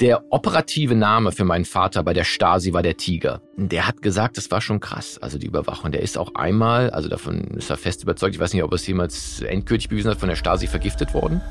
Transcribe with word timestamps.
Der 0.00 0.24
operative 0.32 0.94
Name 0.94 1.30
für 1.30 1.44
meinen 1.44 1.66
Vater 1.66 2.02
bei 2.02 2.14
der 2.14 2.24
Stasi 2.24 2.72
war 2.72 2.82
der 2.82 2.96
Tiger. 2.96 3.42
Der 3.56 3.86
hat 3.86 4.00
gesagt, 4.00 4.38
das 4.38 4.50
war 4.50 4.62
schon 4.62 4.80
krass, 4.80 5.18
also 5.18 5.36
die 5.36 5.46
Überwachung. 5.46 5.92
Der 5.92 6.00
ist 6.00 6.16
auch 6.16 6.34
einmal, 6.36 6.88
also 6.88 7.10
davon 7.10 7.42
ist 7.58 7.68
er 7.68 7.76
fest 7.76 8.02
überzeugt, 8.02 8.34
ich 8.34 8.40
weiß 8.40 8.54
nicht, 8.54 8.62
ob 8.62 8.72
er 8.72 8.76
es 8.76 8.86
jemals 8.86 9.42
endgültig 9.42 9.90
bewiesen 9.90 10.10
hat, 10.10 10.18
von 10.18 10.30
der 10.30 10.36
Stasi 10.36 10.68
vergiftet 10.68 11.12
worden. 11.12 11.42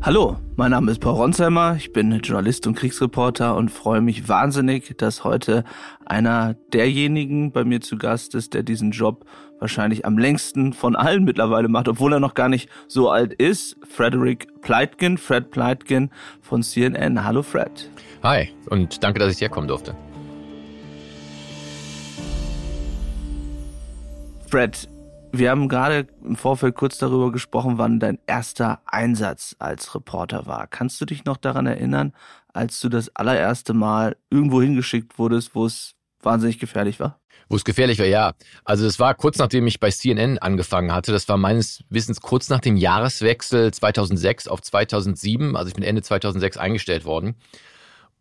Hallo, 0.00 0.38
mein 0.56 0.70
Name 0.70 0.92
ist 0.92 1.00
Paul 1.00 1.14
Ronsheimer, 1.14 1.76
ich 1.76 1.92
bin 1.92 2.10
Journalist 2.20 2.66
und 2.66 2.74
Kriegsreporter 2.74 3.54
und 3.54 3.70
freue 3.70 4.00
mich 4.00 4.26
wahnsinnig, 4.26 4.96
dass 4.96 5.24
heute 5.24 5.64
einer 6.06 6.54
derjenigen 6.72 7.52
bei 7.52 7.64
mir 7.64 7.82
zu 7.82 7.98
Gast 7.98 8.34
ist, 8.34 8.54
der 8.54 8.62
diesen 8.62 8.92
Job 8.92 9.26
wahrscheinlich 9.60 10.04
am 10.04 10.18
längsten 10.18 10.72
von 10.72 10.96
allen 10.96 11.24
mittlerweile 11.24 11.68
macht, 11.68 11.88
obwohl 11.88 12.12
er 12.12 12.20
noch 12.20 12.34
gar 12.34 12.48
nicht 12.48 12.68
so 12.88 13.10
alt 13.10 13.32
ist. 13.32 13.76
Frederick 13.88 14.48
Pleitgen, 14.60 15.18
Fred 15.18 15.50
Pleitgen 15.50 16.10
von 16.40 16.62
CNN. 16.62 17.24
Hallo 17.24 17.42
Fred. 17.42 17.90
Hi 18.22 18.50
und 18.70 19.02
danke, 19.02 19.18
dass 19.18 19.32
ich 19.32 19.38
hier 19.38 19.48
kommen 19.48 19.68
durfte. 19.68 19.94
Fred, 24.48 24.88
wir 25.32 25.50
haben 25.50 25.68
gerade 25.68 26.06
im 26.22 26.36
Vorfeld 26.36 26.76
kurz 26.76 26.98
darüber 26.98 27.32
gesprochen, 27.32 27.76
wann 27.76 27.98
dein 27.98 28.20
erster 28.26 28.80
Einsatz 28.86 29.56
als 29.58 29.92
Reporter 29.94 30.46
war. 30.46 30.68
Kannst 30.68 31.00
du 31.00 31.06
dich 31.06 31.24
noch 31.24 31.36
daran 31.36 31.66
erinnern, 31.66 32.12
als 32.52 32.78
du 32.78 32.88
das 32.88 33.14
allererste 33.16 33.74
Mal 33.74 34.16
irgendwo 34.30 34.62
hingeschickt 34.62 35.18
wurdest, 35.18 35.56
wo 35.56 35.66
es 35.66 35.96
wahnsinnig 36.22 36.60
gefährlich 36.60 37.00
war? 37.00 37.18
Wo 37.54 37.56
es 37.56 37.64
gefährlich 37.64 38.00
war, 38.00 38.06
ja. 38.06 38.34
Also 38.64 38.84
es 38.84 38.98
war 38.98 39.14
kurz 39.14 39.38
nachdem 39.38 39.68
ich 39.68 39.78
bei 39.78 39.88
CNN 39.88 40.38
angefangen 40.38 40.92
hatte. 40.92 41.12
Das 41.12 41.28
war 41.28 41.36
meines 41.36 41.84
Wissens 41.88 42.20
kurz 42.20 42.48
nach 42.48 42.58
dem 42.58 42.76
Jahreswechsel 42.76 43.72
2006 43.72 44.48
auf 44.48 44.60
2007. 44.60 45.54
Also 45.54 45.68
ich 45.68 45.74
bin 45.74 45.84
Ende 45.84 46.02
2006 46.02 46.56
eingestellt 46.56 47.04
worden. 47.04 47.36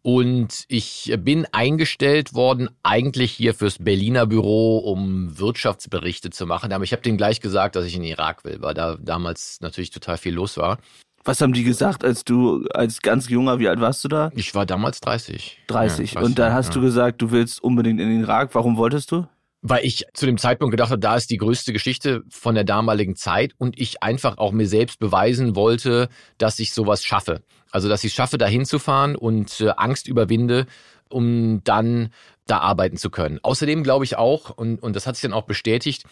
Und 0.04 0.66
ich 0.67 1.16
bin 1.17 1.48
eingestellt 1.52 2.36
worden, 2.36 2.70
eigentlich 2.84 3.31
hier 3.31 3.56
fürs 3.56 3.80
Berliner 3.80 4.28
Büro, 4.28 4.78
um 4.78 5.39
Wirtschaftsberichte 5.39 6.30
zu 6.30 6.45
machen. 6.45 6.72
Aber 6.72 6.84
ich 6.84 6.92
habe 6.92 7.02
denen 7.02 7.17
gleich 7.17 7.42
gesagt, 7.42 7.76
dass 7.76 7.86
ich 7.86 7.95
in 7.95 8.04
den 8.04 8.11
Irak 8.11 8.45
will, 8.45 8.61
weil 8.61 8.76
da 8.76 8.98
damals 9.02 9.61
natürlich 9.61 9.89
total 9.89 10.20
viel 10.20 10.36
los 10.36 10.58
war. 10.58 10.78
Was 11.24 11.40
haben 11.40 11.54
die 11.54 11.64
gesagt, 11.64 12.04
als 12.04 12.26
du 12.26 12.66
als 12.74 13.02
ganz 13.02 13.30
junger, 13.30 13.60
wie 13.60 13.70
alt 13.70 13.80
warst 13.80 14.04
du 14.04 14.10
da? 14.10 14.32
Ich 14.36 14.54
war 14.56 14.66
damals 14.66 15.00
30. 15.00 15.62
30. 15.68 16.14
Ja, 16.14 16.22
und 16.22 16.38
dann 16.38 16.54
hast 16.54 16.68
ja. 16.68 16.74
du 16.74 16.82
gesagt, 16.82 17.22
du 17.22 17.32
willst 17.32 17.64
unbedingt 17.64 18.00
in 18.02 18.10
den 18.10 18.22
Irak. 18.22 18.54
Warum 18.54 18.76
wolltest 18.76 19.12
du? 19.12 19.26
Weil 19.62 19.86
ich 19.86 20.06
zu 20.14 20.26
dem 20.26 20.38
Zeitpunkt 20.38 20.72
gedacht 20.72 20.92
habe, 20.92 21.00
da 21.00 21.16
ist 21.16 21.30
die 21.30 21.38
größte 21.38 21.72
Geschichte 21.72 22.24
von 22.30 22.56
der 22.56 22.66
damaligen 22.66 23.16
Zeit 23.16 23.54
und 23.58 23.80
ich 23.80 24.04
einfach 24.04 24.38
auch 24.38 24.52
mir 24.52 24.68
selbst 24.68 25.00
beweisen 25.00 25.56
wollte, 25.56 26.10
dass 26.38 26.60
ich 26.60 26.74
sowas 26.74 27.06
schaffe. 27.06 27.42
Also, 27.72 27.88
dass 27.88 28.04
ich 28.04 28.12
es 28.12 28.16
schaffe, 28.16 28.38
da 28.38 28.46
hinzufahren 28.46 29.16
und 29.16 29.62
äh, 29.62 29.70
Angst 29.78 30.10
überwinde, 30.10 30.66
um 31.10 31.64
dann 31.64 32.10
da 32.46 32.58
arbeiten 32.58 32.98
zu 32.98 33.10
können. 33.10 33.40
Außerdem 33.42 33.84
glaube 33.84 34.04
ich 34.04 34.18
auch, 34.18 34.50
und, 34.50 34.84
und 34.84 34.96
das 34.96 35.08
hat 35.08 35.16
sich 35.16 35.22
dann 35.22 35.34
auch 35.34 35.46
bestätigt, 35.46 36.04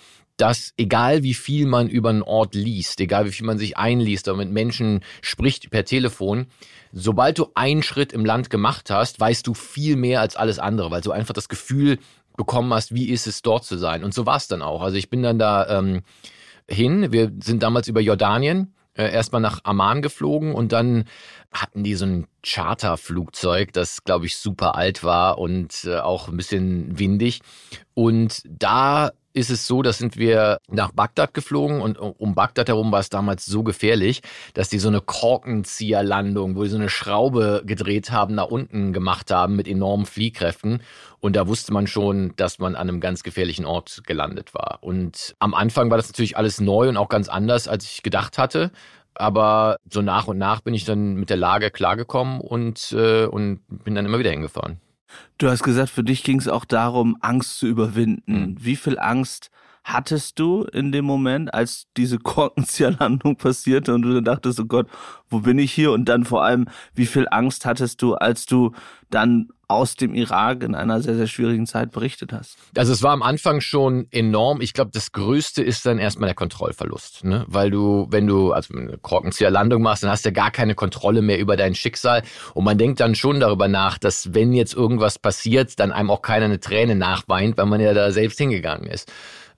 dass 0.42 0.74
egal 0.76 1.22
wie 1.22 1.36
viel 1.36 1.68
man 1.68 1.88
über 1.88 2.10
einen 2.10 2.24
Ort 2.24 2.56
liest, 2.56 3.00
egal 3.00 3.26
wie 3.26 3.32
viel 3.32 3.46
man 3.46 3.60
sich 3.60 3.78
einliest 3.78 4.28
oder 4.28 4.38
mit 4.38 4.50
Menschen 4.50 5.02
spricht 5.22 5.70
per 5.70 5.86
Telefon, 5.86 6.48
sobald 6.92 7.38
du 7.38 7.50
einen 7.54 7.84
Schritt 7.84 8.12
im 8.12 8.26
Land 8.26 8.50
gemacht 8.50 8.90
hast, 8.90 9.20
weißt 9.20 9.46
du 9.46 9.54
viel 9.54 9.96
mehr 9.96 10.20
als 10.20 10.36
alles 10.36 10.58
andere, 10.58 10.90
weil 10.90 11.02
du 11.02 11.12
einfach 11.12 11.36
das 11.36 11.48
Gefühl 11.48 12.00
bekommen 12.38 12.74
hast, 12.74 12.92
wie 12.96 13.10
ist 13.10 13.28
es 13.28 13.44
dort 13.44 13.66
zu 13.66 13.78
sein. 13.78 14.04
Und 14.04 14.16
so 14.16 14.26
war 14.26 14.38
es 14.38 14.48
dann 14.48 14.64
auch. 14.64 14.82
Also 14.82 14.98
ich 14.98 15.12
bin 15.12 15.22
dann 15.22 15.38
da 15.38 15.78
ähm, 15.78 16.02
hin. 16.68 17.12
Wir 17.12 17.32
sind 17.40 17.62
damals 17.62 17.88
über 17.88 18.02
Jordanien 18.02 18.74
äh, 18.96 19.12
erstmal 19.12 19.42
nach 19.42 19.60
Amman 19.64 20.02
geflogen 20.02 20.56
und 20.56 20.72
dann 20.72 21.06
hatten 21.52 21.84
die 21.84 21.96
so 21.96 22.06
ein 22.06 22.28
Charterflugzeug, 22.44 23.74
das 23.74 24.04
glaube 24.04 24.26
ich 24.26 24.38
super 24.38 24.76
alt 24.76 25.04
war 25.04 25.38
und 25.38 25.84
äh, 25.86 25.98
auch 25.98 26.28
ein 26.28 26.38
bisschen 26.38 26.98
windig. 26.98 27.42
Und 27.94 28.42
da 28.46 29.12
ist 29.34 29.50
es 29.50 29.66
so, 29.66 29.82
da 29.82 29.94
sind 29.94 30.18
wir 30.18 30.60
nach 30.68 30.92
Bagdad 30.92 31.34
geflogen 31.34 31.82
und 31.82 31.98
um 31.98 32.36
Bagdad 32.36 32.68
herum 32.68 32.92
war 32.92 33.00
es 33.00 33.10
damals 33.10 33.46
so 33.46 33.64
gefährlich, 33.64 34.22
dass 34.54 34.70
die 34.70 34.80
so 34.80 34.90
eine 34.90 35.02
Korkenzieherlandung, 35.02 36.56
wo 36.56 36.64
die 36.64 36.70
so 36.70 36.78
eine 36.78 36.90
Schraube 36.90 37.64
gedreht 37.66 38.12
haben, 38.12 38.36
nach 38.36 38.48
unten 38.48 38.94
gemacht 38.94 39.32
haben 39.32 39.56
mit 39.56 39.68
enormen 39.68 40.06
Fliehkräften. 40.06 40.82
Und 41.20 41.36
da 41.36 41.48
wusste 41.48 41.72
man 41.72 41.88
schon, 41.88 42.34
dass 42.36 42.60
man 42.60 42.76
an 42.76 42.90
einem 42.90 43.00
ganz 43.00 43.24
gefährlichen 43.24 43.66
Ort 43.66 44.02
gelandet 44.06 44.54
war. 44.54 44.80
Und 44.82 45.36
am 45.40 45.54
Anfang 45.54 45.90
war 45.90 45.98
das 45.98 46.10
natürlich 46.10 46.36
alles 46.36 46.60
neu 46.60 46.90
und 46.90 46.98
auch 46.98 47.10
ganz 47.10 47.30
anders, 47.30 47.68
als 47.68 47.86
ich 47.86 48.04
gedacht 48.04 48.38
hatte. 48.38 48.72
Aber 49.16 49.78
so 49.90 50.02
nach 50.02 50.28
und 50.28 50.38
nach 50.38 50.62
bin 50.62 50.74
ich 50.74 50.86
dann 50.86 51.16
mit 51.16 51.30
der 51.30 51.38
Lage 51.38 51.70
klargekommen 51.70 52.40
und, 52.40 52.92
äh, 52.94 53.26
und 53.26 53.62
bin 53.68 53.96
dann 53.96 54.06
immer 54.06 54.20
wieder 54.20 54.32
hingefahren. 54.32 54.80
Du 55.38 55.50
hast 55.50 55.64
gesagt, 55.64 55.90
für 55.90 56.04
dich 56.04 56.24
ging 56.24 56.40
es 56.40 56.48
auch 56.48 56.66
darum, 56.66 57.18
Angst 57.20 57.58
zu 57.58 57.68
überwinden. 57.68 58.52
Mhm. 58.52 58.56
Wie 58.60 58.76
viel 58.76 58.98
Angst 58.98 59.50
hattest 59.84 60.40
du 60.40 60.64
in 60.64 60.92
dem 60.92 61.06
Moment, 61.06 61.54
als 61.54 61.88
diese 61.98 62.18
Korkenzieherlandung 62.18 63.36
passierte 63.38 63.94
und 63.94 64.04
du 64.04 64.22
dachtest, 64.22 64.60
oh 64.60 64.66
Gott, 64.66 64.88
wo 65.30 65.40
bin 65.40 65.58
ich 65.60 65.72
hier? 65.72 65.92
Und 65.92 66.06
dann 66.06 66.26
vor 66.26 66.44
allem, 66.44 66.68
wie 66.94 67.06
viel 67.06 67.28
Angst 67.32 67.66
hattest 67.66 68.02
du, 68.02 68.16
als 68.16 68.46
du 68.46 68.74
dann 69.10 69.50
aus 69.68 69.96
dem 69.96 70.14
Irak 70.14 70.64
in 70.64 70.76
einer 70.76 71.02
sehr, 71.02 71.16
sehr 71.16 71.28
schwierigen 71.28 71.66
Zeit 71.66 71.92
berichtet 71.92 72.34
hast? 72.34 72.58
Also 72.76 72.92
es 72.92 73.02
war 73.04 73.14
am 73.14 73.24
Anfang 73.24 73.62
schon 73.62 74.08
enorm. 74.12 74.60
Ich 74.60 74.74
glaube, 74.74 74.92
das 74.94 75.14
Größte 75.14 75.64
ist 75.64 75.86
dann 75.86 75.98
erstmal 75.98 76.28
der 76.28 76.36
Kontrollverlust. 76.36 77.24
Ne? 77.24 77.46
Weil 77.48 77.72
du, 77.72 78.08
wenn 78.10 78.28
du 78.28 78.52
also 78.52 78.74
eine 78.74 78.98
Korkenzieherlandung 78.98 79.82
machst, 79.82 80.04
dann 80.04 80.12
hast 80.12 80.26
du 80.26 80.30
ja 80.30 80.34
gar 80.34 80.52
keine 80.52 80.76
Kontrolle 80.76 81.22
mehr 81.22 81.40
über 81.40 81.56
dein 81.56 81.74
Schicksal. 81.74 82.24
Und 82.54 82.66
man 82.66 82.78
denkt 82.78 83.00
dann 83.00 83.16
schon 83.16 83.40
darüber 83.40 83.70
nach, 83.70 83.98
dass 83.98 84.34
wenn 84.34 84.52
jetzt 84.52 84.74
irgendwas 84.74 85.18
passiert, 85.18 85.80
dann 85.80 85.94
einem 85.94 86.12
auch 86.12 86.22
keiner 86.22 86.46
eine 86.46 86.60
Träne 86.60 86.96
nachweint, 86.96 87.58
weil 87.58 87.66
man 87.66 87.80
ja 87.80 87.94
da 87.94 88.12
selbst 88.12 88.38
hingegangen 88.38 88.88
ist 88.88 89.10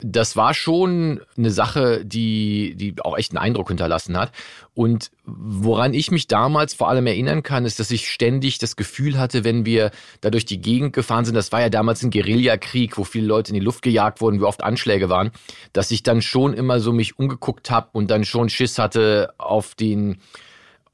das 0.06 0.36
war 0.36 0.53
schon 0.53 1.22
eine 1.38 1.50
Sache, 1.50 2.03
die, 2.06 2.75
die 2.75 2.96
auch 3.02 3.18
echt 3.18 3.31
einen 3.31 3.38
Eindruck 3.38 3.69
hinterlassen 3.69 4.18
hat. 4.18 4.31
Und 4.74 5.12
woran 5.25 5.94
ich 5.94 6.12
mich 6.12 6.28
damals 6.28 6.74
vor 6.74 6.90
allem 6.90 7.08
erinnern 7.08 7.44
kann, 7.44 7.66
ist, 7.66 7.80
dass 7.80 7.91
ich 7.91 8.09
ständig 8.09 8.58
das 8.58 8.75
Gefühl 8.75 9.18
hatte, 9.18 9.44
wenn 9.44 9.66
wir 9.66 9.92
da 10.22 10.30
durch 10.30 10.46
die 10.46 10.62
Gegend 10.62 10.94
gefahren 10.94 11.25
sind, 11.25 11.36
das 11.36 11.52
war 11.52 11.62
ja 11.62 11.69
damals 11.69 12.03
ein 12.03 12.12
Guerillakrieg, 12.12 12.97
wo 12.97 13.03
viele 13.03 13.28
Leute 13.28 13.50
in 13.50 13.56
die 13.56 13.66
Luft 13.66 13.81
gejagt 13.81 14.19
wurden, 14.19 14.40
wie 14.40 14.46
oft 14.46 14.63
Anschläge 14.63 15.09
waren, 15.09 15.31
dass 15.72 15.92
ich 15.92 16.03
dann 16.03 16.22
schon 16.22 16.53
immer 16.53 16.80
so 16.80 16.92
mich 16.92 17.18
umgeguckt 17.18 17.72
habe 17.72 17.90
und 17.94 18.12
dann 18.12 18.25
schon 18.25 18.50
Schiss 18.50 18.78
hatte 18.80 19.34
auf 19.38 19.75
den 19.75 20.18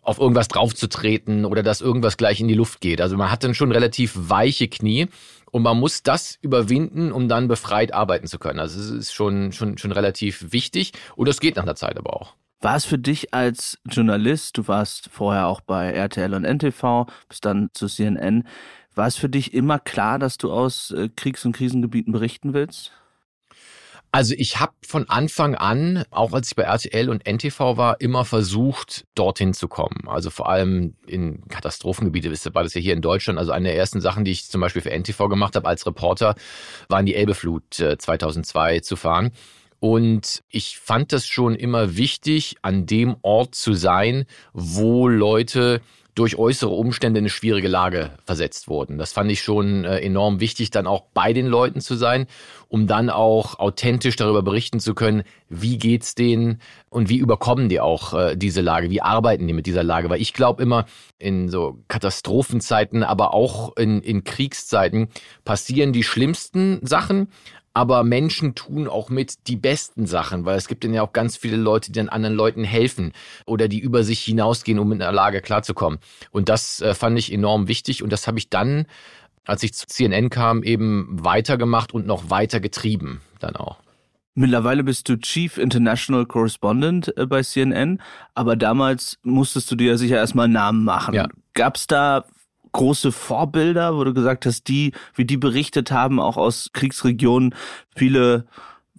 auf 0.02 0.18
irgendwas 0.18 0.48
draufzutreten 0.48 1.46
oder 1.46 1.62
dass 1.62 1.82
irgendwas 1.82 2.18
gleich 2.18 2.40
in 2.40 2.48
die 2.48 2.56
Luft 2.56 2.82
geht. 2.82 3.00
Also 3.00 3.16
man 3.16 3.30
hat 3.30 3.44
dann 3.44 3.54
schon 3.54 3.72
relativ 3.72 4.14
weiche 4.16 4.68
Knie 4.68 5.08
und 5.52 5.64
man 5.64 5.80
muss 5.80 6.04
das 6.04 6.38
überwinden, 6.42 7.12
um 7.12 7.28
dann 7.28 7.48
befreit 7.48 7.94
arbeiten 7.94 8.28
zu 8.28 8.40
können. 8.40 8.60
Also 8.60 8.80
es 8.80 8.90
ist 8.90 9.14
schon, 9.14 9.52
schon, 9.52 9.78
schon 9.78 9.92
relativ 9.92 10.52
wichtig 10.52 10.94
und 11.16 11.28
das 11.28 11.40
geht 11.40 11.56
nach 11.56 11.66
der 11.66 11.76
Zeit 11.76 11.98
aber 11.98 12.14
auch. 12.14 12.36
War 12.62 12.76
es 12.76 12.84
für 12.84 12.98
dich 12.98 13.34
als 13.34 13.80
Journalist, 13.90 14.58
du 14.58 14.68
warst 14.68 15.10
vorher 15.12 15.48
auch 15.48 15.62
bei 15.62 15.92
RTL 15.92 16.34
und 16.34 16.44
NTV, 16.44 17.06
bist 17.30 17.46
dann 17.46 17.70
zu 17.74 17.88
CNN, 17.88 18.44
war 18.96 19.08
es 19.08 19.16
für 19.16 19.30
dich 19.30 19.54
immer 19.54 19.80
klar, 19.80 20.20
dass 20.20 20.38
du 20.38 20.52
aus 20.52 20.92
äh, 20.92 21.08
Kriegs- 21.16 21.46
und 21.46 21.56
Krisengebieten 21.56 22.12
berichten 22.12 22.54
willst? 22.54 22.92
Also 24.12 24.34
ich 24.36 24.60
habe 24.60 24.74
von 24.86 25.08
Anfang 25.08 25.54
an, 25.54 26.04
auch 26.10 26.34
als 26.34 26.48
ich 26.48 26.56
bei 26.56 26.64
RTL 26.64 27.10
und 27.10 27.28
NTV 27.28 27.78
war, 27.78 28.02
immer 28.02 28.26
versucht, 28.26 29.06
dorthin 29.14 29.54
zu 29.54 29.68
kommen. 29.68 30.08
Also 30.08 30.32
vor 30.32 30.50
allem 30.50 30.96
in 31.06 31.48
Katastrophengebiete, 31.48 32.32
wisst 32.32 32.48
ihr, 32.48 32.56
war 32.56 32.64
das 32.64 32.74
ja 32.74 32.82
hier 32.82 32.94
in 32.94 33.04
Deutschland. 33.04 33.38
Also 33.38 33.52
eine 33.52 33.70
der 33.70 33.78
ersten 33.78 34.02
Sachen, 34.02 34.26
die 34.26 34.32
ich 34.32 34.50
zum 34.50 34.62
Beispiel 34.62 34.82
für 34.82 34.92
NTV 34.92 35.30
gemacht 35.30 35.56
habe 35.56 35.68
als 35.68 35.86
Reporter, 35.86 36.34
war 36.88 37.00
in 37.00 37.06
die 37.06 37.16
Elbeflut 37.16 37.64
2002 37.74 38.76
äh, 38.76 38.82
zu 38.82 38.96
fahren. 38.96 39.32
Und 39.80 40.44
ich 40.50 40.78
fand 40.78 41.14
das 41.14 41.28
schon 41.28 41.56
immer 41.56 41.96
wichtig, 41.96 42.56
an 42.64 42.86
dem 42.86 43.16
Ort 43.22 43.56
zu 43.56 43.74
sein, 43.74 44.26
wo 44.54 45.08
Leute 45.08 45.82
durch 46.20 46.38
äußere 46.38 46.72
Umstände 46.72 47.20
in 47.20 47.24
eine 47.24 47.30
schwierige 47.30 47.70
Lage 47.70 48.12
versetzt 48.26 48.68
wurden. 48.68 48.98
Das 48.98 49.14
fand 49.14 49.32
ich 49.32 49.42
schon 49.42 49.86
äh, 49.86 50.00
enorm 50.00 50.42
wichtig, 50.42 50.70
dann 50.70 50.86
auch 50.86 51.06
bei 51.14 51.32
den 51.32 51.48
Leuten 51.48 51.80
zu 51.80 51.96
sein, 51.96 52.28
um 52.68 52.88
dann 52.88 53.10
auch 53.10 53.58
authentisch 53.58 54.18
darüber 54.18 54.44
berichten 54.44 54.82
zu 54.82 54.96
können, 54.96 55.24
wie 55.48 55.78
geht's 55.78 56.16
denen 56.16 56.60
und 56.90 57.08
wie 57.08 57.20
überkommen 57.20 57.70
die 57.70 57.80
auch 57.80 58.14
äh, 58.14 58.36
diese 58.36 58.60
Lage, 58.60 58.90
wie 58.90 59.02
arbeiten 59.02 59.48
die 59.48 59.54
mit 59.54 59.66
dieser 59.66 59.84
Lage. 59.84 60.10
Weil 60.10 60.22
ich 60.22 60.34
glaube 60.34 60.62
immer, 60.62 60.86
in 61.20 61.48
so 61.48 61.80
Katastrophenzeiten, 61.88 63.04
aber 63.04 63.34
auch 63.34 63.78
in, 63.78 64.02
in 64.02 64.26
Kriegszeiten 64.26 65.08
passieren 65.46 65.94
die 65.94 66.04
schlimmsten 66.04 66.86
Sachen, 66.86 67.30
aber 67.74 68.04
Menschen 68.04 68.56
tun 68.56 68.88
auch 68.88 69.10
mit 69.10 69.48
die 69.48 69.56
besten 69.56 70.06
Sachen, 70.06 70.46
weil 70.46 70.58
es 70.58 70.68
gibt 70.68 70.84
dann 70.84 70.94
ja 70.94 71.02
auch 71.02 71.14
ganz 71.14 71.38
viele 71.38 71.58
Leute, 71.58 71.92
die 71.92 72.00
dann 72.00 72.10
anderen 72.10 72.36
Leuten 72.36 72.64
helfen 72.64 73.14
oder 73.46 73.68
die 73.68 73.80
über 73.80 74.04
sich 74.04 74.22
hinausgehen, 74.22 74.80
um 74.80 74.92
in 74.92 75.00
der 75.00 75.12
Lage 75.12 75.42
klarzukommen. 75.42 76.00
Und 76.32 76.50
das 76.50 76.82
äh, 76.82 76.94
fand 76.94 77.18
ich 77.18 77.32
enorm 77.32 77.68
wichtig 77.68 78.04
und 78.04 78.12
das 78.12 78.28
habe 78.28 78.40
ich 78.40 78.50
dann, 78.50 78.86
als 79.46 79.64
ich 79.64 79.74
zu 79.74 79.88
CNN 79.88 80.30
kam, 80.30 80.64
eben 80.64 81.08
weitergemacht 81.12 81.94
und 81.94 82.06
noch 82.06 82.30
weiter 82.30 82.60
getrieben 82.60 83.22
dann 83.40 83.56
auch. 83.56 83.78
Mittlerweile 84.36 84.84
bist 84.84 85.10
du 85.10 85.18
Chief 85.18 85.58
International 85.58 86.26
Correspondent 86.26 87.16
äh, 87.18 87.26
bei 87.26 87.44
CNN, 87.44 88.02
aber 88.36 88.56
damals 88.56 89.18
musstest 89.24 89.70
du 89.72 89.76
dir 89.76 89.88
ja 89.92 89.98
sicher 89.98 90.18
erstmal 90.18 90.46
einen 90.46 90.54
Namen 90.54 90.84
machen. 90.86 91.14
Ja. 91.14 91.28
Gab 91.54 91.76
es 91.76 91.88
da 91.88 92.26
große 92.72 93.12
Vorbilder, 93.12 93.96
wo 93.96 94.04
du 94.04 94.14
gesagt 94.14 94.46
hast, 94.46 94.68
die, 94.68 94.94
wie 95.16 95.26
die 95.26 95.38
berichtet 95.38 95.92
haben, 95.92 96.20
auch 96.20 96.38
aus 96.38 96.70
Kriegsregionen, 96.74 97.56
viele 97.96 98.46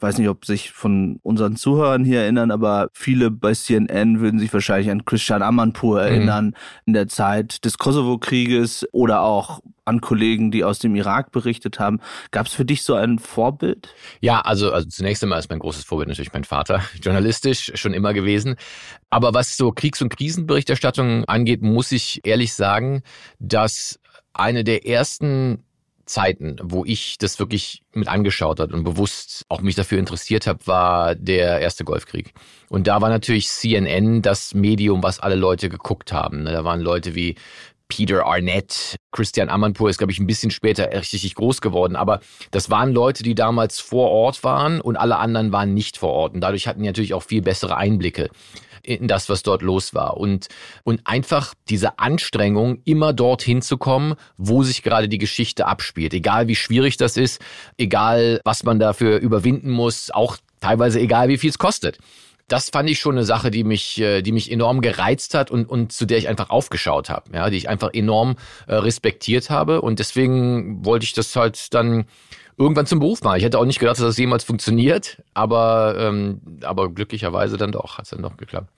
weiß 0.01 0.19
nicht, 0.19 0.29
ob 0.29 0.45
sich 0.45 0.73
von 0.73 1.19
unseren 1.23 1.57
Zuhörern 1.57 2.05
hier 2.05 2.21
erinnern, 2.21 2.51
aber 2.51 2.89
viele 2.93 3.31
bei 3.31 3.55
CNN 3.55 4.21
würden 4.21 4.39
sich 4.39 4.53
wahrscheinlich 4.53 4.91
an 4.91 5.05
Christian 5.05 5.43
Amanpour 5.43 6.01
mhm. 6.01 6.07
erinnern 6.07 6.45
mhm. 6.47 6.55
in 6.87 6.93
der 6.95 7.09
Zeit 7.09 7.65
des 7.65 7.79
Kosovo-Krieges 7.79 8.87
oder 8.93 9.23
auch 9.23 9.61
an 9.85 10.01
Kollegen, 10.01 10.51
die 10.51 10.65
aus 10.65 10.79
dem 10.79 10.95
Irak 10.95 11.33
berichtet 11.33 11.79
haben. 11.79 12.01
Gab 12.31 12.47
es 12.47 12.53
für 12.53 12.65
dich 12.65 12.83
so 12.83 12.95
ein 12.95 13.19
Vorbild? 13.19 13.95
Ja, 14.21 14.41
also, 14.41 14.73
also 14.73 14.89
zunächst 14.89 15.23
einmal 15.23 15.39
ist 15.39 15.51
mein 15.51 15.59
großes 15.59 15.85
Vorbild 15.85 16.09
natürlich 16.09 16.33
mein 16.33 16.45
Vater, 16.45 16.83
journalistisch 17.03 17.73
schon 17.75 17.93
immer 17.93 18.15
gewesen. 18.15 18.57
Aber 19.11 19.35
was 19.35 19.57
so 19.57 19.73
Kriegs- 19.73 20.01
und 20.01 20.17
Krisenberichterstattung 20.17 21.25
angeht, 21.25 21.63
muss 21.63 21.93
ich 21.93 22.21
ehrlich 22.25 22.55
sagen, 22.55 23.03
dass 23.39 23.99
eine 24.33 24.65
der 24.65 24.87
ersten 24.87 25.65
Zeiten, 26.11 26.57
wo 26.63 26.85
ich 26.85 27.19
das 27.19 27.39
wirklich 27.39 27.83
mit 27.93 28.09
angeschaut 28.09 28.59
hat 28.59 28.73
und 28.73 28.83
bewusst 28.83 29.45
auch 29.49 29.61
mich 29.61 29.77
dafür 29.77 29.99
interessiert 29.99 30.47
habe, 30.47 30.67
war 30.67 31.15
der 31.15 31.61
erste 31.61 31.85
Golfkrieg. 31.85 32.35
Und 32.69 32.87
da 32.87 33.01
war 33.01 33.09
natürlich 33.09 33.49
CNN 33.49 34.21
das 34.21 34.53
Medium, 34.53 35.03
was 35.03 35.21
alle 35.21 35.37
Leute 35.37 35.69
geguckt 35.69 36.13
haben. 36.13 36.45
Da 36.45 36.65
waren 36.65 36.81
Leute 36.81 37.15
wie 37.15 37.37
Peter 37.89 38.27
Arnett, 38.27 38.97
Christian 39.13 39.49
Amanpour 39.49 39.91
ist, 39.91 39.99
glaube 39.99 40.13
ich, 40.13 40.19
ein 40.19 40.27
bisschen 40.27 40.51
später 40.51 40.91
richtig 40.93 41.35
groß 41.35 41.61
geworden. 41.61 41.97
Aber 41.97 42.21
das 42.51 42.71
waren 42.71 42.93
Leute, 42.93 43.23
die 43.23 43.35
damals 43.35 43.81
vor 43.81 44.11
Ort 44.11 44.43
waren 44.43 44.81
und 44.81 44.97
alle 44.97 45.19
anderen 45.19 45.53
waren 45.53 45.75
nicht 45.75 45.97
vor 45.97 46.11
Ort. 46.11 46.35
Und 46.35 46.41
dadurch 46.41 46.67
hatten 46.67 46.81
die 46.81 46.89
natürlich 46.89 47.15
auch 47.15 47.23
viel 47.23 47.43
bessere 47.43 47.77
Einblicke 47.77 48.31
in 48.83 49.09
das, 49.09 49.29
was 49.29 49.43
dort 49.43 49.63
los 49.63 49.95
war. 49.95 50.17
Und, 50.17 50.49
und 50.85 51.01
einfach 51.05 51.55
diese 51.69 51.99
Anstrengung, 51.99 52.81
immer 52.85 53.13
dorthin 53.13 53.63
zu 53.63 53.79
kommen, 53.79 54.15
wo 54.37 54.63
sich 54.63 54.83
gerade 54.83 55.09
die 55.09 55.19
Geschichte 55.19 55.67
abspielt. 55.67 56.15
Egal 56.15 56.49
wie 56.49 56.57
schwierig 56.57 56.97
das 56.97 57.17
ist, 57.17 57.41
egal 57.79 58.41
was 58.45 58.65
man 58.65 58.79
dafür 58.79 59.19
überwinden 59.19 59.71
muss, 59.71 60.11
auch 60.11 60.37
teilweise 60.61 61.01
egal 61.01 61.29
wie 61.29 61.39
viel 61.39 61.51
es 61.51 61.59
kostet 61.59 61.99
das 62.51 62.69
fand 62.71 62.91
ich 62.91 62.99
schon 62.99 63.15
eine 63.15 63.25
Sache, 63.25 63.51
die 63.51 63.63
mich, 63.63 64.01
äh, 64.01 64.23
die 64.23 64.33
mich 64.33 64.51
enorm 64.51 64.81
gereizt 64.81 65.35
hat 65.35 65.51
und, 65.51 65.67
und 65.67 65.93
zu 65.93 66.05
der 66.05 66.19
ich 66.19 66.29
einfach 66.29 66.51
aufgeschaut 66.51 67.09
habe, 67.09 67.31
ja, 67.33 67.49
die 67.49 67.57
ich 67.57 67.69
einfach 67.69 67.95
enorm 67.95 68.37
äh, 68.67 68.75
respektiert 68.75 69.51
habe. 69.51 69.81
Und 69.81 70.01
deswegen 70.01 70.85
wollte 70.85 71.05
ich 71.05 71.13
das 71.13 71.35
halt 71.37 71.73
dann 71.73 72.07
irgendwann 72.57 72.87
zum 72.87 72.99
Beruf 72.99 73.23
machen. 73.23 73.39
Ich 73.39 73.45
hätte 73.45 73.59
auch 73.59 73.65
nicht 73.65 73.79
gedacht, 73.79 73.99
dass 73.99 74.05
das 74.05 74.19
jemals 74.19 74.45
funktioniert, 74.45 75.23
aber, 75.35 75.95
ähm, 75.99 76.41
aber 76.63 76.91
glücklicherweise 76.91 77.57
dann 77.57 77.73
doch, 77.73 77.99
hat 77.99 78.05
es 78.05 78.11
dann 78.11 78.23
doch 78.23 78.37
geklappt. 78.37 78.69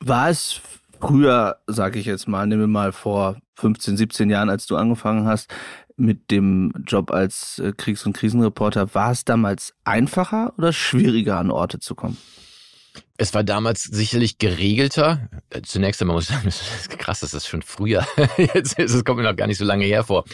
War 0.00 0.28
es 0.28 0.60
früher, 1.00 1.56
sage 1.66 1.98
ich 1.98 2.06
jetzt 2.06 2.28
mal, 2.28 2.46
nehmen 2.46 2.62
wir 2.62 2.68
mal 2.68 2.92
vor 2.92 3.36
15, 3.56 3.96
17 3.96 4.30
Jahren, 4.30 4.50
als 4.50 4.66
du 4.66 4.76
angefangen 4.76 5.26
hast 5.26 5.52
mit 5.96 6.30
dem 6.30 6.72
Job 6.86 7.10
als 7.10 7.58
äh, 7.58 7.72
Kriegs- 7.76 8.06
und 8.06 8.12
Krisenreporter, 8.12 8.94
war 8.94 9.10
es 9.10 9.24
damals 9.24 9.74
einfacher 9.84 10.52
oder 10.56 10.72
schwieriger 10.72 11.38
an 11.38 11.50
Orte 11.50 11.80
zu 11.80 11.94
kommen? 11.94 12.16
Es 13.20 13.34
war 13.34 13.42
damals 13.42 13.82
sicherlich 13.82 14.38
geregelter. 14.38 15.28
Äh, 15.50 15.62
zunächst 15.62 16.00
einmal 16.00 16.14
muss 16.14 16.30
ich 16.30 16.34
sagen, 16.36 16.44
das 16.44 16.62
ist 16.62 16.98
krass, 16.98 17.20
das 17.20 17.34
ist 17.34 17.48
schon 17.48 17.62
früher. 17.62 18.06
Jetzt 18.36 18.78
ist 18.78 18.94
es 18.94 19.04
kommt 19.04 19.18
mir 19.18 19.24
noch 19.24 19.36
gar 19.36 19.48
nicht 19.48 19.58
so 19.58 19.64
lange 19.64 19.84
hervor. 19.84 20.24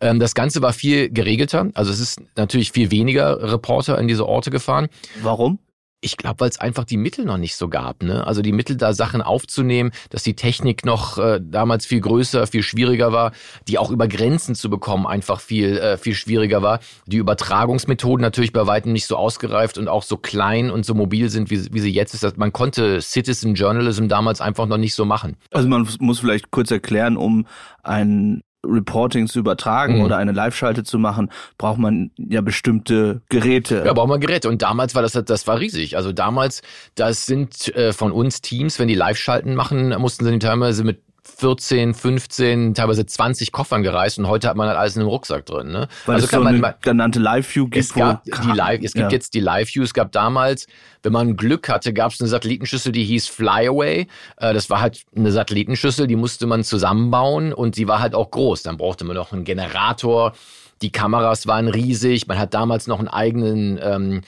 Ähm, 0.00 0.18
das 0.18 0.34
Ganze 0.34 0.62
war 0.62 0.72
viel 0.72 1.10
geregelter. 1.10 1.68
Also 1.74 1.92
es 1.92 2.00
ist 2.00 2.20
natürlich 2.34 2.72
viel 2.72 2.90
weniger 2.90 3.52
Reporter 3.52 3.98
in 3.98 4.08
diese 4.08 4.26
Orte 4.26 4.50
gefahren. 4.50 4.88
Warum? 5.20 5.58
Ich 6.04 6.16
glaube, 6.16 6.40
weil 6.40 6.50
es 6.50 6.58
einfach 6.58 6.84
die 6.84 6.96
Mittel 6.96 7.24
noch 7.24 7.38
nicht 7.38 7.54
so 7.54 7.68
gab. 7.68 8.02
Ne? 8.02 8.26
Also 8.26 8.42
die 8.42 8.50
Mittel, 8.50 8.76
da 8.76 8.92
Sachen 8.92 9.22
aufzunehmen, 9.22 9.92
dass 10.10 10.24
die 10.24 10.34
Technik 10.34 10.84
noch 10.84 11.16
äh, 11.16 11.40
damals 11.40 11.86
viel 11.86 12.00
größer, 12.00 12.46
viel 12.48 12.64
schwieriger 12.64 13.12
war, 13.12 13.30
die 13.68 13.78
auch 13.78 13.90
über 13.90 14.08
Grenzen 14.08 14.56
zu 14.56 14.68
bekommen 14.68 15.06
einfach 15.06 15.40
viel, 15.40 15.78
äh, 15.78 15.96
viel 15.96 16.14
schwieriger 16.14 16.60
war. 16.60 16.80
Die 17.06 17.18
Übertragungsmethoden 17.18 18.20
natürlich 18.20 18.52
bei 18.52 18.66
weitem 18.66 18.92
nicht 18.92 19.06
so 19.06 19.16
ausgereift 19.16 19.78
und 19.78 19.86
auch 19.86 20.02
so 20.02 20.16
klein 20.16 20.70
und 20.72 20.84
so 20.84 20.94
mobil 20.94 21.30
sind, 21.30 21.50
wie, 21.50 21.72
wie 21.72 21.80
sie 21.80 21.92
jetzt 21.92 22.14
ist. 22.14 22.36
Man 22.36 22.52
konnte 22.52 23.00
Citizen 23.00 23.54
Journalism 23.54 24.08
damals 24.08 24.40
einfach 24.40 24.66
noch 24.66 24.78
nicht 24.78 24.94
so 24.94 25.04
machen. 25.04 25.36
Also 25.52 25.68
man 25.68 25.88
muss 26.00 26.18
vielleicht 26.18 26.50
kurz 26.50 26.72
erklären, 26.72 27.16
um 27.16 27.46
ein 27.84 28.42
Reporting 28.64 29.26
zu 29.26 29.38
übertragen 29.38 29.96
mhm. 29.96 30.02
oder 30.02 30.16
eine 30.16 30.32
Live-Schalte 30.32 30.84
zu 30.84 30.98
machen, 30.98 31.30
braucht 31.58 31.78
man 31.78 32.10
ja 32.16 32.40
bestimmte 32.40 33.22
Geräte. 33.28 33.82
Ja, 33.84 33.92
braucht 33.92 34.08
man 34.08 34.20
Geräte. 34.20 34.48
Und 34.48 34.62
damals 34.62 34.94
war 34.94 35.02
das, 35.02 35.12
das 35.12 35.46
war 35.46 35.58
riesig. 35.58 35.96
Also 35.96 36.12
damals, 36.12 36.62
das 36.94 37.26
sind 37.26 37.74
äh, 37.74 37.92
von 37.92 38.12
uns 38.12 38.40
Teams, 38.40 38.78
wenn 38.78 38.88
die 38.88 38.94
Live-Schalten 38.94 39.54
machen, 39.54 39.88
mussten 39.98 40.24
sie 40.24 40.38
teilweise 40.38 40.84
mit 40.84 41.00
14, 41.24 41.94
15, 41.94 42.74
teilweise 42.74 43.06
20 43.06 43.52
Koffern 43.52 43.84
gereist 43.84 44.18
und 44.18 44.26
heute 44.26 44.48
hat 44.48 44.56
man 44.56 44.66
halt 44.66 44.76
alles 44.76 44.96
in 44.96 45.02
einem 45.02 45.08
Rucksack 45.08 45.46
drin. 45.46 45.70
Ne? 45.70 45.86
Weil 46.04 46.16
also 46.16 46.26
es 46.26 46.30
so 46.32 46.40
eine 46.40 46.74
genannte 46.80 47.20
Live-View 47.20 47.64
gibt. 47.68 47.76
Es, 47.76 47.94
gab 47.94 48.24
die 48.24 48.50
Live, 48.52 48.80
es 48.82 48.92
gibt 48.92 49.10
ja. 49.10 49.16
jetzt 49.16 49.34
die 49.34 49.40
Live-View. 49.40 49.84
Es 49.84 49.94
gab 49.94 50.10
damals, 50.10 50.66
wenn 51.04 51.12
man 51.12 51.36
Glück 51.36 51.68
hatte, 51.68 51.92
gab 51.92 52.12
es 52.12 52.20
eine 52.20 52.28
Satellitenschüssel, 52.28 52.90
die 52.90 53.04
hieß 53.04 53.28
Flyaway. 53.28 54.08
Äh, 54.38 54.52
das 54.52 54.68
war 54.68 54.80
halt 54.80 55.04
eine 55.14 55.30
Satellitenschüssel, 55.30 56.08
die 56.08 56.16
musste 56.16 56.46
man 56.46 56.64
zusammenbauen 56.64 57.52
und 57.52 57.76
die 57.76 57.86
war 57.86 58.00
halt 58.00 58.16
auch 58.16 58.30
groß. 58.30 58.64
Dann 58.64 58.76
brauchte 58.76 59.04
man 59.04 59.14
noch 59.14 59.32
einen 59.32 59.44
Generator. 59.44 60.34
Die 60.82 60.90
Kameras 60.90 61.46
waren 61.46 61.68
riesig. 61.68 62.26
Man 62.26 62.38
hat 62.38 62.52
damals 62.52 62.88
noch 62.88 62.98
einen 62.98 63.08
eigenen 63.08 63.78
ähm, 63.80 64.22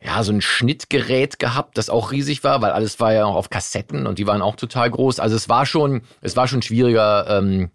ja, 0.00 0.22
so 0.22 0.32
ein 0.32 0.40
Schnittgerät 0.40 1.38
gehabt, 1.38 1.76
das 1.76 1.90
auch 1.90 2.12
riesig 2.12 2.44
war, 2.44 2.62
weil 2.62 2.70
alles 2.70 3.00
war 3.00 3.12
ja 3.12 3.24
auch 3.24 3.34
auf 3.34 3.50
Kassetten 3.50 4.06
und 4.06 4.18
die 4.18 4.26
waren 4.26 4.42
auch 4.42 4.56
total 4.56 4.90
groß. 4.90 5.18
Also 5.18 5.34
es 5.34 5.48
war 5.48 5.66
schon, 5.66 6.02
es 6.20 6.36
war 6.36 6.46
schon 6.46 6.62
schwieriger, 6.62 7.26
ähm, 7.28 7.70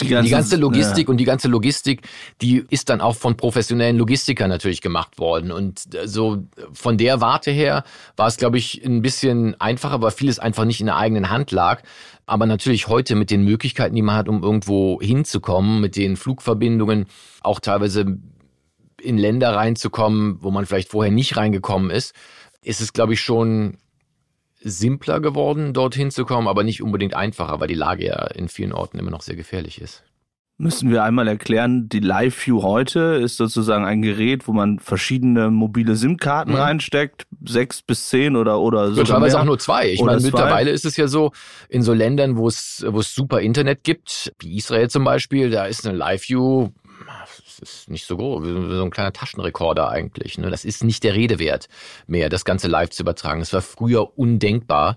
die 0.00 0.08
ganze, 0.08 0.24
die 0.24 0.30
ganze 0.30 0.56
Logistik 0.56 1.08
ja. 1.08 1.10
und 1.10 1.16
die 1.18 1.24
ganze 1.24 1.48
Logistik, 1.48 2.02
die 2.40 2.64
ist 2.70 2.88
dann 2.88 3.00
auch 3.00 3.16
von 3.16 3.36
professionellen 3.36 3.96
Logistikern 3.98 4.48
natürlich 4.48 4.80
gemacht 4.80 5.18
worden. 5.18 5.52
Und 5.52 5.94
äh, 5.94 6.08
so 6.08 6.44
von 6.72 6.96
der 6.96 7.20
Warte 7.20 7.50
her 7.50 7.84
war 8.16 8.26
es, 8.26 8.36
glaube 8.36 8.58
ich, 8.58 8.82
ein 8.84 9.02
bisschen 9.02 9.60
einfacher, 9.60 10.00
weil 10.00 10.10
vieles 10.10 10.38
einfach 10.38 10.64
nicht 10.64 10.80
in 10.80 10.86
der 10.86 10.96
eigenen 10.96 11.30
Hand 11.30 11.50
lag. 11.50 11.82
Aber 12.26 12.46
natürlich 12.46 12.88
heute 12.88 13.16
mit 13.16 13.30
den 13.30 13.44
Möglichkeiten, 13.44 13.94
die 13.94 14.02
man 14.02 14.16
hat, 14.16 14.28
um 14.28 14.42
irgendwo 14.42 15.00
hinzukommen, 15.00 15.80
mit 15.80 15.96
den 15.96 16.16
Flugverbindungen, 16.16 17.06
auch 17.42 17.60
teilweise 17.60 18.18
in 19.00 19.18
Länder 19.18 19.54
reinzukommen, 19.54 20.38
wo 20.40 20.50
man 20.50 20.66
vielleicht 20.66 20.90
vorher 20.90 21.12
nicht 21.12 21.36
reingekommen 21.36 21.90
ist, 21.90 22.14
ist 22.62 22.80
es, 22.80 22.92
glaube 22.92 23.14
ich, 23.14 23.20
schon 23.20 23.78
simpler 24.62 25.20
geworden, 25.20 25.72
dorthin 25.72 26.10
zu 26.10 26.24
kommen, 26.24 26.48
aber 26.48 26.64
nicht 26.64 26.82
unbedingt 26.82 27.14
einfacher, 27.14 27.60
weil 27.60 27.68
die 27.68 27.74
Lage 27.74 28.06
ja 28.06 28.26
in 28.26 28.48
vielen 28.48 28.72
Orten 28.72 28.98
immer 28.98 29.10
noch 29.10 29.22
sehr 29.22 29.36
gefährlich 29.36 29.80
ist. 29.80 30.04
Müssen 30.58 30.90
wir 30.90 31.04
einmal 31.04 31.26
erklären, 31.26 31.88
die 31.88 32.00
Live-View 32.00 32.62
heute 32.62 33.18
ist 33.24 33.38
sozusagen 33.38 33.86
ein 33.86 34.02
Gerät, 34.02 34.46
wo 34.46 34.52
man 34.52 34.78
verschiedene 34.78 35.50
mobile 35.50 35.96
SIM-Karten 35.96 36.50
mhm. 36.50 36.58
reinsteckt, 36.58 37.26
sechs 37.46 37.80
bis 37.80 38.10
zehn 38.10 38.36
oder 38.36 38.60
oder 38.60 38.92
so. 38.92 39.02
Teilweise 39.02 39.40
auch 39.40 39.44
nur 39.44 39.58
zwei. 39.58 39.90
Ich 39.90 40.02
meine, 40.02 40.20
mittlerweile 40.20 40.70
ist 40.70 40.84
es 40.84 40.98
ja 40.98 41.08
so, 41.08 41.32
in 41.70 41.80
so 41.80 41.94
Ländern, 41.94 42.36
wo 42.36 42.46
es, 42.46 42.84
wo 42.86 43.00
es 43.00 43.14
super 43.14 43.40
Internet 43.40 43.84
gibt, 43.84 44.34
wie 44.38 44.54
Israel 44.58 44.90
zum 44.90 45.02
Beispiel, 45.02 45.48
da 45.48 45.64
ist 45.64 45.86
eine 45.88 45.96
Live-View 45.96 46.68
ist 47.60 47.90
nicht 47.90 48.06
so 48.06 48.16
groß, 48.16 48.44
so 48.44 48.82
ein 48.82 48.90
kleiner 48.90 49.12
Taschenrekorder 49.12 49.88
eigentlich. 49.88 50.38
Ne? 50.38 50.50
Das 50.50 50.64
ist 50.64 50.84
nicht 50.84 51.04
der 51.04 51.14
Rede 51.14 51.38
wert 51.38 51.68
mehr, 52.06 52.28
das 52.28 52.44
Ganze 52.44 52.68
live 52.68 52.90
zu 52.90 53.02
übertragen. 53.02 53.40
Es 53.40 53.52
war 53.52 53.62
früher 53.62 54.18
undenkbar, 54.18 54.96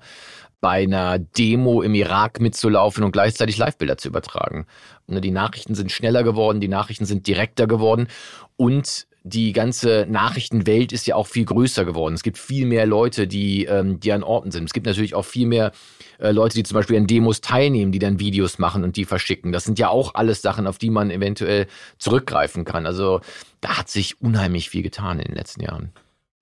bei 0.63 0.84
einer 0.84 1.20
Demo 1.20 1.82
im 1.82 1.93
Irak 1.93 2.39
mitzulaufen 2.39 3.03
und 3.03 3.12
gleichzeitig 3.12 3.58
Livebilder 3.58 3.98
zu 3.98 4.08
übertragen. 4.08 4.65
Ne, 5.08 5.20
die 5.20 5.29
Nachrichten 5.29 5.75
sind 5.75 5.91
schneller 5.91 6.24
geworden, 6.24 6.62
die 6.62 6.70
Nachrichten 6.70 7.03
sind 7.03 7.27
direkter 7.27 7.67
geworden 7.67 8.08
und 8.55 9.08
die 9.24 9.53
ganze 9.53 10.06
Nachrichtenwelt 10.10 10.92
ist 10.92 11.08
ja 11.08 11.15
auch 11.15 11.27
viel 11.27 11.46
größer 11.46 11.86
geworden. 11.86 12.13
Es 12.13 12.24
gibt 12.24 12.38
viel 12.38 12.65
mehr 12.65 12.86
Leute, 12.86 13.25
die, 13.25 13.63
ähm, 13.65 14.00
die 14.00 14.12
an 14.12 14.22
Orten 14.22 14.51
sind. 14.51 14.65
Es 14.65 14.74
gibt 14.74 14.86
natürlich 14.86 15.15
auch 15.15 15.24
viel 15.24 15.48
mehr 15.48 15.72
äh, 16.20 16.32
Leute, 16.32 16.56
die 16.56 16.63
zum 16.63 16.75
Beispiel 16.75 16.98
an 16.98 17.08
Demos 17.08 17.39
teilnehmen, 17.39 17.94
die 17.94 18.00
dann 18.00 18.20
Videos 18.20 18.60
machen 18.60 18.84
und 18.84 18.98
die 18.98 19.06
verschicken. 19.06 19.53
Das 19.53 19.63
sind 19.63 19.80
ja 19.80 19.88
auch 19.88 20.15
alles 20.15 20.42
Sachen, 20.42 20.68
auf 20.68 20.77
die 20.77 20.89
man 20.89 21.10
eventuell 21.10 21.68
zurückgreifen 21.98 22.65
kann. 22.65 22.86
Also 22.86 23.22
da 23.62 23.77
hat 23.77 23.89
sich 23.89 24.22
unheimlich 24.22 24.70
viel 24.70 24.84
getan 24.84 25.20
in 25.20 25.25
den 25.25 25.36
letzten 25.36 25.63
Jahren. 25.63 25.94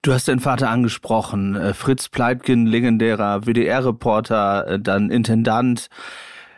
Du 0.01 0.11
hast 0.11 0.27
deinen 0.27 0.39
Vater 0.39 0.71
angesprochen, 0.71 1.55
äh, 1.55 1.75
Fritz 1.75 2.09
Pleitgen, 2.09 2.65
legendärer 2.65 3.45
WDR-Reporter, 3.45 4.67
äh, 4.67 4.79
dann 4.79 5.11
Intendant. 5.11 5.89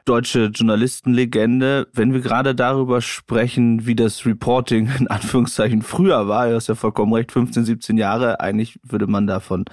Deutsche 0.05 0.45
Journalistenlegende. 0.45 1.88
Wenn 1.93 2.13
wir 2.13 2.22
gerade 2.22 2.55
darüber 2.55 3.01
sprechen, 3.01 3.86
wie 3.86 3.95
das 3.95 4.25
Reporting 4.25 4.89
in 5.00 5.07
Anführungszeichen 5.07 5.81
früher 5.81 6.27
war, 6.27 6.50
du 6.50 6.55
hast 6.55 6.67
ja 6.67 6.75
vollkommen 6.75 7.13
recht, 7.13 7.31
15, 7.31 7.65
17 7.65 7.98
Jahre, 7.98 8.39
eigentlich 8.39 8.79
würde 8.83 9.07
man 9.07 9.27
davon, 9.27 9.65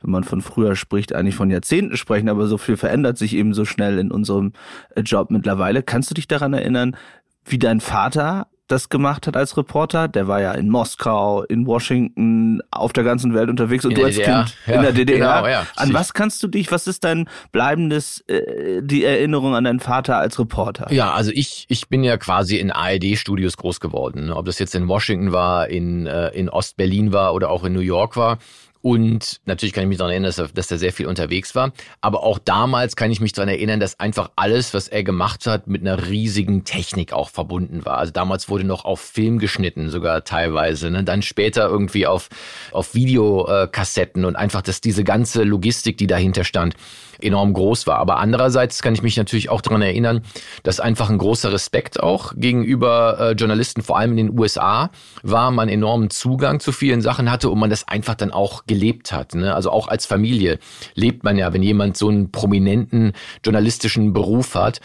wenn 0.00 0.10
man 0.10 0.24
von 0.24 0.40
früher 0.40 0.76
spricht, 0.76 1.14
eigentlich 1.14 1.36
von 1.36 1.50
Jahrzehnten 1.50 1.96
sprechen, 1.96 2.28
aber 2.28 2.46
so 2.46 2.58
viel 2.58 2.76
verändert 2.76 3.18
sich 3.18 3.34
eben 3.34 3.54
so 3.54 3.64
schnell 3.64 3.98
in 3.98 4.10
unserem 4.10 4.52
äh, 4.94 5.02
Job 5.02 5.30
mittlerweile. 5.30 5.82
Kannst 5.82 6.10
du 6.10 6.14
dich 6.14 6.28
daran 6.28 6.52
erinnern, 6.52 6.96
wie 7.44 7.58
dein 7.58 7.80
Vater 7.80 8.48
das 8.68 8.88
gemacht 8.88 9.26
hat 9.26 9.36
als 9.36 9.56
Reporter. 9.56 10.08
Der 10.08 10.28
war 10.28 10.40
ja 10.40 10.52
in 10.52 10.68
Moskau, 10.68 11.42
in 11.44 11.66
Washington, 11.66 12.60
auf 12.70 12.92
der 12.92 13.04
ganzen 13.04 13.34
Welt 13.34 13.48
unterwegs 13.48 13.84
und 13.84 13.92
in 13.92 13.98
du 13.98 14.04
als 14.04 14.16
DDR. 14.16 14.44
Kind 14.44 14.56
ja, 14.66 14.74
in 14.74 14.82
der 14.82 14.92
DDR. 14.92 15.18
Genau, 15.18 15.46
ja. 15.46 15.66
An 15.76 15.94
was 15.94 16.14
kannst 16.14 16.42
du 16.42 16.48
dich, 16.48 16.72
was 16.72 16.86
ist 16.86 17.04
dein 17.04 17.28
bleibendes, 17.52 18.20
äh, 18.28 18.82
die 18.82 19.04
Erinnerung 19.04 19.54
an 19.54 19.64
deinen 19.64 19.80
Vater 19.80 20.16
als 20.18 20.38
Reporter? 20.38 20.92
Ja, 20.92 21.12
also 21.12 21.30
ich, 21.32 21.66
ich 21.68 21.88
bin 21.88 22.04
ja 22.04 22.16
quasi 22.16 22.56
in 22.56 22.70
ARD-Studios 22.70 23.56
groß 23.56 23.80
geworden. 23.80 24.30
Ob 24.30 24.46
das 24.46 24.58
jetzt 24.58 24.74
in 24.74 24.88
Washington 24.88 25.32
war, 25.32 25.68
in, 25.68 26.06
äh, 26.06 26.28
in 26.30 26.48
Ost-Berlin 26.48 27.12
war 27.12 27.34
oder 27.34 27.50
auch 27.50 27.64
in 27.64 27.72
New 27.72 27.80
York 27.80 28.16
war. 28.16 28.38
Und 28.86 29.40
natürlich 29.46 29.72
kann 29.72 29.82
ich 29.82 29.88
mich 29.88 29.98
daran 29.98 30.12
erinnern, 30.12 30.28
dass 30.28 30.38
er, 30.38 30.46
dass 30.46 30.70
er 30.70 30.78
sehr 30.78 30.92
viel 30.92 31.06
unterwegs 31.06 31.56
war. 31.56 31.72
Aber 32.02 32.22
auch 32.22 32.38
damals 32.38 32.94
kann 32.94 33.10
ich 33.10 33.18
mich 33.20 33.32
daran 33.32 33.48
erinnern, 33.48 33.80
dass 33.80 33.98
einfach 33.98 34.30
alles, 34.36 34.74
was 34.74 34.86
er 34.86 35.02
gemacht 35.02 35.48
hat, 35.48 35.66
mit 35.66 35.80
einer 35.80 36.06
riesigen 36.06 36.62
Technik 36.62 37.12
auch 37.12 37.28
verbunden 37.28 37.84
war. 37.84 37.98
Also 37.98 38.12
damals 38.12 38.48
wurde 38.48 38.62
noch 38.62 38.84
auf 38.84 39.00
Film 39.00 39.40
geschnitten, 39.40 39.90
sogar 39.90 40.22
teilweise. 40.22 40.88
Ne? 40.92 41.02
Dann 41.02 41.22
später 41.22 41.66
irgendwie 41.66 42.06
auf, 42.06 42.28
auf 42.70 42.94
Videokassetten 42.94 44.24
und 44.24 44.36
einfach, 44.36 44.62
dass 44.62 44.80
diese 44.80 45.02
ganze 45.02 45.42
Logistik, 45.42 45.98
die 45.98 46.06
dahinter 46.06 46.44
stand, 46.44 46.76
enorm 47.20 47.52
groß 47.52 47.86
war. 47.86 47.98
Aber 47.98 48.18
andererseits 48.18 48.82
kann 48.82 48.94
ich 48.94 49.02
mich 49.02 49.16
natürlich 49.16 49.48
auch 49.48 49.60
daran 49.60 49.82
erinnern, 49.82 50.22
dass 50.62 50.80
einfach 50.80 51.10
ein 51.10 51.18
großer 51.18 51.52
Respekt 51.52 52.00
auch 52.00 52.32
gegenüber 52.36 53.18
äh, 53.20 53.32
Journalisten, 53.32 53.82
vor 53.82 53.98
allem 53.98 54.12
in 54.12 54.28
den 54.28 54.38
USA, 54.38 54.90
war, 55.22 55.50
man 55.50 55.68
enormen 55.68 56.10
Zugang 56.10 56.60
zu 56.60 56.72
vielen 56.72 57.00
Sachen 57.00 57.30
hatte 57.30 57.50
und 57.50 57.58
man 57.58 57.70
das 57.70 57.88
einfach 57.88 58.14
dann 58.14 58.32
auch 58.32 58.66
gelebt 58.66 59.12
hat. 59.12 59.34
Ne? 59.34 59.54
Also 59.54 59.70
auch 59.70 59.88
als 59.88 60.06
Familie 60.06 60.58
lebt 60.94 61.24
man 61.24 61.36
ja, 61.36 61.52
wenn 61.52 61.62
jemand 61.62 61.96
so 61.96 62.08
einen 62.08 62.30
prominenten 62.30 63.12
journalistischen 63.44 64.12
Beruf 64.12 64.54
hat, 64.54 64.80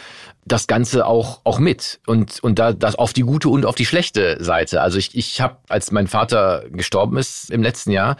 das 0.45 0.67
Ganze 0.67 1.05
auch 1.05 1.41
auch 1.43 1.59
mit 1.59 1.99
und 2.07 2.39
und 2.43 2.57
da 2.57 2.73
das 2.73 2.95
auf 2.95 3.13
die 3.13 3.21
gute 3.21 3.49
und 3.49 3.65
auf 3.65 3.75
die 3.75 3.85
schlechte 3.85 4.43
Seite. 4.43 4.81
Also 4.81 4.97
ich 4.97 5.15
ich 5.15 5.39
habe 5.39 5.57
als 5.69 5.91
mein 5.91 6.07
Vater 6.07 6.63
gestorben 6.71 7.17
ist 7.17 7.51
im 7.51 7.61
letzten 7.61 7.91
Jahr 7.91 8.17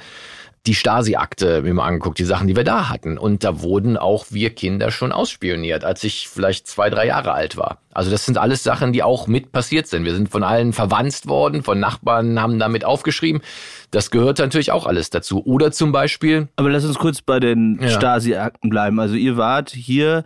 die 0.68 0.76
Stasi-Akte 0.76 1.64
mir 1.64 1.74
mal 1.74 1.88
angeguckt, 1.88 2.20
die 2.20 2.24
Sachen, 2.24 2.48
die 2.48 2.56
wir 2.56 2.64
da 2.64 2.90
hatten. 2.90 3.18
Und 3.18 3.44
da 3.44 3.62
wurden 3.62 3.98
auch 3.98 4.26
wir 4.30 4.52
Kinder 4.52 4.92
schon 4.92 5.12
ausspioniert, 5.12 5.84
als 5.84 6.04
ich 6.04 6.28
vielleicht 6.30 6.68
zwei, 6.68 6.92
drei 6.92 7.08
Jahre 7.08 7.32
alt 7.32 7.58
war. 7.58 7.80
Also 7.94 8.12
das 8.12 8.26
sind 8.26 8.38
alles 8.38 8.62
Sachen, 8.62 8.94
die 8.94 9.02
auch 9.02 9.26
mit 9.26 9.52
passiert 9.52 9.88
sind. 9.88 10.06
Wir 10.06 10.14
sind 10.14 10.30
von 10.30 10.44
allen 10.44 10.72
verwandt 10.72 11.26
worden, 11.26 11.64
von 11.64 11.80
Nachbarn 11.80 12.40
haben 12.40 12.60
damit 12.60 12.86
aufgeschrieben. 12.86 13.42
Das 13.90 14.12
gehört 14.12 14.38
natürlich 14.38 14.72
auch 14.72 14.86
alles 14.86 15.10
dazu. 15.10 15.44
Oder 15.46 15.72
zum 15.72 15.92
Beispiel. 15.92 16.48
Aber 16.58 16.70
lass 16.70 16.86
uns 16.86 17.00
kurz 17.00 17.22
bei 17.22 17.40
den 17.40 17.80
ja. 17.82 17.90
Stasi-Akten 17.90 18.70
bleiben. 18.70 19.00
Also 19.00 19.16
ihr 19.16 19.38
wart 19.38 19.72
hier 19.72 20.24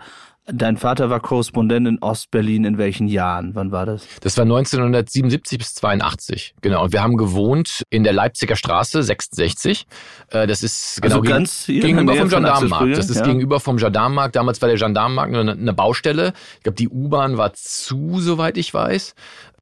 Dein 0.47 0.77
Vater 0.77 1.09
war 1.09 1.21
Korrespondent 1.21 1.87
in 1.87 1.97
Ostberlin. 1.99 2.65
In 2.65 2.77
welchen 2.77 3.07
Jahren? 3.07 3.55
Wann 3.55 3.71
war 3.71 3.87
das? 3.87 4.05
Das 4.21 4.37
war 4.37 4.43
1977 4.43 5.57
bis 5.57 5.73
82. 5.73 6.53
Genau. 6.61 6.83
Und 6.83 6.93
wir 6.93 7.01
haben 7.01 7.17
gewohnt 7.17 7.83
in 7.89 8.03
der 8.03 8.13
Leipziger 8.13 8.55
Straße 8.55 9.01
66. 9.01 9.87
Äh, 10.29 10.45
das 10.45 10.61
ist 10.61 11.01
genau 11.01 11.17
also 11.17 11.27
ganz 11.27 11.65
gegenüber 11.65 12.15
vom 12.15 12.29
Gendarmenmarkt. 12.29 12.97
Das 12.97 13.09
ist 13.09 13.17
ja. 13.17 13.23
gegenüber 13.25 13.59
vom 13.59 13.77
Gendarmenmarkt. 13.77 14.35
Damals 14.35 14.61
war 14.61 14.69
der 14.69 14.77
Gendarmenmarkt 14.77 15.31
nur 15.31 15.41
eine 15.41 15.73
Baustelle. 15.73 16.33
Ich 16.57 16.63
glaube, 16.63 16.75
die 16.75 16.89
U-Bahn 16.89 17.37
war 17.37 17.53
zu, 17.53 18.19
soweit 18.19 18.57
ich 18.57 18.71
weiß. 18.71 19.15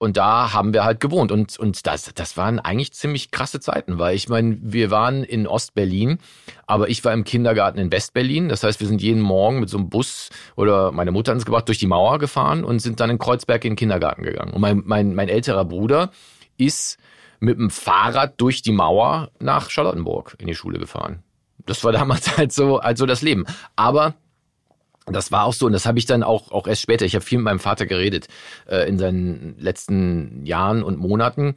Und 0.03 0.17
da 0.17 0.51
haben 0.51 0.73
wir 0.73 0.83
halt 0.83 0.99
gewohnt. 0.99 1.31
Und, 1.31 1.57
und 1.57 1.87
das, 1.87 2.13
das 2.13 2.35
waren 2.35 2.59
eigentlich 2.59 2.91
ziemlich 2.91 3.31
krasse 3.31 3.61
Zeiten, 3.61 3.99
weil 3.99 4.17
ich 4.17 4.27
meine, 4.27 4.57
wir 4.61 4.91
waren 4.91 5.23
in 5.23 5.47
Ostberlin, 5.47 6.17
aber 6.67 6.89
ich 6.89 7.05
war 7.05 7.13
im 7.13 7.23
Kindergarten 7.23 7.79
in 7.79 7.89
Westberlin. 7.89 8.49
Das 8.49 8.63
heißt, 8.63 8.81
wir 8.81 8.87
sind 8.87 9.01
jeden 9.01 9.21
Morgen 9.21 9.61
mit 9.61 9.69
so 9.69 9.77
einem 9.77 9.89
Bus 9.89 10.29
oder 10.57 10.91
meine 10.91 11.11
Mutter 11.11 11.31
hat 11.31 11.37
uns 11.37 11.45
gebracht, 11.45 11.69
durch 11.69 11.77
die 11.77 11.87
Mauer 11.87 12.19
gefahren 12.19 12.65
und 12.65 12.79
sind 12.79 12.99
dann 12.99 13.11
in 13.11 13.17
Kreuzberg 13.17 13.63
in 13.63 13.71
den 13.71 13.75
Kindergarten 13.77 14.23
gegangen. 14.23 14.51
Und 14.51 14.59
mein, 14.59 14.81
mein, 14.83 15.15
mein 15.15 15.29
älterer 15.29 15.63
Bruder 15.63 16.11
ist 16.57 16.97
mit 17.39 17.57
dem 17.57 17.69
Fahrrad 17.69 18.33
durch 18.41 18.61
die 18.61 18.73
Mauer 18.73 19.31
nach 19.39 19.69
Charlottenburg 19.69 20.35
in 20.37 20.47
die 20.47 20.55
Schule 20.55 20.79
gefahren. 20.79 21.23
Das 21.65 21.81
war 21.85 21.93
damals 21.93 22.35
halt 22.37 22.51
so, 22.51 22.81
halt 22.81 22.97
so 22.97 23.05
das 23.05 23.21
Leben. 23.21 23.45
Aber 23.77 24.15
das 25.05 25.31
war 25.31 25.45
auch 25.45 25.53
so 25.53 25.65
und 25.65 25.73
das 25.73 25.85
habe 25.85 25.99
ich 25.99 26.05
dann 26.05 26.23
auch 26.23 26.51
auch 26.51 26.67
erst 26.67 26.81
später. 26.81 27.05
Ich 27.05 27.15
habe 27.15 27.25
viel 27.25 27.37
mit 27.37 27.45
meinem 27.45 27.59
Vater 27.59 27.85
geredet 27.85 28.27
äh, 28.67 28.87
in 28.87 28.97
seinen 28.97 29.55
letzten 29.59 30.45
Jahren 30.45 30.83
und 30.83 30.97
Monaten. 30.97 31.55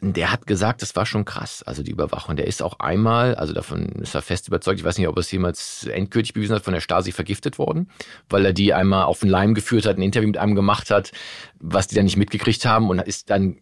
Der 0.00 0.30
hat 0.30 0.46
gesagt, 0.46 0.82
das 0.82 0.94
war 0.96 1.06
schon 1.06 1.24
krass, 1.24 1.62
also 1.62 1.82
die 1.82 1.92
Überwachung. 1.92 2.36
Der 2.36 2.46
ist 2.46 2.62
auch 2.62 2.78
einmal, 2.78 3.36
also 3.36 3.54
davon 3.54 3.86
ist 4.02 4.14
er 4.14 4.20
fest 4.20 4.48
überzeugt, 4.48 4.78
ich 4.80 4.84
weiß 4.84 4.98
nicht, 4.98 5.08
ob 5.08 5.16
er 5.16 5.20
es 5.20 5.30
jemals 5.30 5.86
endgültig 5.86 6.34
bewiesen 6.34 6.54
hat, 6.54 6.62
von 6.62 6.74
der 6.74 6.82
Stasi 6.82 7.10
vergiftet 7.10 7.58
worden, 7.58 7.88
weil 8.28 8.44
er 8.44 8.52
die 8.52 8.74
einmal 8.74 9.04
auf 9.04 9.20
den 9.20 9.30
Leim 9.30 9.54
geführt 9.54 9.86
hat, 9.86 9.96
ein 9.96 10.02
Interview 10.02 10.26
mit 10.26 10.36
einem 10.36 10.54
gemacht 10.54 10.90
hat, 10.90 11.12
was 11.58 11.86
die 11.86 11.94
dann 11.94 12.04
nicht 12.04 12.18
mitgekriegt 12.18 12.66
haben 12.66 12.90
und 12.90 13.00
ist 13.00 13.30
dann 13.30 13.56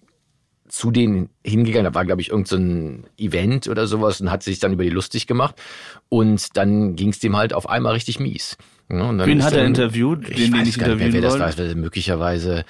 zu 0.72 0.90
denen 0.90 1.28
hingegangen. 1.44 1.84
Da 1.84 1.94
war, 1.94 2.06
glaube 2.06 2.22
ich, 2.22 2.30
irgendein 2.30 3.04
so 3.18 3.24
Event 3.24 3.68
oder 3.68 3.86
sowas 3.86 4.22
und 4.22 4.30
hat 4.30 4.42
sich 4.42 4.58
dann 4.58 4.72
über 4.72 4.84
die 4.84 4.90
lustig 4.90 5.26
gemacht. 5.26 5.60
Und 6.08 6.56
dann 6.56 6.96
ging 6.96 7.10
es 7.10 7.18
dem 7.18 7.36
halt 7.36 7.52
auf 7.52 7.68
einmal 7.68 7.92
richtig 7.92 8.18
mies. 8.18 8.56
Ja, 8.92 9.26
Wen 9.26 9.42
hat 9.42 9.54
er 9.54 9.64
interviewt? 9.64 10.28
Ich 10.28 10.36
den, 10.36 10.52
weiß 10.52 10.60
den 10.60 10.68
ich 10.68 10.78
gar 10.78 10.88
nicht 10.88 10.98
mehr, 10.98 11.12
wer 11.12 11.20
das 11.22 11.58
war. 11.58 11.74
Möglicherweise 11.74 12.64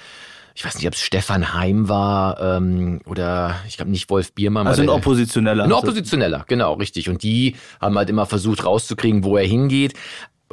ich 0.55 0.63
weiß 0.63 0.75
nicht, 0.75 0.87
ob 0.87 0.93
es 0.93 1.01
Stefan 1.01 1.53
Heim 1.53 1.89
war 1.89 2.39
ähm, 2.39 3.01
oder 3.05 3.55
ich 3.67 3.77
glaube 3.77 3.89
nicht 3.89 4.09
Wolf 4.09 4.33
Biermann. 4.33 4.67
Also 4.67 4.83
ein 4.83 4.89
Oppositioneller. 4.89 5.63
Ein 5.63 5.71
Oppositioneller, 5.71 6.45
genau, 6.47 6.73
richtig. 6.73 7.09
Und 7.09 7.23
die 7.23 7.55
haben 7.81 7.97
halt 7.97 8.09
immer 8.09 8.27
versucht 8.27 8.63
rauszukriegen, 8.63 9.23
wo 9.23 9.35
er 9.37 9.47
hingeht 9.47 9.93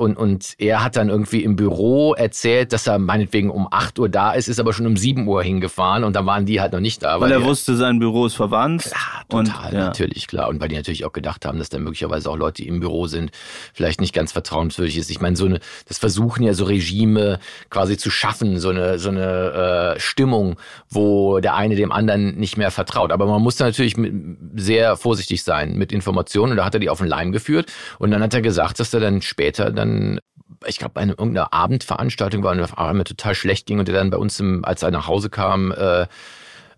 und, 0.00 0.16
und 0.16 0.54
er 0.58 0.82
hat 0.82 0.96
dann 0.96 1.10
irgendwie 1.10 1.44
im 1.44 1.56
Büro 1.56 2.14
erzählt, 2.14 2.72
dass 2.72 2.86
er 2.86 2.98
meinetwegen 2.98 3.50
um 3.50 3.68
8 3.70 3.98
Uhr 3.98 4.08
da 4.08 4.32
ist, 4.32 4.48
ist 4.48 4.58
aber 4.58 4.72
schon 4.72 4.86
um 4.86 4.96
7 4.96 5.28
Uhr 5.28 5.42
hingefahren 5.42 6.04
und 6.04 6.16
dann 6.16 6.24
waren 6.24 6.46
die 6.46 6.60
halt 6.60 6.72
noch 6.72 6.80
nicht 6.80 7.02
da. 7.02 7.20
Weil, 7.20 7.30
weil 7.30 7.32
er 7.32 7.44
wusste, 7.44 7.76
sein 7.76 7.98
Büro 7.98 8.24
ist 8.24 8.34
verwandt. 8.34 8.84
Klar, 8.84 9.24
total, 9.28 9.68
und, 9.68 9.74
ja. 9.74 9.84
natürlich, 9.84 10.26
klar. 10.26 10.48
Und 10.48 10.60
weil 10.60 10.68
die 10.68 10.76
natürlich 10.76 11.04
auch 11.04 11.12
gedacht 11.12 11.44
haben, 11.44 11.58
dass 11.58 11.68
da 11.68 11.78
möglicherweise 11.78 12.30
auch 12.30 12.36
Leute, 12.36 12.62
die 12.62 12.68
im 12.68 12.80
Büro 12.80 13.06
sind, 13.08 13.30
vielleicht 13.74 14.00
nicht 14.00 14.14
ganz 14.14 14.32
vertrauenswürdig 14.32 14.96
ist. 14.96 15.10
Ich 15.10 15.20
meine, 15.20 15.36
so 15.36 15.44
eine, 15.44 15.60
das 15.86 15.98
versuchen 15.98 16.44
ja 16.44 16.54
so 16.54 16.64
Regime 16.64 17.38
quasi 17.68 17.98
zu 17.98 18.10
schaffen, 18.10 18.58
so 18.58 18.70
eine, 18.70 18.98
so 18.98 19.10
eine 19.10 19.96
äh, 19.96 20.00
Stimmung, 20.00 20.56
wo 20.88 21.40
der 21.40 21.56
eine 21.56 21.76
dem 21.76 21.92
anderen 21.92 22.36
nicht 22.36 22.56
mehr 22.56 22.70
vertraut. 22.70 23.12
Aber 23.12 23.26
man 23.26 23.42
muss 23.42 23.56
da 23.56 23.66
natürlich 23.66 23.98
mit, 23.98 24.14
sehr 24.56 24.96
vorsichtig 24.96 25.42
sein 25.42 25.74
mit 25.76 25.92
Informationen. 25.92 26.52
Und 26.52 26.56
da 26.56 26.64
hat 26.64 26.74
er 26.74 26.80
die 26.80 26.88
auf 26.88 26.98
den 26.98 27.06
Leim 27.06 27.32
geführt. 27.32 27.70
Und 27.98 28.12
dann 28.12 28.22
hat 28.22 28.32
er 28.32 28.40
gesagt, 28.40 28.80
dass 28.80 28.94
er 28.94 29.00
dann 29.00 29.20
später 29.20 29.70
dann 29.70 29.89
dann, 29.90 30.20
ich 30.66 30.78
glaube, 30.78 31.00
eine 31.00 31.12
irgendeine 31.12 31.52
Abendveranstaltung 31.52 32.42
war 32.42 32.52
und 32.52 32.60
auf 32.60 32.78
einmal 32.78 33.04
total 33.04 33.34
schlecht 33.34 33.66
ging 33.66 33.78
und 33.78 33.88
der 33.88 33.94
dann 33.94 34.10
bei 34.10 34.18
uns, 34.18 34.38
im, 34.40 34.64
als 34.64 34.82
er 34.82 34.90
nach 34.90 35.06
Hause 35.06 35.30
kam, 35.30 35.72
äh, 35.72 36.06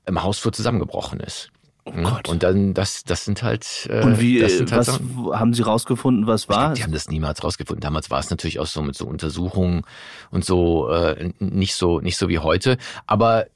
im 0.07 0.23
Hausflur 0.23 0.52
zusammengebrochen 0.52 1.21
ist. 1.21 1.50
Oh 1.85 1.90
Gott. 1.90 2.28
Und 2.28 2.45
dann, 2.45 2.75
das, 2.75 3.02
das 3.02 3.25
sind 3.25 3.42
halt. 3.42 3.88
Äh, 3.90 4.02
und 4.02 4.21
wie, 4.21 4.40
halt 4.40 4.71
was 4.71 4.87
so, 4.87 5.35
haben 5.35 5.52
Sie 5.52 5.62
rausgefunden, 5.62 6.28
was 6.28 6.49
war? 6.49 6.66
Glaub, 6.66 6.75
die 6.75 6.83
haben 6.85 6.92
das 6.92 7.09
niemals 7.09 7.42
rausgefunden. 7.42 7.81
Damals 7.81 8.09
war 8.09 8.21
es 8.21 8.31
natürlich 8.31 8.61
auch 8.61 8.66
so 8.66 8.83
mit 8.83 8.95
so 8.95 9.07
Untersuchungen 9.07 9.83
und 10.31 10.45
so 10.45 10.88
äh, 10.90 11.33
nicht 11.40 11.75
so 11.75 11.99
nicht 11.99 12.16
so 12.16 12.28
wie 12.28 12.38
heute. 12.38 12.76
Aber 13.07 13.47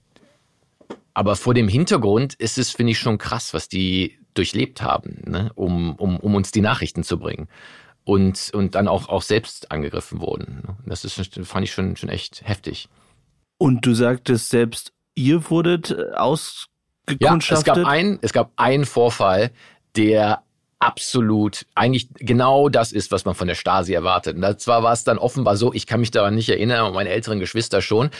aber 1.14 1.36
vor 1.36 1.54
dem 1.54 1.68
Hintergrund 1.68 2.34
ist 2.34 2.58
es, 2.58 2.72
finde 2.72 2.92
ich, 2.92 2.98
schon 2.98 3.16
krass, 3.16 3.54
was 3.54 3.68
die 3.68 4.18
durchlebt 4.34 4.82
haben, 4.82 5.22
ne? 5.26 5.50
um, 5.54 5.94
um, 5.94 6.18
um 6.18 6.34
uns 6.34 6.50
die 6.50 6.60
Nachrichten 6.60 7.04
zu 7.04 7.18
bringen 7.18 7.48
und, 8.06 8.52
und 8.54 8.76
dann 8.76 8.86
auch, 8.86 9.08
auch 9.08 9.22
selbst 9.22 9.72
angegriffen 9.72 10.20
wurden. 10.20 10.62
Das 10.86 11.04
ist, 11.04 11.20
fand 11.44 11.64
ich 11.64 11.72
schon, 11.72 11.96
schon 11.96 12.08
echt 12.08 12.42
heftig. 12.46 12.88
Und 13.58 13.84
du 13.84 13.94
sagtest 13.94 14.48
selbst, 14.48 14.92
ihr 15.16 15.50
wurdet 15.50 15.92
ausgekundschaftet? 16.14 17.66
Ja, 17.66 17.72
es 17.72 17.82
gab, 17.82 17.86
ein, 17.86 18.18
es 18.22 18.32
gab 18.32 18.52
einen 18.54 18.84
Vorfall, 18.84 19.50
der 19.96 20.44
absolut 20.78 21.64
eigentlich 21.75 22.09
genau 22.14 22.68
das 22.68 22.92
ist, 22.92 23.11
was 23.11 23.25
man 23.25 23.35
von 23.35 23.49
der 23.49 23.54
Stasi 23.54 23.95
erwartet. 23.95 24.37
Und 24.37 24.61
zwar 24.61 24.83
war 24.83 24.92
es 24.92 25.04
dann 25.04 25.18
offenbar 25.18 25.56
so, 25.56 25.73
ich 25.73 25.87
kann 25.87 26.00
mich 26.00 26.11
daran 26.11 26.35
nicht 26.35 26.49
erinnern, 26.49 26.87
und 26.87 26.95
meine 26.95 27.09
älteren 27.09 27.40
Geschwister 27.40 27.80
schon. 27.80 28.11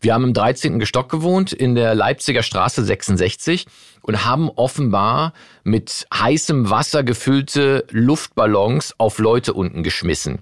Wir 0.00 0.14
haben 0.14 0.24
im 0.24 0.34
13. 0.34 0.78
Gestock 0.80 1.08
gewohnt, 1.08 1.52
in 1.52 1.74
der 1.74 1.94
Leipziger 1.94 2.42
Straße 2.42 2.84
66 2.84 3.66
und 4.02 4.24
haben 4.24 4.50
offenbar 4.50 5.32
mit 5.62 6.06
heißem 6.12 6.68
Wasser 6.70 7.04
gefüllte 7.04 7.86
Luftballons 7.90 8.94
auf 8.98 9.18
Leute 9.18 9.52
unten 9.54 9.82
geschmissen. 9.82 10.40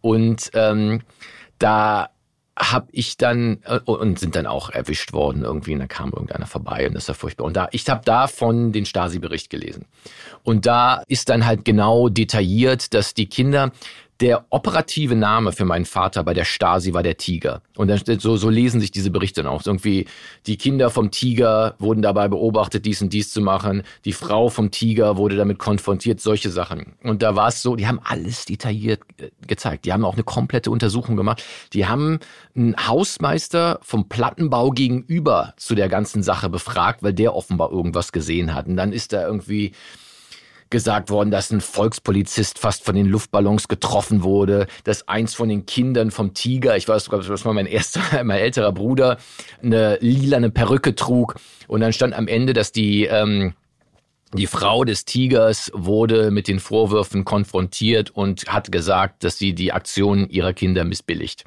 Und 0.00 0.50
ähm, 0.54 1.02
da 1.58 2.08
habe 2.56 2.88
ich 2.92 3.16
dann 3.16 3.58
äh, 3.64 3.78
und 3.84 4.18
sind 4.18 4.36
dann 4.36 4.46
auch 4.46 4.70
erwischt 4.70 5.12
worden 5.12 5.44
irgendwie 5.44 5.72
und 5.72 5.80
da 5.80 5.86
kam 5.86 6.10
irgendeiner 6.10 6.46
vorbei 6.46 6.86
und 6.86 6.94
das 6.94 7.08
war 7.08 7.14
furchtbar. 7.14 7.44
Und 7.44 7.56
da 7.56 7.68
ich 7.72 7.88
habe 7.88 8.04
davon 8.04 8.72
den 8.72 8.86
Stasi 8.86 9.18
Bericht 9.18 9.50
gelesen. 9.50 9.86
Und 10.42 10.66
da 10.66 11.02
ist 11.08 11.28
dann 11.28 11.46
halt 11.46 11.64
genau 11.64 12.08
detailliert, 12.08 12.94
dass 12.94 13.14
die 13.14 13.26
Kinder 13.26 13.72
der 14.20 14.44
operative 14.50 15.16
Name 15.16 15.52
für 15.52 15.64
meinen 15.64 15.86
Vater 15.86 16.22
bei 16.22 16.34
der 16.34 16.44
Stasi 16.44 16.92
war 16.92 17.02
der 17.02 17.16
Tiger. 17.16 17.62
Und 17.76 17.88
dann 17.88 18.00
so, 18.18 18.36
so 18.36 18.50
lesen 18.50 18.80
sich 18.80 18.90
diese 18.90 19.10
Berichte 19.10 19.42
dann 19.42 19.50
auch. 19.50 19.64
Irgendwie, 19.64 20.06
die 20.46 20.58
Kinder 20.58 20.90
vom 20.90 21.10
Tiger 21.10 21.74
wurden 21.78 22.02
dabei 22.02 22.28
beobachtet, 22.28 22.84
dies 22.84 23.00
und 23.00 23.12
dies 23.12 23.32
zu 23.32 23.40
machen. 23.40 23.82
Die 24.04 24.12
Frau 24.12 24.50
vom 24.50 24.70
Tiger 24.70 25.16
wurde 25.16 25.36
damit 25.36 25.58
konfrontiert, 25.58 26.20
solche 26.20 26.50
Sachen. 26.50 26.92
Und 27.02 27.22
da 27.22 27.34
war 27.34 27.48
es 27.48 27.62
so, 27.62 27.76
die 27.76 27.86
haben 27.86 28.00
alles 28.04 28.44
detailliert 28.44 29.00
äh, 29.18 29.30
gezeigt. 29.46 29.86
Die 29.86 29.92
haben 29.92 30.04
auch 30.04 30.14
eine 30.14 30.24
komplette 30.24 30.70
Untersuchung 30.70 31.16
gemacht. 31.16 31.42
Die 31.72 31.86
haben 31.86 32.18
einen 32.54 32.76
Hausmeister 32.76 33.80
vom 33.82 34.08
Plattenbau 34.08 34.70
gegenüber 34.70 35.54
zu 35.56 35.74
der 35.74 35.88
ganzen 35.88 36.22
Sache 36.22 36.50
befragt, 36.50 37.02
weil 37.02 37.14
der 37.14 37.34
offenbar 37.34 37.72
irgendwas 37.72 38.12
gesehen 38.12 38.54
hat. 38.54 38.66
Und 38.66 38.76
dann 38.76 38.92
ist 38.92 39.14
da 39.14 39.26
irgendwie 39.26 39.72
gesagt 40.70 41.10
worden, 41.10 41.30
dass 41.30 41.50
ein 41.50 41.60
Volkspolizist 41.60 42.58
fast 42.58 42.84
von 42.84 42.94
den 42.94 43.06
Luftballons 43.06 43.68
getroffen 43.68 44.22
wurde, 44.22 44.66
dass 44.84 45.08
eins 45.08 45.34
von 45.34 45.48
den 45.48 45.66
Kindern 45.66 46.10
vom 46.10 46.32
Tiger, 46.32 46.76
ich 46.76 46.88
weiß 46.88 47.06
das 47.06 47.44
war 47.44 47.52
mein 47.52 47.66
erster, 47.66 48.00
mein 48.24 48.38
älterer 48.38 48.72
Bruder, 48.72 49.18
eine 49.62 49.98
lilane 50.00 50.50
Perücke 50.50 50.94
trug. 50.94 51.34
Und 51.66 51.80
dann 51.80 51.92
stand 51.92 52.14
am 52.14 52.28
Ende, 52.28 52.52
dass 52.52 52.72
die, 52.72 53.04
ähm, 53.04 53.54
die 54.32 54.46
Frau 54.46 54.84
des 54.84 55.04
Tigers 55.04 55.72
wurde 55.74 56.30
mit 56.30 56.46
den 56.46 56.60
Vorwürfen 56.60 57.24
konfrontiert 57.24 58.10
und 58.10 58.46
hat 58.46 58.70
gesagt, 58.70 59.24
dass 59.24 59.38
sie 59.38 59.54
die 59.54 59.72
Aktionen 59.72 60.30
ihrer 60.30 60.52
Kinder 60.52 60.84
missbilligt. 60.84 61.44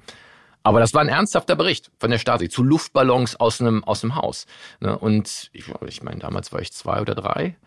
Aber 0.63 0.79
das 0.79 0.93
war 0.93 1.01
ein 1.01 1.09
ernsthafter 1.09 1.55
Bericht 1.55 1.91
von 1.97 2.09
der 2.09 2.17
Stasi 2.17 2.47
zu 2.47 2.63
Luftballons 2.63 3.37
aus 3.37 3.59
einem, 3.59 3.83
aus 3.83 4.03
einem 4.03 4.15
Haus. 4.15 4.45
Ne? 4.79 4.97
Und 4.97 5.49
ich, 5.51 5.65
ich 5.87 6.03
meine, 6.03 6.19
damals 6.19 6.53
war 6.53 6.61
ich 6.61 6.71
zwei 6.71 7.01
oder 7.01 7.15
drei. 7.15 7.57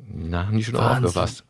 Na, 0.00 0.46
haben 0.46 0.56
die 0.56 0.64
schon 0.64 0.74
Wahnsinn. 0.74 1.06
aufgepasst. 1.06 1.44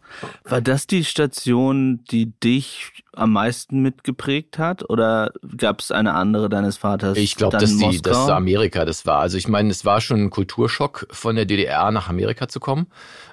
War 0.45 0.63
das 0.63 0.87
die 0.87 1.05
Station, 1.05 2.03
die 2.11 2.33
dich 2.41 3.05
am 3.13 3.33
meisten 3.33 3.83
mitgeprägt 3.83 4.59
hat? 4.59 4.89
Oder 4.89 5.33
gab 5.57 5.81
es 5.81 5.91
eine 5.91 6.15
andere 6.15 6.49
deines 6.49 6.79
Vaters? 6.79 7.19
Ich 7.19 7.37
glaube, 7.37 7.59
dass 7.59 7.77
die, 7.77 8.01
dass 8.01 8.29
Amerika 8.29 8.87
das 8.87 9.05
war. 9.05 9.21
Also 9.21 9.37
ich 9.37 9.49
meine, 9.49 9.71
es 9.71 9.85
war 9.85 10.01
schon 10.01 10.23
ein 10.25 10.31
Kulturschock, 10.31 11.07
von 11.11 11.37
der 11.37 11.45
DDR 11.45 11.91
nach 11.91 12.09
Amerika 12.09 12.49
zu 12.49 12.59
kommen. 12.59 12.87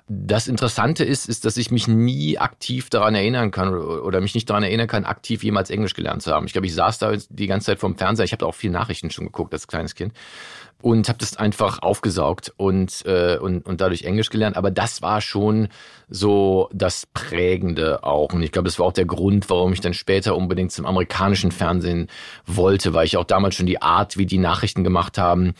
Das 0.07 0.47
Interessante 0.47 1.03
ist, 1.03 1.29
ist, 1.29 1.45
dass 1.45 1.57
ich 1.57 1.71
mich 1.71 1.87
nie 1.87 2.37
aktiv 2.37 2.89
daran 2.89 3.15
erinnern 3.15 3.51
kann 3.51 3.73
oder 3.73 4.21
mich 4.21 4.35
nicht 4.35 4.49
daran 4.49 4.63
erinnern 4.63 4.87
kann, 4.87 5.05
aktiv 5.05 5.43
jemals 5.43 5.69
Englisch 5.69 5.93
gelernt 5.93 6.21
zu 6.21 6.31
haben. 6.31 6.45
Ich 6.45 6.51
glaube, 6.51 6.67
ich 6.67 6.75
saß 6.75 6.99
da 6.99 7.13
die 7.29 7.47
ganze 7.47 7.67
Zeit 7.67 7.79
vorm 7.79 7.97
Fernseher. 7.97 8.25
Ich 8.25 8.31
habe 8.31 8.41
da 8.41 8.45
auch 8.45 8.53
viele 8.53 8.73
Nachrichten 8.73 9.09
schon 9.09 9.25
geguckt 9.25 9.53
als 9.53 9.67
kleines 9.67 9.95
Kind 9.95 10.13
und 10.85 11.09
habe 11.09 11.17
das 11.17 11.35
einfach 11.35 11.81
aufgesaugt 11.81 12.53
und, 12.57 13.03
äh, 13.07 13.39
und, 13.39 13.65
und 13.65 13.81
dadurch 13.81 14.03
Englisch 14.03 14.29
gelernt. 14.29 14.55
Aber 14.55 14.69
das 14.69 15.01
war 15.01 15.19
schon 15.19 15.69
so 16.09 16.69
das 16.73 17.07
Prägende 17.11 18.03
auch. 18.03 18.33
Und 18.33 18.43
ich 18.43 18.51
glaube, 18.51 18.67
das 18.67 18.77
war 18.77 18.85
auch 18.85 18.93
der 18.93 19.07
Grund, 19.07 19.49
warum 19.49 19.73
ich 19.73 19.81
dann 19.81 19.95
später 19.95 20.35
unbedingt 20.35 20.71
zum 20.71 20.85
amerikanischen 20.85 21.51
Fernsehen 21.51 22.07
wollte, 22.45 22.93
weil 22.93 23.07
ich 23.07 23.17
auch 23.17 23.23
damals 23.23 23.55
schon 23.55 23.65
die 23.65 23.81
Art, 23.81 24.17
wie 24.17 24.27
die 24.27 24.37
Nachrichten 24.37 24.83
gemacht 24.83 25.17
haben, 25.17 25.55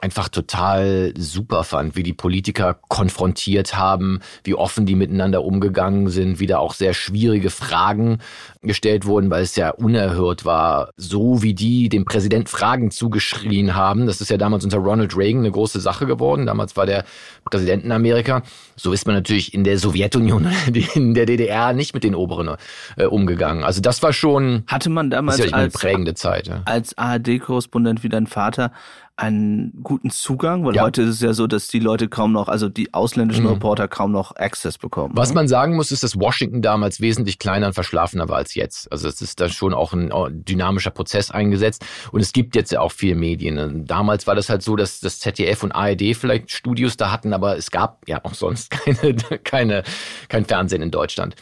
einfach 0.00 0.28
total 0.28 1.12
super 1.16 1.64
fand, 1.64 1.96
wie 1.96 2.02
die 2.02 2.12
Politiker 2.12 2.78
konfrontiert 2.88 3.76
haben, 3.76 4.20
wie 4.44 4.54
offen 4.54 4.86
die 4.86 4.94
miteinander 4.94 5.44
umgegangen 5.44 6.08
sind, 6.08 6.40
wie 6.40 6.46
da 6.46 6.58
auch 6.58 6.74
sehr 6.74 6.94
schwierige 6.94 7.50
Fragen 7.50 8.18
gestellt 8.62 9.06
wurden, 9.06 9.30
weil 9.30 9.42
es 9.42 9.56
ja 9.56 9.70
unerhört 9.70 10.44
war, 10.44 10.90
so 10.96 11.42
wie 11.42 11.54
die 11.54 11.88
dem 11.88 12.04
Präsident 12.04 12.48
Fragen 12.48 12.90
zugeschrien 12.90 13.74
haben. 13.74 14.06
Das 14.06 14.20
ist 14.20 14.30
ja 14.30 14.36
damals 14.36 14.64
unter 14.64 14.78
Ronald 14.78 15.16
Reagan 15.16 15.42
eine 15.42 15.50
große 15.50 15.80
Sache 15.80 16.06
geworden. 16.06 16.46
Damals 16.46 16.76
war 16.76 16.86
der 16.86 17.04
Präsident 17.44 17.84
in 17.84 17.92
Amerika. 17.92 18.42
So 18.76 18.92
ist 18.92 19.06
man 19.06 19.14
natürlich 19.14 19.54
in 19.54 19.64
der 19.64 19.78
Sowjetunion, 19.78 20.48
in 20.94 21.14
der 21.14 21.26
DDR 21.26 21.72
nicht 21.72 21.94
mit 21.94 22.04
den 22.04 22.14
Oberen 22.14 22.56
äh, 22.96 23.04
umgegangen. 23.04 23.64
Also 23.64 23.80
das 23.80 24.02
war 24.02 24.12
schon 24.12 24.64
hatte 24.66 24.90
man 24.90 25.10
damals 25.10 25.38
ja 25.38 25.50
als 25.52 25.74
prägende 25.74 26.14
Zeit. 26.14 26.48
Ja. 26.48 26.62
Als 26.64 26.96
ARD-Korrespondent 26.96 28.02
wie 28.02 28.08
dein 28.08 28.26
Vater 28.26 28.72
einen 29.20 29.82
guten 29.82 30.10
Zugang? 30.10 30.64
Weil 30.64 30.76
ja. 30.76 30.82
heute 30.82 31.02
ist 31.02 31.16
es 31.16 31.20
ja 31.20 31.32
so, 31.32 31.46
dass 31.46 31.68
die 31.68 31.78
Leute 31.78 32.08
kaum 32.08 32.32
noch, 32.32 32.48
also 32.48 32.68
die 32.68 32.94
ausländischen 32.94 33.44
mhm. 33.44 33.50
Reporter 33.50 33.86
kaum 33.86 34.12
noch 34.12 34.34
Access 34.36 34.78
bekommen. 34.78 35.12
Was 35.14 35.30
ne? 35.30 35.36
man 35.36 35.48
sagen 35.48 35.76
muss, 35.76 35.92
ist, 35.92 36.02
dass 36.02 36.18
Washington 36.18 36.62
damals 36.62 37.00
wesentlich 37.00 37.38
kleiner 37.38 37.66
und 37.66 37.74
verschlafener 37.74 38.28
war 38.28 38.38
als 38.38 38.54
jetzt. 38.54 38.90
Also 38.90 39.08
es 39.08 39.20
ist 39.20 39.40
da 39.40 39.48
schon 39.48 39.74
auch 39.74 39.92
ein 39.92 40.10
dynamischer 40.44 40.90
Prozess 40.90 41.30
eingesetzt. 41.30 41.84
Und 42.12 42.20
es 42.20 42.32
gibt 42.32 42.56
jetzt 42.56 42.72
ja 42.72 42.80
auch 42.80 42.92
viele 42.92 43.14
Medien. 43.14 43.84
Damals 43.86 44.26
war 44.26 44.34
das 44.34 44.48
halt 44.48 44.62
so, 44.62 44.76
dass 44.76 45.00
das 45.00 45.20
ZDF 45.20 45.62
und 45.62 45.72
ARD 45.72 46.16
vielleicht 46.16 46.50
Studios 46.50 46.96
da 46.96 47.10
hatten, 47.12 47.32
aber 47.32 47.56
es 47.56 47.70
gab 47.70 48.08
ja 48.08 48.24
auch 48.24 48.34
sonst 48.34 48.70
keine, 48.70 49.14
keine, 49.44 49.82
kein 50.28 50.44
Fernsehen 50.44 50.82
in 50.82 50.90
Deutschland. 50.90 51.36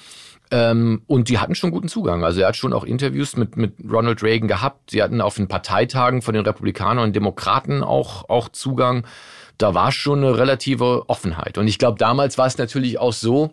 Ähm, 0.50 1.02
und 1.06 1.28
die 1.28 1.38
hatten 1.38 1.54
schon 1.54 1.70
guten 1.70 1.88
Zugang. 1.88 2.24
Also 2.24 2.40
er 2.40 2.48
hat 2.48 2.56
schon 2.56 2.72
auch 2.72 2.84
Interviews 2.84 3.36
mit, 3.36 3.56
mit 3.56 3.74
Ronald 3.90 4.22
Reagan 4.22 4.48
gehabt. 4.48 4.90
Sie 4.90 5.02
hatten 5.02 5.20
auf 5.20 5.36
den 5.36 5.48
Parteitagen 5.48 6.22
von 6.22 6.34
den 6.34 6.44
Republikanern 6.44 7.04
und 7.04 7.16
Demokraten 7.16 7.82
auch, 7.82 8.28
auch 8.28 8.48
Zugang. 8.48 9.06
Da 9.58 9.74
war 9.74 9.92
schon 9.92 10.24
eine 10.24 10.38
relative 10.38 11.08
Offenheit. 11.08 11.58
Und 11.58 11.68
ich 11.68 11.78
glaube, 11.78 11.98
damals 11.98 12.38
war 12.38 12.46
es 12.46 12.56
natürlich 12.58 12.98
auch 12.98 13.12
so, 13.12 13.52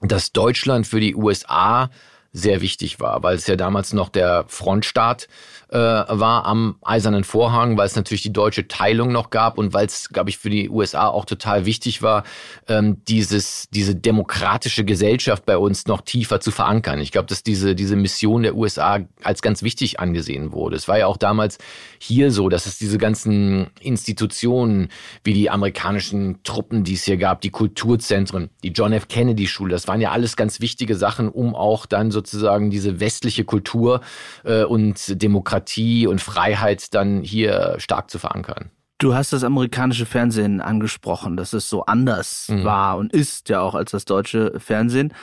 dass 0.00 0.32
Deutschland 0.32 0.86
für 0.86 1.00
die 1.00 1.16
USA 1.16 1.90
sehr 2.32 2.60
wichtig 2.60 3.00
war, 3.00 3.22
weil 3.22 3.36
es 3.36 3.46
ja 3.46 3.56
damals 3.56 3.92
noch 3.92 4.10
der 4.10 4.44
Frontstaat 4.48 5.28
äh, 5.70 5.76
war 5.76 6.46
am 6.46 6.76
Eisernen 6.82 7.24
Vorhang, 7.24 7.76
weil 7.76 7.86
es 7.86 7.96
natürlich 7.96 8.22
die 8.22 8.32
deutsche 8.32 8.68
Teilung 8.68 9.12
noch 9.12 9.30
gab 9.30 9.58
und 9.58 9.74
weil 9.74 9.86
es, 9.86 10.08
glaube 10.08 10.30
ich, 10.30 10.38
für 10.38 10.50
die 10.50 10.70
USA 10.70 11.08
auch 11.08 11.26
total 11.26 11.66
wichtig 11.66 12.02
war, 12.02 12.24
ähm, 12.68 13.02
dieses, 13.06 13.68
diese 13.70 13.94
demokratische 13.94 14.84
Gesellschaft 14.84 15.44
bei 15.44 15.58
uns 15.58 15.86
noch 15.86 16.00
tiefer 16.00 16.40
zu 16.40 16.50
verankern. 16.50 17.00
Ich 17.00 17.12
glaube, 17.12 17.26
dass 17.26 17.42
diese, 17.42 17.74
diese 17.74 17.96
Mission 17.96 18.42
der 18.42 18.56
USA 18.56 19.00
als 19.22 19.42
ganz 19.42 19.62
wichtig 19.62 20.00
angesehen 20.00 20.52
wurde. 20.52 20.76
Es 20.76 20.88
war 20.88 20.98
ja 20.98 21.06
auch 21.06 21.18
damals 21.18 21.58
hier 21.98 22.30
so, 22.30 22.48
dass 22.48 22.66
es 22.66 22.78
diese 22.78 22.96
ganzen 22.96 23.68
Institutionen 23.80 24.88
wie 25.24 25.34
die 25.34 25.50
amerikanischen 25.50 26.42
Truppen, 26.44 26.84
die 26.84 26.94
es 26.94 27.04
hier 27.04 27.18
gab, 27.18 27.42
die 27.42 27.50
Kulturzentren, 27.50 28.48
die 28.62 28.68
John 28.68 28.92
F. 28.92 29.08
Kennedy 29.08 29.46
Schule, 29.46 29.72
das 29.72 29.86
waren 29.86 30.00
ja 30.00 30.12
alles 30.12 30.36
ganz 30.36 30.60
wichtige 30.60 30.94
Sachen, 30.94 31.28
um 31.28 31.54
auch 31.54 31.84
dann 31.84 32.10
sozusagen 32.10 32.70
diese 32.70 33.00
westliche 33.00 33.44
Kultur 33.44 34.00
äh, 34.44 34.64
und 34.64 35.20
Demokratie 35.22 35.57
und 36.06 36.20
Freiheit 36.20 36.94
dann 36.94 37.22
hier 37.22 37.76
stark 37.78 38.10
zu 38.10 38.18
verankern. 38.18 38.70
Du 38.98 39.14
hast 39.14 39.32
das 39.32 39.44
amerikanische 39.44 40.06
Fernsehen 40.06 40.60
angesprochen, 40.60 41.36
dass 41.36 41.52
es 41.52 41.70
so 41.70 41.84
anders 41.86 42.48
mhm. 42.48 42.64
war 42.64 42.96
und 42.98 43.12
ist 43.12 43.48
ja 43.48 43.60
auch 43.60 43.76
als 43.76 43.92
das 43.92 44.04
deutsche 44.04 44.58
Fernsehen. 44.58 45.14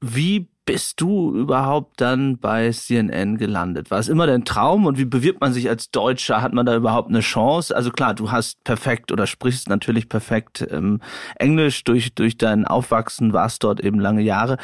Wie 0.00 0.48
bist 0.68 1.00
du 1.00 1.34
überhaupt 1.34 1.98
dann 1.98 2.36
bei 2.36 2.70
CNN 2.70 3.38
gelandet? 3.38 3.90
War 3.90 3.98
es 3.98 4.08
immer 4.08 4.26
dein 4.26 4.44
Traum 4.44 4.84
und 4.84 4.98
wie 4.98 5.06
bewirbt 5.06 5.40
man 5.40 5.54
sich 5.54 5.66
als 5.70 5.90
Deutscher? 5.90 6.42
Hat 6.42 6.52
man 6.52 6.66
da 6.66 6.76
überhaupt 6.76 7.08
eine 7.08 7.20
Chance? 7.20 7.74
Also 7.74 7.90
klar, 7.90 8.12
du 8.12 8.30
hast 8.30 8.62
perfekt 8.64 9.10
oder 9.10 9.26
sprichst 9.26 9.70
natürlich 9.70 10.10
perfekt 10.10 10.66
ähm, 10.70 11.00
Englisch 11.36 11.84
durch, 11.84 12.14
durch 12.14 12.36
dein 12.36 12.66
Aufwachsen, 12.66 13.32
warst 13.32 13.64
dort 13.64 13.80
eben 13.80 13.98
lange 13.98 14.20
Jahre. 14.20 14.58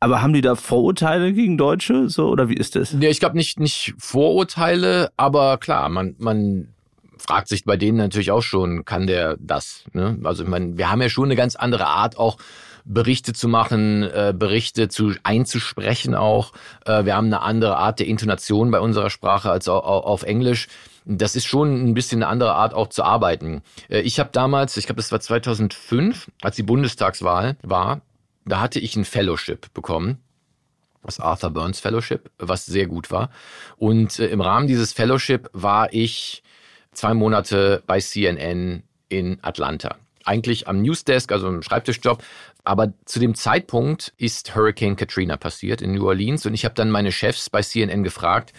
Aber 0.00 0.22
haben 0.22 0.32
die 0.32 0.40
da 0.40 0.54
Vorurteile 0.54 1.34
gegen 1.34 1.58
Deutsche? 1.58 2.08
So, 2.08 2.28
oder 2.28 2.48
wie 2.48 2.56
ist 2.56 2.74
das? 2.74 2.96
Ja, 2.98 3.10
ich 3.10 3.20
glaube 3.20 3.36
nicht, 3.36 3.60
nicht 3.60 3.92
Vorurteile, 3.98 5.10
aber 5.18 5.58
klar, 5.58 5.90
man, 5.90 6.16
man 6.18 6.68
fragt 7.18 7.48
sich 7.48 7.64
bei 7.66 7.76
denen 7.76 7.98
natürlich 7.98 8.30
auch 8.30 8.42
schon, 8.42 8.86
kann 8.86 9.06
der 9.06 9.36
das? 9.38 9.84
Ne? 9.92 10.18
Also 10.24 10.44
ich 10.44 10.48
meine, 10.48 10.78
wir 10.78 10.90
haben 10.90 11.02
ja 11.02 11.10
schon 11.10 11.26
eine 11.26 11.36
ganz 11.36 11.54
andere 11.54 11.86
Art 11.86 12.16
auch 12.16 12.38
Berichte 12.92 13.32
zu 13.32 13.48
machen, 13.48 14.02
äh, 14.02 14.34
Berichte 14.36 14.88
zu 14.88 15.14
einzusprechen 15.22 16.14
auch. 16.14 16.52
Äh, 16.84 17.04
wir 17.04 17.16
haben 17.16 17.26
eine 17.26 17.42
andere 17.42 17.76
Art 17.76 18.00
der 18.00 18.06
Intonation 18.06 18.70
bei 18.70 18.80
unserer 18.80 19.10
Sprache 19.10 19.50
als 19.50 19.68
auf, 19.68 20.22
Englisch. 20.22 20.68
Das 21.04 21.36
ist 21.36 21.46
schon 21.46 21.88
ein 21.88 21.94
bisschen 21.94 22.22
eine 22.22 22.30
andere 22.30 22.54
Art 22.54 22.74
auch 22.74 22.88
zu 22.88 23.02
arbeiten. 23.02 23.62
Äh, 23.88 24.00
ich 24.00 24.18
habe 24.18 24.30
damals, 24.32 24.76
ich 24.76 24.86
glaube, 24.86 25.00
das 25.00 25.12
war 25.12 25.20
2005, 25.20 26.30
als 26.42 26.56
die 26.56 26.62
Bundestagswahl 26.62 27.56
war, 27.62 28.02
da 28.44 28.60
hatte 28.60 28.80
ich 28.80 28.96
ein 28.96 29.04
Fellowship 29.04 29.72
bekommen 29.74 30.18
das 31.02 31.20
Arthur 31.20 31.50
Burns 31.50 31.80
Fellowship, 31.80 32.30
was 32.38 32.66
sehr 32.66 32.86
gut 32.86 33.10
war. 33.10 33.30
Und 33.76 34.18
äh, 34.18 34.26
im 34.26 34.40
Rahmen 34.40 34.66
dieses 34.66 34.92
Fellowship 34.92 35.48
war 35.52 35.92
ich 35.92 36.42
zwei 36.92 37.14
Monate 37.14 37.82
bei 37.86 38.00
CNN 38.00 38.82
in 39.08 39.38
Atlanta. 39.42 39.96
Eigentlich 40.24 40.68
am 40.68 40.82
Newsdesk, 40.82 41.32
also 41.32 41.48
im 41.48 41.62
Schreibtischjob, 41.62 42.22
aber 42.64 42.92
zu 43.04 43.18
dem 43.18 43.34
Zeitpunkt 43.34 44.12
ist 44.16 44.54
Hurricane 44.54 44.96
Katrina 44.96 45.36
passiert 45.36 45.82
in 45.82 45.92
New 45.92 46.06
Orleans 46.06 46.46
und 46.46 46.54
ich 46.54 46.64
habe 46.64 46.74
dann 46.74 46.90
meine 46.90 47.12
Chefs 47.12 47.50
bei 47.50 47.62
CNN 47.62 48.02
gefragt, 48.02 48.52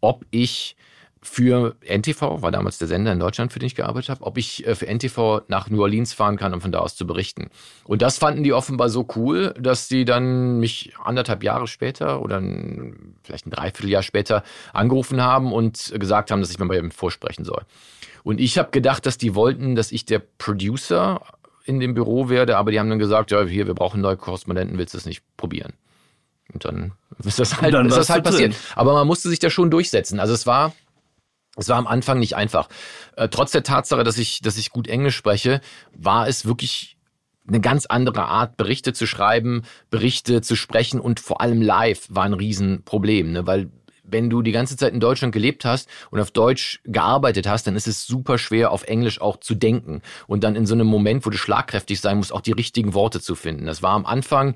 ob 0.00 0.24
ich 0.30 0.76
für 1.24 1.76
NTV, 1.86 2.42
war 2.42 2.50
damals 2.50 2.78
der 2.78 2.88
Sender 2.88 3.12
in 3.12 3.20
Deutschland, 3.20 3.52
für 3.52 3.60
den 3.60 3.68
ich 3.68 3.76
gearbeitet 3.76 4.10
habe, 4.10 4.24
ob 4.24 4.36
ich 4.36 4.66
äh, 4.66 4.74
für 4.74 4.92
NTV 4.92 5.42
nach 5.46 5.70
New 5.70 5.80
Orleans 5.80 6.12
fahren 6.12 6.36
kann, 6.36 6.52
um 6.52 6.60
von 6.60 6.72
da 6.72 6.80
aus 6.80 6.96
zu 6.96 7.06
berichten. 7.06 7.48
Und 7.84 8.02
das 8.02 8.18
fanden 8.18 8.42
die 8.42 8.52
offenbar 8.52 8.88
so 8.88 9.06
cool, 9.14 9.54
dass 9.58 9.88
sie 9.88 10.04
dann 10.04 10.58
mich 10.58 10.92
anderthalb 11.02 11.44
Jahre 11.44 11.68
später 11.68 12.20
oder 12.22 12.38
ein, 12.38 13.14
vielleicht 13.22 13.46
ein 13.46 13.50
Dreivierteljahr 13.50 14.02
später 14.02 14.42
angerufen 14.72 15.22
haben 15.22 15.52
und 15.52 15.94
gesagt 15.96 16.32
haben, 16.32 16.40
dass 16.40 16.50
ich 16.50 16.58
mal 16.58 16.66
bei 16.66 16.78
ihm 16.78 16.90
vorsprechen 16.90 17.44
soll. 17.44 17.62
Und 18.24 18.40
ich 18.40 18.58
habe 18.58 18.70
gedacht, 18.72 19.06
dass 19.06 19.16
die 19.16 19.36
wollten, 19.36 19.76
dass 19.76 19.92
ich 19.92 20.04
der 20.04 20.18
Producer 20.18 21.20
in 21.64 21.80
dem 21.80 21.94
Büro 21.94 22.28
werde, 22.28 22.56
aber 22.56 22.70
die 22.70 22.78
haben 22.78 22.90
dann 22.90 22.98
gesagt, 22.98 23.30
ja, 23.30 23.42
hier, 23.44 23.66
wir 23.66 23.74
brauchen 23.74 24.00
neue 24.00 24.16
Korrespondenten, 24.16 24.78
willst 24.78 24.94
du 24.94 24.98
es 24.98 25.06
nicht 25.06 25.22
probieren? 25.36 25.74
Und 26.52 26.64
dann 26.64 26.92
ist 27.24 27.38
das 27.38 27.60
halt, 27.60 27.74
ist 27.74 27.96
das 27.96 28.10
halt 28.10 28.24
passiert. 28.24 28.52
Drin. 28.52 28.60
Aber 28.74 28.94
man 28.94 29.06
musste 29.06 29.28
sich 29.28 29.38
da 29.38 29.50
schon 29.50 29.70
durchsetzen. 29.70 30.20
Also 30.20 30.34
es 30.34 30.46
war, 30.46 30.72
es 31.56 31.68
war 31.68 31.76
am 31.76 31.86
Anfang 31.86 32.18
nicht 32.18 32.36
einfach. 32.36 32.68
Äh, 33.16 33.28
trotz 33.28 33.52
der 33.52 33.62
Tatsache, 33.62 34.04
dass 34.04 34.18
ich, 34.18 34.40
dass 34.40 34.56
ich 34.56 34.70
gut 34.70 34.88
Englisch 34.88 35.16
spreche, 35.16 35.60
war 35.92 36.28
es 36.28 36.46
wirklich 36.46 36.96
eine 37.46 37.60
ganz 37.60 37.86
andere 37.86 38.24
Art, 38.24 38.56
Berichte 38.56 38.92
zu 38.92 39.06
schreiben, 39.06 39.62
Berichte 39.90 40.42
zu 40.42 40.54
sprechen 40.54 41.00
und 41.00 41.20
vor 41.20 41.40
allem 41.40 41.60
live 41.60 42.06
war 42.08 42.24
ein 42.24 42.34
Riesenproblem, 42.34 43.32
ne? 43.32 43.46
weil 43.46 43.70
wenn 44.02 44.30
du 44.30 44.42
die 44.42 44.52
ganze 44.52 44.76
Zeit 44.76 44.92
in 44.92 45.00
Deutschland 45.00 45.32
gelebt 45.32 45.64
hast 45.64 45.88
und 46.10 46.20
auf 46.20 46.30
Deutsch 46.30 46.80
gearbeitet 46.84 47.46
hast, 47.46 47.66
dann 47.66 47.76
ist 47.76 47.86
es 47.86 48.06
super 48.06 48.38
schwer, 48.38 48.70
auf 48.70 48.84
Englisch 48.84 49.20
auch 49.20 49.38
zu 49.38 49.54
denken 49.54 50.02
und 50.26 50.44
dann 50.44 50.56
in 50.56 50.66
so 50.66 50.74
einem 50.74 50.86
Moment, 50.86 51.24
wo 51.24 51.30
du 51.30 51.38
schlagkräftig 51.38 52.00
sein 52.00 52.16
musst, 52.16 52.32
auch 52.32 52.40
die 52.40 52.52
richtigen 52.52 52.94
Worte 52.94 53.20
zu 53.20 53.34
finden. 53.34 53.66
Das 53.66 53.82
war 53.82 53.92
am 53.92 54.06
Anfang, 54.06 54.54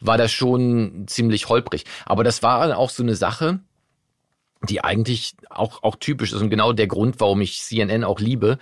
war 0.00 0.18
das 0.18 0.32
schon 0.32 1.04
ziemlich 1.06 1.48
holprig. 1.48 1.84
Aber 2.04 2.24
das 2.24 2.42
war 2.42 2.76
auch 2.78 2.90
so 2.90 3.02
eine 3.02 3.14
Sache, 3.14 3.60
die 4.68 4.82
eigentlich 4.82 5.34
auch, 5.50 5.82
auch 5.82 5.96
typisch 5.96 6.32
ist 6.32 6.40
und 6.40 6.50
genau 6.50 6.72
der 6.72 6.86
Grund, 6.86 7.20
warum 7.20 7.40
ich 7.40 7.60
CNN 7.60 8.04
auch 8.04 8.20
liebe. 8.20 8.58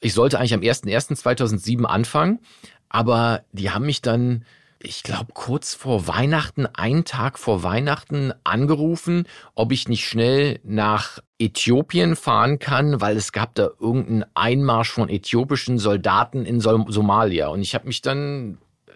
Ich 0.00 0.14
sollte 0.14 0.38
eigentlich 0.38 0.54
am 0.54 0.60
01.01.2007 0.60 1.84
anfangen, 1.84 2.40
aber 2.88 3.44
die 3.52 3.70
haben 3.70 3.86
mich 3.86 4.02
dann 4.02 4.44
ich 4.84 5.02
glaube, 5.02 5.32
kurz 5.32 5.74
vor 5.74 6.06
Weihnachten, 6.06 6.66
einen 6.66 7.04
Tag 7.04 7.38
vor 7.38 7.62
Weihnachten 7.62 8.32
angerufen, 8.44 9.26
ob 9.54 9.72
ich 9.72 9.88
nicht 9.88 10.06
schnell 10.06 10.60
nach 10.62 11.20
Äthiopien 11.38 12.16
fahren 12.16 12.58
kann, 12.58 13.00
weil 13.00 13.16
es 13.16 13.32
gab 13.32 13.54
da 13.54 13.70
irgendeinen 13.80 14.24
Einmarsch 14.34 14.90
von 14.90 15.08
äthiopischen 15.08 15.78
Soldaten 15.78 16.44
in 16.44 16.60
Somalia. 16.60 17.48
Und 17.48 17.62
ich 17.62 17.74
habe 17.74 17.86
mich 17.86 18.02
dann 18.02 18.58
äh, 18.86 18.92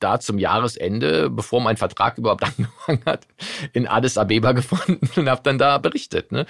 da 0.00 0.18
zum 0.18 0.38
Jahresende, 0.38 1.28
bevor 1.28 1.60
mein 1.60 1.76
Vertrag 1.76 2.16
überhaupt 2.16 2.44
angefangen 2.58 3.02
hat, 3.04 3.26
in 3.72 3.86
Addis 3.86 4.16
Abeba 4.16 4.52
gefunden 4.52 5.08
und 5.14 5.28
habe 5.28 5.42
dann 5.42 5.58
da 5.58 5.78
berichtet. 5.78 6.32
Ne? 6.32 6.46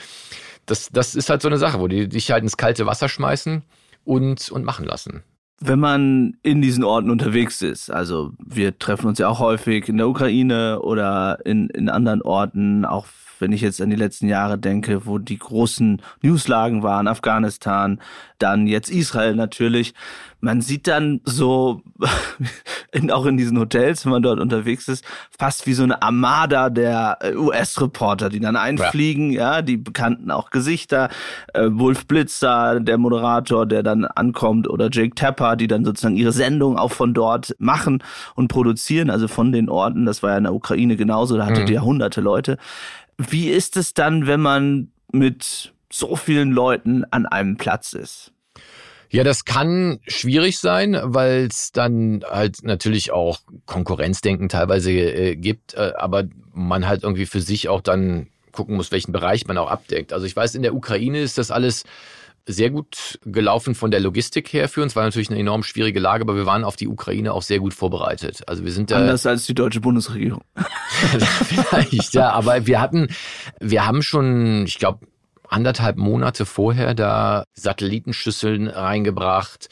Das, 0.67 0.89
das 0.91 1.17
ist 1.17 1.31
halt 1.31 1.43
so 1.43 1.49
eine 1.49 1.59
Sache, 1.59 1.81
wo 1.81 1.89
die 1.89 2.09
dich 2.09 2.31
halt 2.31 2.45
ins 2.45 2.57
kalte 2.57 2.87
Wasser 2.87 3.09
schmeißen 3.09 3.65
und, 4.05 4.51
und 4.51 4.65
machen 4.65 4.85
lassen 4.85 5.25
wenn 5.61 5.81
man 5.81 6.37
in 6.43 6.63
diesen 6.63 6.85
Orten 6.85 7.11
unterwegs 7.11 7.63
ist, 7.63 7.91
also 7.91 8.33
wir 8.39 8.79
treffen 8.79 9.07
uns 9.09 9.19
ja 9.19 9.29
auch 9.29 9.41
häufig 9.41 9.89
in 9.89 9.97
der 9.97 10.09
Ukraine 10.09 10.81
oder 10.81 11.45
in, 11.45 11.69
in 11.71 11.89
anderen 11.89 12.23
Orten, 12.23 12.85
auch 12.85 13.07
wenn 13.41 13.53
ich 13.53 13.61
jetzt 13.61 13.81
an 13.81 13.91
die 13.91 13.97
letzten 13.97 14.29
Jahre 14.29 14.59
denke, 14.59 15.07
wo 15.07 15.19
die 15.19 15.39
großen 15.39 16.03
Newslagen 16.23 16.83
waren, 16.83 17.09
Afghanistan, 17.09 18.01
dann 18.39 18.67
jetzt 18.67 18.91
Israel 18.91 19.35
natürlich. 19.35 19.95
Man 20.41 20.61
sieht 20.61 20.87
dann 20.87 21.21
so, 21.25 21.83
in, 22.93 23.11
auch 23.11 23.27
in 23.27 23.37
diesen 23.37 23.59
Hotels, 23.59 24.05
wenn 24.05 24.13
man 24.13 24.23
dort 24.23 24.39
unterwegs 24.39 24.87
ist, 24.87 25.05
fast 25.37 25.67
wie 25.67 25.73
so 25.73 25.83
eine 25.83 26.01
Armada 26.01 26.71
der 26.71 27.19
äh, 27.21 27.35
US-Reporter, 27.35 28.29
die 28.29 28.39
dann 28.39 28.55
einfliegen, 28.55 29.31
ja. 29.33 29.57
ja. 29.57 29.63
die 29.63 29.77
bekannten 29.77 30.31
auch 30.31 30.51
Gesichter, 30.51 31.09
äh, 31.55 31.69
Wolf 31.71 32.07
Blitzer, 32.07 32.79
der 32.79 32.99
Moderator, 32.99 33.67
der 33.67 33.83
dann 33.83 34.05
ankommt, 34.05 34.71
oder 34.71 34.89
Jake 34.93 35.17
Tapper, 35.17 35.57
die 35.57 35.67
dann 35.67 35.85
sozusagen 35.85 36.17
ihre 36.17 36.33
Sendung 36.33 36.79
auch 36.79 36.93
von 36.93 37.15
dort 37.15 37.57
machen 37.59 38.05
und 38.37 38.49
produzieren, 38.49 39.11
also 39.11 39.27
von 39.27 39.51
den 39.51 39.69
Orten. 39.69 40.07
Das 40.07 40.23
war 40.23 40.31
ja 40.31 40.39
in 40.39 40.45
der 40.45 40.55
Ukraine 40.55 40.97
genauso, 40.97 41.37
da 41.37 41.47
hattet 41.47 41.69
mhm. 41.69 41.75
ihr 41.75 41.83
hunderte 41.83 42.21
Leute. 42.21 42.59
Wie 43.19 43.51
ist 43.51 43.77
es 43.77 43.95
dann, 43.95 44.27
wenn 44.27 44.41
man 44.41 44.93
mit 45.13 45.75
so 45.91 46.17
vielen 46.17 46.53
Leuten 46.53 47.05
an 47.11 47.27
einem 47.27 47.57
Platz 47.57 47.93
ist? 47.93 48.33
Ja, 49.11 49.25
das 49.25 49.45
kann 49.45 50.01
schwierig 50.07 50.59
sein, 50.59 50.99
weil 51.03 51.47
es 51.51 51.73
dann 51.73 52.23
halt 52.29 52.63
natürlich 52.63 53.11
auch 53.11 53.41
Konkurrenzdenken 53.65 54.49
teilweise 54.49 54.93
äh, 54.93 55.35
gibt, 55.35 55.75
äh, 55.75 55.93
aber 55.97 56.25
man 56.53 56.87
halt 56.87 57.05
irgendwie 57.05 57.27
für 57.27 57.41
sich 57.41 57.69
auch 57.69 57.81
dann 57.81 58.29
gucken 58.53 58.77
muss, 58.77 58.93
welchen 58.93 59.13
Bereich 59.13 59.47
man 59.47 59.57
auch 59.57 59.71
abdeckt. 59.71 60.13
Also 60.13 60.27
ich 60.27 60.37
weiß, 60.37 60.55
in 60.55 60.63
der 60.63 60.75
Ukraine 60.75 61.21
ist 61.21 61.39
das 61.39 61.51
alles 61.51 61.85
sehr 62.49 62.71
gut 62.71 63.21
gelaufen 63.25 63.75
von 63.75 63.91
der 63.91 64.01
Logistik 64.01 64.53
her 64.53 64.69
für 64.69 64.83
uns. 64.83 64.97
War 64.97 65.05
natürlich 65.05 65.31
eine 65.31 65.39
enorm 65.39 65.63
schwierige 65.63 66.01
Lage, 66.01 66.23
aber 66.23 66.35
wir 66.35 66.47
waren 66.47 66.65
auf 66.65 66.77
die 66.77 66.89
Ukraine 66.89 67.33
auch 67.35 67.43
sehr 67.43 67.61
gut 67.61 67.75
vorbereitet. 67.75 68.43
Also 68.47 68.65
wir 68.65 68.73
sind 68.73 68.91
da 68.91 68.97
anders 68.97 69.27
als 69.27 69.45
die 69.45 69.55
deutsche 69.55 69.81
Bundesregierung. 69.81 70.43
Vielleicht, 71.45 72.15
ja, 72.15 72.31
aber 72.31 72.67
wir 72.67 72.81
hatten, 72.81 73.09
wir 73.61 73.87
haben 73.87 74.03
schon, 74.03 74.65
ich 74.67 74.79
glaube, 74.79 75.07
anderthalb 75.47 75.97
Monate 75.97 76.47
vorher 76.47 76.95
da 76.95 77.45
Satellitenschüsseln 77.55 78.69
reingebracht, 78.69 79.69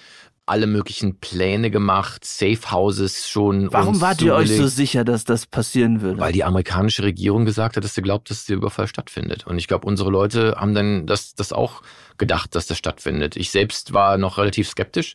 alle 0.47 0.69
möglichen 0.69 1.19
Pläne 1.19 1.73
gemacht, 1.73 2.25
Safe 2.25 2.71
Houses 2.71 3.29
schon. 3.29 3.73
Warum 3.73 4.01
wart 4.01 4.23
ihr 4.23 4.35
euch 4.35 4.57
so 4.57 4.69
sicher, 4.69 5.05
dass 5.05 5.25
das 5.25 5.45
passieren 5.45 6.01
würde? 6.01 6.21
Weil 6.21 6.33
die 6.33 6.45
amerikanische 6.45 7.03
Regierung 7.03 7.45
gesagt 7.45 7.77
hat, 7.77 7.83
dass 7.83 7.95
sie 7.95 8.03
glaubt, 8.03 8.31
dass 8.31 8.47
der 8.47 8.57
Überfall 8.57 8.87
stattfindet. 8.87 9.45
Und 9.47 9.59
ich 9.59 9.67
glaube, 9.67 9.87
unsere 9.87 10.09
Leute 10.09 10.55
haben 10.57 10.73
dann 10.73 11.07
das, 11.07 11.35
das 11.35 11.53
auch 11.53 11.83
gedacht, 12.17 12.55
dass 12.55 12.67
das 12.67 12.79
stattfindet. 12.79 13.37
Ich 13.37 13.51
selbst 13.51 13.93
war 13.93 14.19
noch 14.19 14.39
relativ 14.39 14.69
skeptisch. 14.69 15.15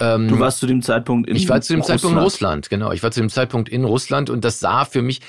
Ähm, 0.00 0.28
du 0.28 0.38
warst 0.40 0.58
zu 0.58 0.66
dem 0.66 0.82
Zeitpunkt 0.82 1.28
in 1.28 1.36
Ich 1.36 1.48
war 1.48 1.60
zu 1.60 1.72
dem 1.72 1.80
Russland. 1.80 2.00
Zeitpunkt 2.00 2.16
in 2.18 2.22
Russland, 2.22 2.70
genau. 2.70 2.92
Ich 2.92 3.02
war 3.02 3.12
zu 3.12 3.20
dem 3.20 3.30
Zeitpunkt 3.30 3.68
in 3.68 3.84
Russland 3.84 4.30
und 4.30 4.44
das 4.44 4.58
sah 4.58 4.84
für 4.84 5.00
mich, 5.00 5.20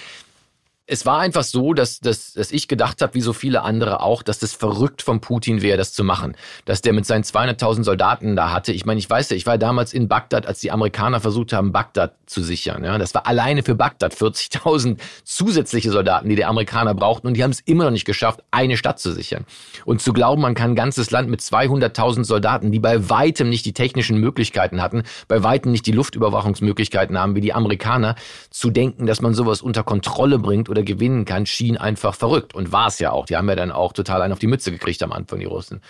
es 0.89 1.05
war 1.05 1.19
einfach 1.19 1.43
so, 1.43 1.73
dass, 1.73 1.99
dass, 1.99 2.33
dass 2.33 2.49
ich 2.51 2.69
gedacht 2.69 3.01
habe, 3.01 3.13
wie 3.13 3.21
so 3.21 3.33
viele 3.33 3.61
andere 3.63 4.01
auch, 4.01 4.23
dass 4.23 4.39
das 4.39 4.53
verrückt 4.53 5.01
von 5.01 5.19
Putin 5.19 5.61
wäre, 5.61 5.77
das 5.77 5.91
zu 5.91 6.05
machen. 6.05 6.35
Dass 6.63 6.81
der 6.81 6.93
mit 6.93 7.05
seinen 7.05 7.23
200.000 7.23 7.83
Soldaten 7.83 8.37
da 8.37 8.51
hatte. 8.51 8.71
Ich 8.71 8.85
meine, 8.85 8.97
ich 8.97 9.09
weiß 9.09 9.29
ja, 9.29 9.35
ich 9.35 9.45
war 9.45 9.57
damals 9.57 9.93
in 9.93 10.07
Bagdad, 10.07 10.47
als 10.47 10.61
die 10.61 10.71
Amerikaner 10.71 11.19
versucht 11.19 11.51
haben, 11.51 11.73
Bagdad 11.73 12.13
zu 12.25 12.41
sichern. 12.41 12.85
Ja, 12.85 12.97
das 12.97 13.13
war 13.13 13.27
alleine 13.27 13.63
für 13.63 13.75
Bagdad 13.75 14.13
40.000 14.13 14.97
zusätzliche 15.25 15.91
Soldaten, 15.91 16.29
die 16.29 16.35
der 16.35 16.47
Amerikaner 16.47 16.93
brauchten. 16.93 17.27
Und 17.27 17.33
die 17.33 17.43
haben 17.43 17.51
es 17.51 17.59
immer 17.59 17.83
noch 17.83 17.91
nicht 17.91 18.05
geschafft, 18.05 18.41
eine 18.51 18.77
Stadt 18.77 18.99
zu 18.99 19.11
sichern. 19.11 19.45
Und 19.83 20.01
zu 20.01 20.13
glauben, 20.13 20.41
man 20.41 20.55
kann 20.55 20.71
ein 20.71 20.75
ganzes 20.75 21.11
Land 21.11 21.29
mit 21.29 21.41
200.000 21.41 22.23
Soldaten, 22.23 22.71
die 22.71 22.79
bei 22.79 23.09
weitem 23.09 23.49
nicht 23.49 23.65
die 23.65 23.73
technischen 23.73 24.19
Möglichkeiten 24.19 24.81
hatten, 24.81 25.03
bei 25.27 25.43
weitem 25.43 25.73
nicht 25.73 25.85
die 25.85 25.91
Luftüberwachungsmöglichkeiten 25.91 27.17
haben 27.19 27.35
wie 27.35 27.41
die 27.41 27.53
Amerikaner, 27.53 28.15
zu 28.51 28.69
denken, 28.69 29.05
dass 29.05 29.21
man 29.21 29.33
sowas 29.33 29.61
unter 29.61 29.83
Kontrolle 29.83 30.39
bringt 30.39 30.69
oder 30.77 30.85
gewinnen 30.85 31.25
kann, 31.25 31.45
schien 31.45 31.77
einfach 31.77 32.15
verrückt. 32.15 32.55
Und 32.55 32.71
war 32.71 32.87
es 32.87 32.99
ja 32.99 33.11
auch. 33.11 33.25
Die 33.25 33.35
haben 33.35 33.49
ja 33.49 33.55
dann 33.55 33.71
auch 33.71 33.93
total 33.93 34.21
einen 34.21 34.33
auf 34.33 34.39
die 34.39 34.47
Mütze 34.47 34.71
gekriegt 34.71 35.01
am 35.03 35.11
Anfang, 35.11 35.39
die 35.39 35.45
Russen. 35.45 35.81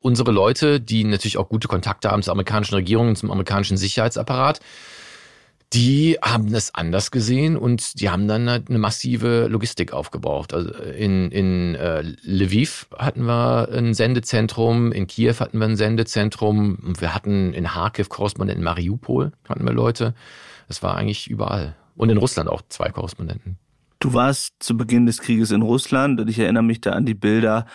Unsere 0.00 0.30
Leute, 0.30 0.80
die 0.80 1.04
natürlich 1.04 1.38
auch 1.38 1.48
gute 1.48 1.68
Kontakte 1.68 2.10
haben 2.10 2.22
zur 2.22 2.32
amerikanischen 2.32 2.74
Regierung 2.74 3.08
und 3.08 3.16
zum 3.16 3.30
amerikanischen 3.30 3.76
Sicherheitsapparat, 3.76 4.60
die 5.72 6.16
haben 6.22 6.52
das 6.52 6.74
anders 6.74 7.10
gesehen 7.10 7.56
und 7.56 8.00
die 8.00 8.08
haben 8.08 8.28
dann 8.28 8.48
halt 8.48 8.68
eine 8.68 8.78
massive 8.78 9.48
Logistik 9.48 9.92
aufgebaut. 9.92 10.54
Also 10.54 10.70
in, 10.70 11.32
in 11.32 11.74
äh, 11.74 12.02
Lviv 12.22 12.86
hatten 12.96 13.24
wir 13.24 13.68
ein 13.72 13.92
Sendezentrum, 13.92 14.92
in 14.92 15.08
Kiew 15.08 15.34
hatten 15.40 15.58
wir 15.58 15.66
ein 15.66 15.76
Sendezentrum, 15.76 16.94
wir 16.98 17.14
hatten 17.14 17.52
in 17.52 17.64
Kharkiv 17.64 18.08
Korrespondenten, 18.08 18.60
in 18.60 18.64
Mariupol 18.64 19.32
hatten 19.48 19.64
wir 19.64 19.72
Leute. 19.72 20.14
Es 20.68 20.82
war 20.82 20.96
eigentlich 20.96 21.28
überall. 21.28 21.74
Und 21.96 22.10
in 22.10 22.18
Russland 22.18 22.48
auch 22.48 22.62
zwei 22.68 22.90
Korrespondenten. 22.90 23.58
Du 23.98 24.12
warst 24.12 24.54
zu 24.60 24.76
Beginn 24.76 25.06
des 25.06 25.20
Krieges 25.20 25.50
in 25.50 25.62
Russland 25.62 26.20
und 26.20 26.28
ich 26.28 26.38
erinnere 26.38 26.62
mich 26.62 26.80
da 26.80 26.92
an 26.92 27.06
die 27.06 27.14
Bilder, 27.14 27.66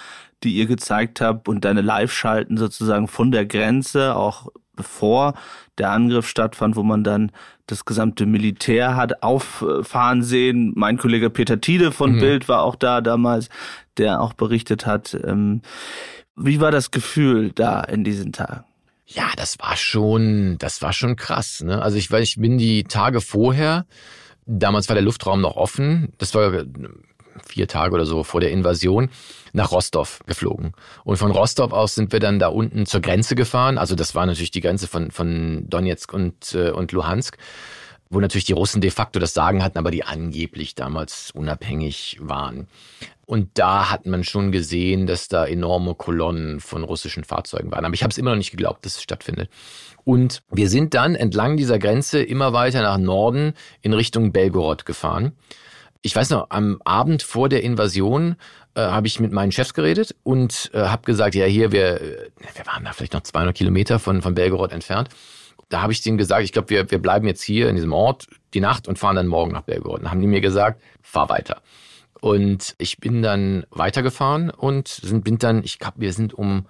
die 0.44 0.56
ihr 0.56 0.66
gezeigt 0.66 1.22
habt 1.22 1.48
und 1.48 1.66
deine 1.66 1.82
Live-Schalten 1.82 2.58
sozusagen 2.58 3.08
von 3.08 3.32
der 3.32 3.46
Grenze, 3.46 4.16
auch 4.16 4.48
bevor 4.76 5.34
der 5.78 5.92
Angriff 5.92 6.28
stattfand, 6.28 6.76
wo 6.76 6.84
man 6.84 7.04
dann 7.04 7.32
das 7.68 7.86
gesamte 7.86 8.26
Militär 8.26 8.96
hat 8.96 9.24
auffahren 9.24 10.24
sehen. 10.24 10.74
Mein 10.76 10.98
Kollege 10.98 11.30
Peter 11.30 11.62
Tiede 11.62 11.92
von 11.92 12.14
mhm. 12.14 12.20
Bild 12.20 12.50
war 12.50 12.64
auch 12.64 12.76
da 12.76 13.02
damals, 13.02 13.50
der 13.98 14.22
auch 14.22 14.34
berichtet 14.34 14.86
hat. 14.86 15.18
Ähm, 15.24 15.62
wie 16.36 16.60
war 16.60 16.72
das 16.72 16.92
Gefühl 16.92 17.52
da 17.54 17.82
in 17.82 18.04
diesen 18.04 18.32
Tagen? 18.34 18.64
Ja, 19.06 19.30
das 19.36 19.60
war 19.60 19.76
schon, 19.76 20.58
das 20.60 20.82
war 20.82 20.94
schon 20.94 21.16
krass. 21.16 21.62
Ne? 21.62 21.82
Also 21.82 21.98
ich 21.98 22.10
weiß, 22.10 22.24
ich 22.24 22.38
bin 22.38 22.58
die 22.58 22.86
Tage 22.86 23.22
vorher 23.22 23.86
Damals 24.54 24.90
war 24.90 24.96
der 24.96 25.04
Luftraum 25.04 25.40
noch 25.40 25.56
offen. 25.56 26.12
Das 26.18 26.36
war 26.36 26.66
vier 27.48 27.68
Tage 27.68 27.96
oder 27.96 28.06
so 28.06 28.24
vor 28.24 28.42
der 28.42 28.52
Invasion 28.52 29.10
nach 29.54 29.72
Rostov 29.72 30.20
geflogen. 30.26 30.74
Und 31.06 31.18
von 31.18 31.32
Rostov 31.32 31.72
aus 31.72 31.96
sind 31.96 32.12
wir 32.12 32.20
dann 32.20 32.38
da 32.38 32.48
unten 32.48 32.86
zur 32.86 33.00
Grenze 33.00 33.36
gefahren. 33.36 33.78
Also 33.78 33.96
das 33.96 34.14
war 34.14 34.26
natürlich 34.26 34.52
die 34.52 34.62
Grenze 34.62 34.88
von, 34.88 35.12
von 35.12 35.70
Donetsk 35.70 36.14
und, 36.14 36.54
äh, 36.54 36.72
und 36.72 36.92
Luhansk, 36.92 37.38
wo 38.12 38.20
natürlich 38.20 38.46
die 38.46 38.54
Russen 38.54 38.82
de 38.82 38.92
facto 38.92 39.20
das 39.20 39.34
Sagen 39.34 39.64
hatten, 39.64 39.78
aber 39.78 39.90
die 39.90 40.04
angeblich 40.04 40.76
damals 40.76 41.32
unabhängig 41.32 42.18
waren. 42.20 42.68
Und 43.26 43.52
da 43.54 43.90
hat 43.90 44.06
man 44.06 44.26
schon 44.26 44.52
gesehen, 44.52 45.08
dass 45.08 45.30
da 45.30 45.46
enorme 45.46 45.96
Kolonnen 45.96 46.60
von 46.60 46.84
russischen 46.84 47.24
Fahrzeugen 47.24 47.72
waren. 47.72 47.86
Aber 47.86 47.94
ich 47.94 48.04
habe 48.04 48.12
es 48.12 48.18
immer 48.18 48.32
noch 48.32 48.38
nicht 48.38 48.52
geglaubt, 48.52 48.86
dass 48.86 48.98
es 48.98 49.02
stattfindet. 49.02 49.50
Und 50.04 50.44
wir 50.52 50.68
sind 50.68 50.94
dann 50.94 51.16
entlang 51.16 51.56
dieser 51.56 51.80
Grenze 51.80 52.22
immer 52.22 52.52
weiter 52.52 52.82
nach 52.82 52.98
Norden 52.98 53.54
in 53.82 53.94
Richtung 53.94 54.34
Belgorod 54.34 54.86
gefahren. 54.86 55.32
Ich 56.02 56.14
weiß 56.14 56.32
noch, 56.32 56.48
am 56.50 56.82
Abend 56.84 57.24
vor 57.24 57.48
der 57.48 57.64
Invasion 57.64 58.36
äh, 58.76 58.82
habe 58.82 59.08
ich 59.08 59.22
mit 59.22 59.32
meinen 59.32 59.54
Chefs 59.54 59.74
geredet 59.74 60.16
und 60.24 60.70
äh, 60.74 60.80
habe 60.80 61.04
gesagt, 61.04 61.36
ja 61.36 61.46
hier, 61.46 61.72
wir, 61.72 62.02
wir 62.02 62.66
waren 62.66 62.84
da 62.84 62.92
vielleicht 62.92 63.14
noch 63.14 63.22
200 63.22 63.56
Kilometer 63.56 64.00
von, 64.00 64.22
von 64.22 64.34
Belgorod 64.34 64.74
entfernt. 64.74 65.10
Da 65.72 65.82
habe 65.82 65.94
ich 65.94 66.02
denen 66.02 66.18
gesagt, 66.18 66.44
ich 66.44 66.52
glaube, 66.52 66.70
wir, 66.70 66.92
wir 66.92 67.00
bleiben 67.00 67.26
jetzt 67.28 67.42
hier 67.42 67.70
in 67.70 67.76
diesem 67.76 67.94
Ort 67.94 68.28
die 68.54 68.60
Nacht 68.60 68.88
und 68.88 69.00
fahren 69.00 69.16
dann 69.16 69.28
morgen 69.28 69.54
nach 69.54 69.62
Belgorod. 69.62 70.02
Dann 70.02 70.12
haben 70.12 70.22
die 70.22 70.28
mir 70.28 70.42
gesagt, 70.42 70.82
fahr 71.02 71.30
weiter. 71.30 71.62
Und 72.20 72.76
ich 72.78 72.98
bin 72.98 73.22
dann 73.22 73.66
weitergefahren 73.72 74.50
und 74.50 74.88
sind, 74.90 75.24
bin 75.24 75.40
dann, 75.40 75.64
ich 75.64 75.80
glaube, 75.80 75.96
wir 76.00 76.14
sind 76.14 76.34
um 76.34 76.68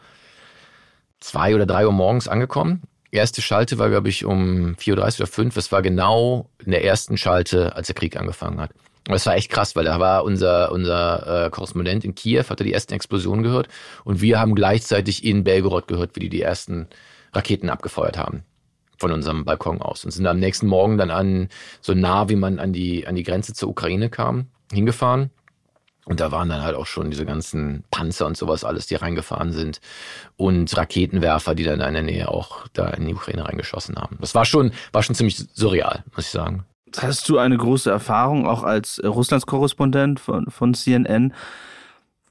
zwei 1.19 1.55
oder 1.55 1.65
drei 1.65 1.85
Uhr 1.85 1.91
morgens 1.91 2.27
angekommen. 2.27 2.83
Erste 3.11 3.41
Schalte 3.41 3.77
war, 3.77 3.89
glaube 3.89 4.07
ich, 4.07 4.23
um 4.23 4.75
4.30 4.75 4.89
Uhr 4.91 4.95
oder 4.95 5.27
5. 5.27 5.57
Es 5.57 5.71
war 5.71 5.81
genau 5.81 6.49
in 6.63 6.71
der 6.71 6.85
ersten 6.85 7.17
Schalte, 7.17 7.75
als 7.75 7.87
der 7.87 7.95
Krieg 7.95 8.15
angefangen 8.15 8.61
hat. 8.61 8.71
Das 9.05 9.25
war 9.25 9.35
echt 9.35 9.51
krass, 9.51 9.75
weil 9.75 9.83
da 9.83 9.99
war 9.99 10.23
unser, 10.23 10.71
unser 10.71 11.47
äh, 11.47 11.49
Korrespondent 11.49 12.05
in 12.05 12.13
Kiew, 12.13 12.43
hat 12.47 12.61
er 12.61 12.65
die 12.65 12.71
ersten 12.71 12.93
Explosionen 12.93 13.43
gehört 13.43 13.67
und 14.03 14.21
wir 14.21 14.39
haben 14.39 14.53
gleichzeitig 14.53 15.25
in 15.25 15.43
Belgorod 15.43 15.87
gehört, 15.87 16.15
wie 16.15 16.19
die 16.21 16.29
die 16.29 16.41
ersten 16.41 16.87
Raketen 17.33 17.69
abgefeuert 17.69 18.17
haben 18.17 18.43
von 19.01 19.11
unserem 19.11 19.43
Balkon 19.43 19.81
aus 19.81 20.05
und 20.05 20.11
sind 20.11 20.27
am 20.27 20.39
nächsten 20.39 20.67
Morgen 20.67 20.97
dann 20.97 21.11
an 21.11 21.49
so 21.81 21.93
nah, 21.93 22.29
wie 22.29 22.35
man 22.35 22.59
an 22.59 22.71
die 22.71 23.07
an 23.07 23.15
die 23.15 23.23
Grenze 23.23 23.53
zur 23.53 23.69
Ukraine 23.69 24.09
kam, 24.09 24.45
hingefahren. 24.71 25.31
Und 26.05 26.19
da 26.19 26.31
waren 26.31 26.49
dann 26.49 26.63
halt 26.63 26.75
auch 26.75 26.87
schon 26.87 27.11
diese 27.11 27.25
ganzen 27.25 27.83
Panzer 27.91 28.25
und 28.25 28.35
sowas 28.35 28.63
alles, 28.63 28.87
die 28.87 28.95
reingefahren 28.95 29.51
sind 29.51 29.81
und 30.35 30.75
Raketenwerfer, 30.75 31.53
die 31.53 31.63
dann 31.63 31.79
in 31.79 31.93
der 31.93 32.03
Nähe 32.03 32.29
auch 32.29 32.67
da 32.73 32.89
in 32.89 33.05
die 33.05 33.13
Ukraine 33.13 33.45
reingeschossen 33.45 33.95
haben. 33.97 34.17
Das 34.19 34.33
war 34.33 34.45
schon 34.45 34.71
war 34.91 35.03
schon 35.03 35.15
ziemlich 35.15 35.37
surreal, 35.53 36.03
muss 36.15 36.25
ich 36.25 36.31
sagen. 36.31 36.65
Hast 36.97 37.29
du 37.29 37.37
eine 37.37 37.57
große 37.57 37.89
Erfahrung 37.89 38.47
auch 38.47 38.63
als 38.63 38.97
äh, 38.97 39.07
Russlandskorrespondent 39.07 40.19
von, 40.19 40.49
von 40.49 40.73
CNN? 40.73 41.33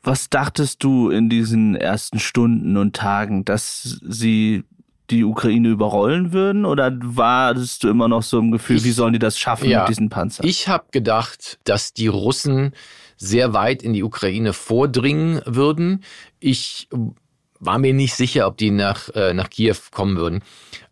Was 0.02 0.30
dachtest 0.30 0.82
du 0.82 1.10
in 1.10 1.28
diesen 1.28 1.74
ersten 1.74 2.18
Stunden 2.18 2.76
und 2.76 2.96
Tagen, 2.96 3.44
dass 3.44 4.00
sie 4.02 4.64
die 5.10 5.24
Ukraine 5.24 5.68
überrollen 5.68 6.32
würden? 6.32 6.64
Oder 6.64 6.92
warst 7.00 7.84
du 7.84 7.88
immer 7.88 8.08
noch 8.08 8.22
so 8.22 8.38
im 8.38 8.50
Gefühl, 8.50 8.76
ich, 8.76 8.84
wie 8.84 8.92
sollen 8.92 9.12
die 9.12 9.18
das 9.18 9.38
schaffen 9.38 9.68
ja, 9.68 9.80
mit 9.80 9.88
diesen 9.88 10.08
Panzern? 10.08 10.46
Ich 10.46 10.68
habe 10.68 10.84
gedacht, 10.90 11.58
dass 11.64 11.92
die 11.92 12.06
Russen 12.06 12.72
sehr 13.16 13.52
weit 13.52 13.82
in 13.82 13.92
die 13.92 14.02
Ukraine 14.02 14.52
vordringen 14.52 15.42
würden. 15.44 16.04
Ich 16.38 16.88
war 17.58 17.78
mir 17.78 17.92
nicht 17.92 18.14
sicher, 18.14 18.46
ob 18.46 18.56
die 18.56 18.70
nach, 18.70 19.10
äh, 19.10 19.34
nach 19.34 19.50
Kiew 19.50 19.76
kommen 19.90 20.16
würden. 20.16 20.42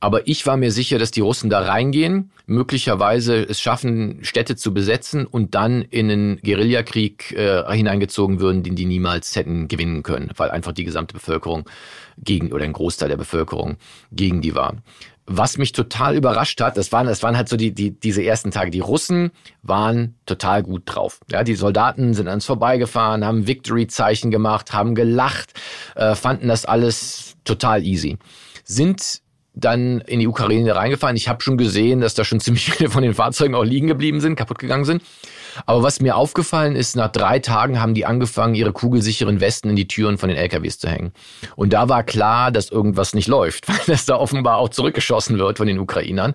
Aber 0.00 0.28
ich 0.28 0.46
war 0.46 0.56
mir 0.56 0.70
sicher, 0.70 0.98
dass 0.98 1.10
die 1.10 1.20
Russen 1.20 1.50
da 1.50 1.60
reingehen, 1.60 2.30
möglicherweise 2.46 3.42
es 3.42 3.60
schaffen, 3.60 4.20
Städte 4.22 4.54
zu 4.54 4.72
besetzen 4.72 5.26
und 5.26 5.56
dann 5.56 5.82
in 5.82 6.10
einen 6.10 6.36
Guerillakrieg 6.40 7.32
äh, 7.32 7.64
hineingezogen 7.72 8.38
würden, 8.38 8.62
den 8.62 8.76
die 8.76 8.86
niemals 8.86 9.34
hätten 9.34 9.66
gewinnen 9.66 10.04
können, 10.04 10.30
weil 10.36 10.50
einfach 10.50 10.72
die 10.72 10.84
gesamte 10.84 11.14
Bevölkerung 11.14 11.68
gegen 12.16 12.52
oder 12.52 12.64
ein 12.64 12.72
Großteil 12.72 13.08
der 13.08 13.16
Bevölkerung 13.16 13.76
gegen 14.12 14.40
die 14.40 14.54
war. 14.54 14.76
Was 15.30 15.58
mich 15.58 15.72
total 15.72 16.16
überrascht 16.16 16.60
hat, 16.60 16.78
das 16.78 16.90
waren, 16.90 17.06
das 17.06 17.22
waren 17.22 17.36
halt 17.36 17.50
so 17.50 17.56
die, 17.56 17.72
die, 17.72 17.90
diese 17.90 18.22
ersten 18.22 18.50
Tage. 18.50 18.70
Die 18.70 18.80
Russen 18.80 19.30
waren 19.62 20.14
total 20.24 20.62
gut 20.62 20.84
drauf. 20.86 21.20
Ja, 21.30 21.44
die 21.44 21.54
Soldaten 21.54 22.14
sind 22.14 22.28
an 22.28 22.34
uns 22.34 22.46
vorbeigefahren, 22.46 23.26
haben 23.26 23.46
Victory-Zeichen 23.46 24.30
gemacht, 24.30 24.72
haben 24.72 24.94
gelacht, 24.94 25.52
äh, 25.96 26.14
fanden 26.14 26.48
das 26.48 26.64
alles 26.64 27.36
total 27.44 27.84
easy. 27.84 28.16
Sind 28.64 29.20
dann 29.58 30.00
in 30.02 30.20
die 30.20 30.28
Ukraine 30.28 30.74
reingefahren. 30.74 31.16
Ich 31.16 31.28
habe 31.28 31.42
schon 31.42 31.58
gesehen, 31.58 32.00
dass 32.00 32.14
da 32.14 32.24
schon 32.24 32.40
ziemlich 32.40 32.70
viele 32.70 32.90
von 32.90 33.02
den 33.02 33.14
Fahrzeugen 33.14 33.54
auch 33.54 33.64
liegen 33.64 33.88
geblieben 33.88 34.20
sind, 34.20 34.36
kaputt 34.36 34.58
gegangen 34.58 34.84
sind. 34.84 35.02
Aber 35.66 35.82
was 35.82 36.00
mir 36.00 36.16
aufgefallen 36.16 36.76
ist, 36.76 36.94
nach 36.94 37.10
drei 37.10 37.40
Tagen 37.40 37.80
haben 37.80 37.94
die 37.94 38.06
angefangen, 38.06 38.54
ihre 38.54 38.72
kugelsicheren 38.72 39.40
Westen 39.40 39.70
in 39.70 39.76
die 39.76 39.88
Türen 39.88 40.16
von 40.16 40.28
den 40.28 40.38
LKWs 40.38 40.78
zu 40.78 40.88
hängen. 40.88 41.12
Und 41.56 41.72
da 41.72 41.88
war 41.88 42.04
klar, 42.04 42.52
dass 42.52 42.70
irgendwas 42.70 43.14
nicht 43.14 43.26
läuft, 43.26 43.68
weil 43.68 43.80
das 43.86 44.06
da 44.06 44.16
offenbar 44.16 44.58
auch 44.58 44.68
zurückgeschossen 44.68 45.38
wird 45.38 45.58
von 45.58 45.66
den 45.66 45.78
Ukrainern. 45.78 46.34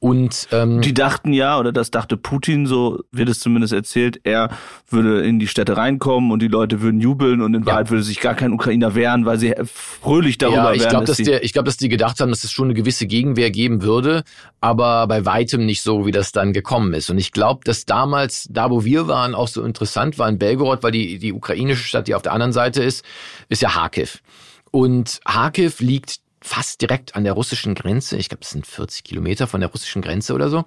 Und 0.00 0.46
ähm, 0.52 0.80
die 0.80 0.94
dachten 0.94 1.32
ja, 1.32 1.58
oder 1.58 1.72
das 1.72 1.90
dachte 1.90 2.16
Putin, 2.16 2.66
so 2.66 3.00
wird 3.10 3.28
es 3.28 3.40
zumindest 3.40 3.72
erzählt, 3.72 4.20
er 4.22 4.50
würde 4.88 5.22
in 5.24 5.40
die 5.40 5.48
Städte 5.48 5.76
reinkommen 5.76 6.30
und 6.30 6.40
die 6.40 6.46
Leute 6.46 6.80
würden 6.80 7.00
jubeln 7.00 7.40
und 7.40 7.54
in 7.54 7.62
ja. 7.62 7.66
Wahrheit 7.66 7.90
würde 7.90 8.04
sich 8.04 8.20
gar 8.20 8.34
kein 8.34 8.52
Ukrainer 8.52 8.94
wehren, 8.94 9.26
weil 9.26 9.38
sie 9.38 9.54
fröhlich 9.64 10.38
darüber 10.38 10.56
ja, 10.56 10.72
ich 10.72 10.82
wären. 10.82 10.90
Glaub, 10.90 11.04
dass, 11.06 11.16
dass 11.16 11.26
der, 11.26 11.42
ich 11.42 11.52
glaube, 11.52 11.66
dass 11.66 11.78
die 11.78 11.88
gedacht 11.88 12.20
haben, 12.20 12.30
dass 12.30 12.44
es 12.44 12.52
schon 12.52 12.66
eine 12.66 12.74
gewisse 12.74 13.08
Gegenwehr 13.08 13.50
geben 13.50 13.82
würde, 13.82 14.22
aber 14.60 15.08
bei 15.08 15.24
weitem 15.24 15.66
nicht 15.66 15.82
so, 15.82 16.06
wie 16.06 16.12
das 16.12 16.30
dann 16.30 16.52
gekommen 16.52 16.94
ist. 16.94 17.10
Und 17.10 17.18
ich 17.18 17.32
glaube, 17.32 17.62
dass 17.64 17.84
damals, 17.84 18.46
da 18.52 18.70
wo 18.70 18.84
wir 18.84 19.08
waren, 19.08 19.34
auch 19.34 19.48
so 19.48 19.64
interessant 19.64 20.16
war 20.18 20.28
in 20.28 20.38
Belgorod, 20.38 20.84
weil 20.84 20.92
die, 20.92 21.18
die 21.18 21.32
ukrainische 21.32 21.82
Stadt, 21.82 22.06
die 22.06 22.14
auf 22.14 22.22
der 22.22 22.32
anderen 22.32 22.52
Seite 22.52 22.84
ist, 22.84 23.04
ist 23.48 23.62
ja 23.62 23.70
Kharkiv. 23.70 24.22
Und 24.70 25.20
Kharkiv 25.24 25.80
liegt 25.80 26.20
fast 26.48 26.80
direkt 26.80 27.14
an 27.14 27.24
der 27.24 27.34
russischen 27.34 27.74
Grenze. 27.74 28.16
Ich 28.16 28.28
glaube, 28.28 28.42
es 28.42 28.50
sind 28.50 28.66
40 28.66 29.04
Kilometer 29.04 29.46
von 29.46 29.60
der 29.60 29.70
russischen 29.70 30.02
Grenze 30.02 30.34
oder 30.34 30.48
so. 30.48 30.64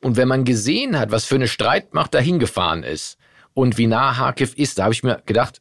Und 0.00 0.16
wenn 0.16 0.28
man 0.28 0.44
gesehen 0.44 0.98
hat, 0.98 1.10
was 1.10 1.24
für 1.24 1.36
eine 1.36 1.48
Streitmacht 1.48 2.14
dahin 2.14 2.38
gefahren 2.38 2.82
ist 2.82 3.18
und 3.54 3.78
wie 3.78 3.86
nah 3.86 4.14
Kharkiv 4.14 4.54
ist, 4.54 4.78
da 4.78 4.84
habe 4.84 4.94
ich 4.94 5.02
mir 5.02 5.22
gedacht, 5.26 5.60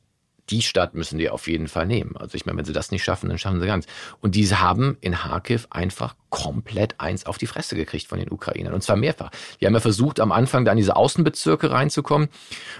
die 0.49 0.61
Stadt 0.61 0.95
müssen 0.95 1.17
die 1.17 1.29
auf 1.29 1.47
jeden 1.47 1.67
Fall 1.67 1.85
nehmen. 1.85 2.17
Also 2.17 2.35
ich 2.35 2.45
meine, 2.45 2.57
wenn 2.57 2.65
sie 2.65 2.73
das 2.73 2.91
nicht 2.91 3.03
schaffen, 3.03 3.29
dann 3.29 3.37
schaffen 3.37 3.61
sie 3.61 3.67
ganz. 3.67 3.85
Und 4.19 4.35
diese 4.35 4.59
haben 4.59 4.97
in 4.99 5.13
Kharkiv 5.13 5.67
einfach 5.69 6.15
komplett 6.29 6.99
eins 6.99 7.25
auf 7.25 7.37
die 7.37 7.47
Fresse 7.47 7.75
gekriegt 7.75 8.07
von 8.07 8.19
den 8.19 8.31
Ukrainern. 8.31 8.73
Und 8.73 8.81
zwar 8.81 8.97
mehrfach. 8.97 9.31
Die 9.59 9.65
haben 9.65 9.73
ja 9.73 9.79
versucht, 9.79 10.19
am 10.19 10.31
Anfang 10.31 10.65
da 10.65 10.71
in 10.71 10.77
diese 10.77 10.95
Außenbezirke 10.95 11.71
reinzukommen 11.71 12.29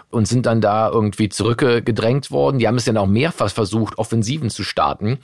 und 0.10 0.28
sind 0.28 0.46
dann 0.46 0.60
da 0.60 0.90
irgendwie 0.90 1.30
zurückgedrängt 1.30 2.32
worden. 2.32 2.60
Die 2.60 2.68
haben 2.68 2.76
es 2.76 2.86
ja 2.86 2.96
auch 2.98 3.08
mehrfach 3.08 3.50
versucht, 3.50 3.98
Offensiven 3.98 4.50
zu 4.50 4.64
starten 4.64 5.20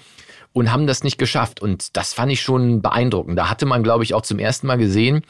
und 0.54 0.72
haben 0.72 0.88
das 0.88 1.04
nicht 1.04 1.18
geschafft. 1.18 1.62
Und 1.62 1.96
das 1.98 2.14
fand 2.14 2.32
ich 2.32 2.42
schon 2.42 2.82
beeindruckend. 2.82 3.38
Da 3.38 3.50
hatte 3.50 3.66
man, 3.66 3.84
glaube 3.84 4.04
ich, 4.04 4.14
auch 4.14 4.22
zum 4.22 4.40
ersten 4.40 4.68
Mal 4.68 4.78
gesehen, 4.78 5.22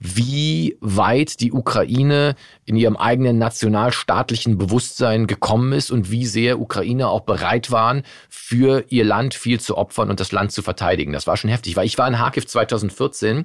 wie 0.00 0.78
weit 0.80 1.40
die 1.40 1.52
Ukraine 1.52 2.34
in 2.64 2.74
ihrem 2.76 2.96
eigenen 2.96 3.36
nationalstaatlichen 3.36 4.56
Bewusstsein 4.56 5.26
gekommen 5.26 5.72
ist 5.72 5.90
und 5.90 6.10
wie 6.10 6.24
sehr 6.24 6.58
Ukrainer 6.58 7.10
auch 7.10 7.20
bereit 7.20 7.70
waren, 7.70 8.02
für 8.30 8.84
ihr 8.88 9.04
Land 9.04 9.34
viel 9.34 9.60
zu 9.60 9.76
opfern 9.76 10.08
und 10.08 10.18
das 10.18 10.32
Land 10.32 10.52
zu 10.52 10.62
verteidigen. 10.62 11.12
Das 11.12 11.26
war 11.26 11.36
schon 11.36 11.50
heftig, 11.50 11.76
weil 11.76 11.84
ich 11.84 11.98
war 11.98 12.08
in 12.08 12.14
Kharkiv 12.14 12.46
2014 12.46 13.44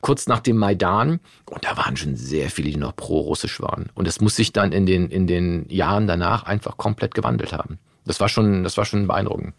kurz 0.00 0.26
nach 0.26 0.40
dem 0.40 0.56
Maidan 0.56 1.20
und 1.50 1.64
da 1.64 1.76
waren 1.76 1.96
schon 1.96 2.16
sehr 2.16 2.50
viele, 2.50 2.70
die 2.70 2.78
noch 2.78 2.96
pro-russisch 2.96 3.60
waren. 3.60 3.90
Und 3.94 4.08
das 4.08 4.20
muss 4.20 4.34
sich 4.34 4.52
dann 4.52 4.72
in 4.72 4.86
den, 4.86 5.10
in 5.10 5.26
den 5.26 5.66
Jahren 5.68 6.06
danach 6.06 6.44
einfach 6.44 6.78
komplett 6.78 7.14
gewandelt 7.14 7.52
haben. 7.52 7.78
Das 8.06 8.18
war 8.18 8.30
schon, 8.30 8.64
das 8.64 8.78
war 8.78 8.86
schon 8.86 9.06
beeindruckend. 9.06 9.54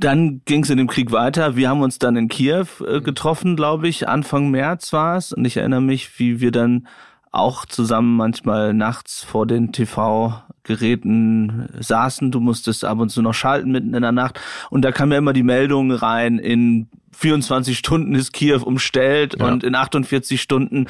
Dann 0.00 0.40
ging 0.46 0.62
es 0.62 0.70
in 0.70 0.78
dem 0.78 0.86
Krieg 0.86 1.12
weiter. 1.12 1.56
Wir 1.56 1.68
haben 1.68 1.82
uns 1.82 1.98
dann 1.98 2.16
in 2.16 2.28
Kiew 2.28 2.66
äh, 2.86 3.00
getroffen, 3.00 3.54
glaube 3.54 3.86
ich. 3.86 4.08
Anfang 4.08 4.50
März 4.50 4.92
war 4.92 5.16
es. 5.16 5.32
Und 5.32 5.44
ich 5.44 5.58
erinnere 5.58 5.82
mich, 5.82 6.18
wie 6.18 6.40
wir 6.40 6.50
dann 6.50 6.88
auch 7.32 7.64
zusammen 7.66 8.16
manchmal 8.16 8.74
nachts 8.74 9.22
vor 9.22 9.46
den 9.46 9.72
TV-Geräten 9.72 11.68
saßen. 11.78 12.30
Du 12.30 12.40
musstest 12.40 12.84
ab 12.84 12.98
und 12.98 13.10
zu 13.10 13.22
noch 13.22 13.34
schalten 13.34 13.70
mitten 13.70 13.94
in 13.94 14.02
der 14.02 14.12
Nacht. 14.12 14.40
Und 14.70 14.82
da 14.84 14.90
kam 14.90 15.12
ja 15.12 15.18
immer 15.18 15.32
die 15.32 15.42
Meldung 15.42 15.92
rein, 15.92 16.38
in 16.38 16.88
24 17.12 17.76
Stunden 17.76 18.14
ist 18.14 18.32
Kiew 18.32 18.62
umstellt 18.62 19.36
ja. 19.38 19.46
und 19.46 19.62
in 19.64 19.74
48 19.74 20.40
Stunden 20.40 20.86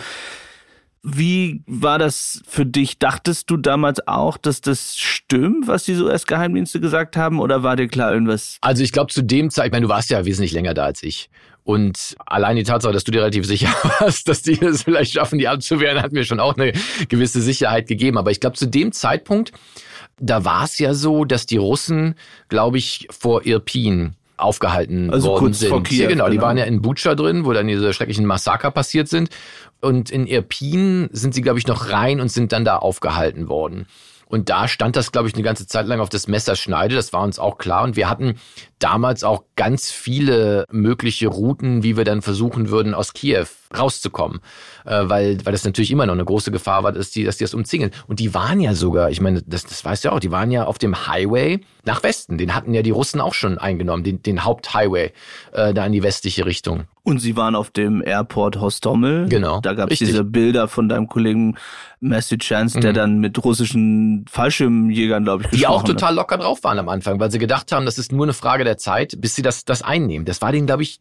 wie 1.02 1.62
war 1.66 1.98
das 1.98 2.42
für 2.46 2.66
dich? 2.66 2.98
Dachtest 2.98 3.50
du 3.50 3.56
damals 3.56 4.06
auch, 4.06 4.36
dass 4.36 4.60
das 4.60 4.96
stimmt, 4.98 5.66
was 5.66 5.84
die 5.84 5.96
US-Geheimdienste 5.96 6.80
gesagt 6.80 7.16
haben, 7.16 7.40
oder 7.40 7.62
war 7.62 7.76
dir 7.76 7.88
klar 7.88 8.12
irgendwas? 8.12 8.58
Also 8.60 8.82
ich 8.82 8.92
glaube 8.92 9.12
zu 9.12 9.22
dem 9.22 9.50
Zeit, 9.50 9.66
ich 9.66 9.72
meine, 9.72 9.86
du 9.86 9.88
warst 9.88 10.10
ja 10.10 10.24
wesentlich 10.24 10.52
länger 10.52 10.74
da 10.74 10.84
als 10.84 11.02
ich. 11.02 11.30
Und 11.64 12.16
allein 12.26 12.56
die 12.56 12.64
Tatsache, 12.64 12.92
dass 12.92 13.04
du 13.04 13.12
dir 13.12 13.20
relativ 13.20 13.46
sicher 13.46 13.68
warst, 14.00 14.28
dass 14.28 14.42
die 14.42 14.60
es 14.60 14.82
vielleicht 14.82 15.12
schaffen, 15.12 15.38
die 15.38 15.48
abzuwehren, 15.48 16.02
hat 16.02 16.12
mir 16.12 16.24
schon 16.24 16.40
auch 16.40 16.56
eine 16.56 16.72
gewisse 17.08 17.40
Sicherheit 17.40 17.86
gegeben. 17.86 18.18
Aber 18.18 18.30
ich 18.30 18.40
glaube, 18.40 18.56
zu 18.56 18.66
dem 18.66 18.92
Zeitpunkt, 18.92 19.52
da 20.18 20.44
war 20.44 20.64
es 20.64 20.78
ja 20.78 20.92
so, 20.92 21.24
dass 21.24 21.46
die 21.46 21.56
Russen, 21.56 22.14
glaube 22.48 22.78
ich, 22.78 23.06
vor 23.10 23.46
Irpin 23.46 24.16
aufgehalten 24.40 25.10
also 25.10 25.28
worden 25.28 25.52
sind. 25.52 25.68
Vor 25.68 25.82
Kiew, 25.82 26.02
ja, 26.02 26.08
genau, 26.08 26.26
die 26.26 26.36
genau. 26.36 26.46
waren 26.46 26.56
ja 26.56 26.64
in 26.64 26.82
Bucha 26.82 27.14
drin, 27.14 27.44
wo 27.44 27.52
dann 27.52 27.68
diese 27.68 27.92
schrecklichen 27.92 28.26
Massaker 28.26 28.70
passiert 28.70 29.08
sind. 29.08 29.30
Und 29.80 30.10
in 30.10 30.26
Irpin 30.26 31.08
sind 31.12 31.34
sie, 31.34 31.42
glaube 31.42 31.58
ich, 31.58 31.66
noch 31.66 31.90
rein 31.90 32.20
und 32.20 32.30
sind 32.30 32.52
dann 32.52 32.64
da 32.64 32.76
aufgehalten 32.76 33.48
worden. 33.48 33.86
Und 34.26 34.48
da 34.48 34.68
stand 34.68 34.94
das, 34.94 35.10
glaube 35.10 35.26
ich, 35.26 35.34
eine 35.34 35.42
ganze 35.42 35.66
Zeit 35.66 35.86
lang 35.86 35.98
auf 35.98 36.08
das 36.08 36.28
Messerschneide. 36.28 36.94
Das 36.94 37.12
war 37.12 37.22
uns 37.22 37.40
auch 37.40 37.58
klar. 37.58 37.82
Und 37.82 37.96
wir 37.96 38.08
hatten 38.08 38.36
damals 38.78 39.24
auch 39.24 39.42
ganz 39.56 39.90
viele 39.90 40.66
mögliche 40.70 41.26
Routen, 41.26 41.82
wie 41.82 41.96
wir 41.96 42.04
dann 42.04 42.22
versuchen 42.22 42.70
würden, 42.70 42.94
aus 42.94 43.12
Kiew 43.12 43.46
rauszukommen. 43.76 44.40
Äh, 44.84 45.08
weil, 45.08 45.44
weil 45.44 45.52
das 45.52 45.64
natürlich 45.64 45.90
immer 45.90 46.06
noch 46.06 46.14
eine 46.14 46.24
große 46.24 46.50
Gefahr 46.50 46.82
war, 46.82 46.92
dass 46.92 47.10
die, 47.10 47.24
dass 47.24 47.36
die 47.36 47.44
das 47.44 47.54
umzingeln. 47.54 47.92
Und 48.06 48.20
die 48.20 48.34
waren 48.34 48.60
ja 48.60 48.74
sogar, 48.74 49.10
ich 49.10 49.20
meine, 49.20 49.42
das, 49.42 49.64
das 49.64 49.84
weißt 49.84 50.04
du 50.04 50.08
ja 50.08 50.14
auch, 50.14 50.20
die 50.20 50.30
waren 50.30 50.50
ja 50.50 50.64
auf 50.64 50.78
dem 50.78 51.06
Highway 51.06 51.60
nach 51.84 52.02
Westen. 52.02 52.38
Den 52.38 52.54
hatten 52.54 52.74
ja 52.74 52.82
die 52.82 52.90
Russen 52.90 53.20
auch 53.20 53.34
schon 53.34 53.58
eingenommen, 53.58 54.02
den, 54.02 54.22
den 54.22 54.44
Haupthighway 54.44 55.12
äh, 55.52 55.74
da 55.74 55.86
in 55.86 55.92
die 55.92 56.02
westliche 56.02 56.46
Richtung. 56.46 56.84
Und 57.02 57.18
sie 57.18 57.36
waren 57.36 57.54
auf 57.54 57.70
dem 57.70 58.02
Airport 58.04 58.60
Hostomel. 58.60 59.28
Genau. 59.28 59.60
Da 59.60 59.74
gab 59.74 59.90
es 59.90 59.98
diese 59.98 60.22
Bilder 60.22 60.68
von 60.68 60.88
deinem 60.88 61.08
Kollegen 61.08 61.56
Matthew 62.00 62.36
Chance, 62.36 62.78
mhm. 62.78 62.82
der 62.82 62.92
dann 62.92 63.18
mit 63.18 63.42
russischen 63.42 64.26
Fallschirmjägern, 64.28 65.24
glaube 65.24 65.44
ich, 65.44 65.58
Die 65.58 65.66
auch 65.66 65.82
total 65.82 66.14
locker 66.14 66.38
drauf 66.38 66.62
waren 66.62 66.78
am 66.78 66.88
Anfang, 66.88 67.18
weil 67.20 67.30
sie 67.30 67.38
gedacht 67.38 67.72
haben, 67.72 67.86
das 67.86 67.98
ist 67.98 68.12
nur 68.12 68.26
eine 68.26 68.32
Frage 68.34 68.64
der 68.64 68.76
Zeit, 68.76 69.20
bis 69.20 69.34
sie 69.34 69.42
das, 69.42 69.64
das 69.64 69.82
einnehmen. 69.82 70.24
Das 70.24 70.42
war 70.42 70.52
denen, 70.52 70.66
glaube 70.66 70.82
ich, 70.82 70.98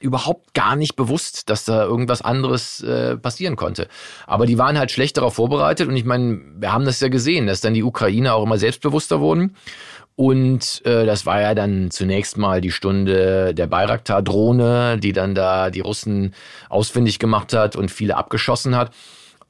überhaupt 0.00 0.54
gar 0.54 0.76
nicht 0.76 0.96
bewusst, 0.96 1.50
dass 1.50 1.64
da 1.64 1.84
irgendwas 1.84 2.22
anderes 2.22 2.82
äh, 2.82 3.16
passieren 3.16 3.56
konnte. 3.56 3.88
Aber 4.26 4.46
die 4.46 4.58
waren 4.58 4.78
halt 4.78 4.90
schlecht 4.90 5.16
darauf 5.16 5.34
vorbereitet 5.34 5.88
und 5.88 5.96
ich 5.96 6.04
meine, 6.04 6.40
wir 6.56 6.72
haben 6.72 6.84
das 6.84 7.00
ja 7.00 7.08
gesehen, 7.08 7.46
dass 7.46 7.60
dann 7.60 7.74
die 7.74 7.82
Ukrainer 7.82 8.34
auch 8.34 8.44
immer 8.44 8.58
selbstbewusster 8.58 9.20
wurden. 9.20 9.56
Und 10.16 10.84
äh, 10.84 11.06
das 11.06 11.26
war 11.26 11.40
ja 11.40 11.54
dann 11.54 11.92
zunächst 11.92 12.38
mal 12.38 12.60
die 12.60 12.72
Stunde 12.72 13.54
der 13.54 13.68
Bayraktar-Drohne, 13.68 14.98
die 14.98 15.12
dann 15.12 15.36
da 15.36 15.70
die 15.70 15.78
Russen 15.78 16.34
ausfindig 16.68 17.20
gemacht 17.20 17.52
hat 17.52 17.76
und 17.76 17.92
viele 17.92 18.16
abgeschossen 18.16 18.74
hat. 18.74 18.90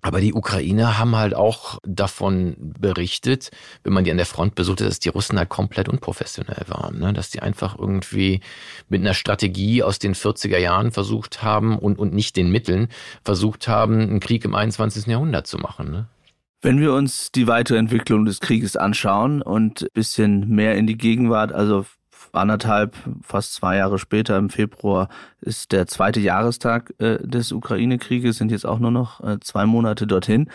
Aber 0.00 0.20
die 0.20 0.32
Ukrainer 0.32 0.98
haben 0.98 1.16
halt 1.16 1.34
auch 1.34 1.78
davon 1.84 2.56
berichtet, 2.58 3.50
wenn 3.82 3.92
man 3.92 4.04
die 4.04 4.12
an 4.12 4.16
der 4.16 4.26
Front 4.26 4.54
besuchte, 4.54 4.84
dass 4.84 5.00
die 5.00 5.08
Russen 5.08 5.38
halt 5.38 5.48
komplett 5.48 5.88
unprofessionell 5.88 6.64
waren. 6.68 7.00
Ne? 7.00 7.12
Dass 7.12 7.30
die 7.30 7.40
einfach 7.40 7.76
irgendwie 7.76 8.40
mit 8.88 9.00
einer 9.00 9.14
Strategie 9.14 9.82
aus 9.82 9.98
den 9.98 10.14
40er 10.14 10.58
Jahren 10.58 10.92
versucht 10.92 11.42
haben 11.42 11.76
und, 11.76 11.98
und 11.98 12.14
nicht 12.14 12.36
den 12.36 12.50
Mitteln 12.50 12.88
versucht 13.24 13.66
haben, 13.66 14.00
einen 14.00 14.20
Krieg 14.20 14.44
im 14.44 14.54
21. 14.54 15.06
Jahrhundert 15.06 15.48
zu 15.48 15.58
machen. 15.58 15.90
Ne? 15.90 16.06
Wenn 16.60 16.80
wir 16.80 16.92
uns 16.92 17.32
die 17.32 17.48
weitere 17.48 17.78
Entwicklung 17.78 18.24
des 18.24 18.40
Krieges 18.40 18.76
anschauen 18.76 19.42
und 19.42 19.88
bisschen 19.94 20.48
mehr 20.48 20.76
in 20.76 20.86
die 20.86 20.96
Gegenwart, 20.96 21.52
also 21.52 21.86
anderthalb, 22.32 22.96
fast 23.22 23.54
zwei 23.54 23.76
Jahre 23.76 23.98
später 23.98 24.36
im 24.36 24.50
Februar 24.50 25.08
ist 25.40 25.72
der 25.72 25.86
zweite 25.86 26.20
Jahrestag 26.20 26.94
äh, 26.98 27.18
des 27.18 27.52
Ukraine-Krieges, 27.52 28.38
sind 28.38 28.50
jetzt 28.50 28.66
auch 28.66 28.78
nur 28.78 28.90
noch 28.90 29.22
äh, 29.22 29.38
zwei 29.40 29.66
Monate 29.66 30.06
dorthin 30.06 30.48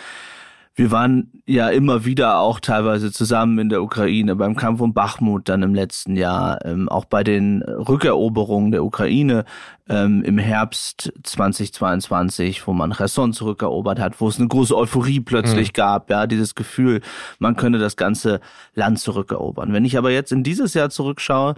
wir 0.75 0.89
waren 0.89 1.31
ja 1.45 1.69
immer 1.69 2.03
wieder 2.03 2.39
auch 2.39 2.59
teilweise 2.59 3.11
zusammen 3.11 3.59
in 3.59 3.69
der 3.69 3.83
Ukraine, 3.83 4.35
beim 4.35 4.55
Kampf 4.55 4.81
um 4.81 4.93
Bachmut 4.93 5.47
dann 5.47 5.61
im 5.61 5.75
letzten 5.75 6.15
Jahr, 6.15 6.65
ähm, 6.65 6.89
auch 6.89 7.05
bei 7.05 7.23
den 7.23 7.61
Rückeroberungen 7.61 8.71
der 8.71 8.83
Ukraine 8.83 9.45
ähm, 9.87 10.23
im 10.23 10.39
Herbst 10.39 11.13
2022, 11.21 12.65
wo 12.65 12.73
man 12.73 12.93
Cherson 12.93 13.33
zurückerobert 13.33 13.99
hat, 13.99 14.19
wo 14.19 14.27
es 14.27 14.39
eine 14.39 14.47
große 14.47 14.75
Euphorie 14.75 15.19
plötzlich 15.19 15.69
mhm. 15.69 15.73
gab, 15.73 16.09
ja, 16.09 16.25
dieses 16.25 16.55
Gefühl, 16.55 17.01
man 17.37 17.55
könne 17.55 17.77
das 17.77 17.95
ganze 17.95 18.39
Land 18.73 18.99
zurückerobern. 18.99 19.73
Wenn 19.73 19.85
ich 19.85 19.97
aber 19.97 20.09
jetzt 20.09 20.31
in 20.31 20.43
dieses 20.43 20.73
Jahr 20.73 20.89
zurückschaue, 20.89 21.53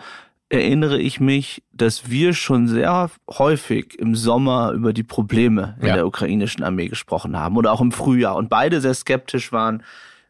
erinnere 0.55 0.99
ich 0.99 1.19
mich, 1.19 1.63
dass 1.71 2.09
wir 2.09 2.33
schon 2.33 2.67
sehr 2.67 3.09
häufig 3.29 3.99
im 3.99 4.15
Sommer 4.15 4.71
über 4.71 4.93
die 4.93 5.03
Probleme 5.03 5.77
in 5.81 5.87
ja. 5.87 5.95
der 5.95 6.07
ukrainischen 6.07 6.63
Armee 6.63 6.87
gesprochen 6.87 7.37
haben 7.37 7.57
oder 7.57 7.71
auch 7.71 7.81
im 7.81 7.91
Frühjahr 7.91 8.35
und 8.35 8.49
beide 8.49 8.81
sehr 8.81 8.93
skeptisch 8.93 9.51
waren, 9.51 9.83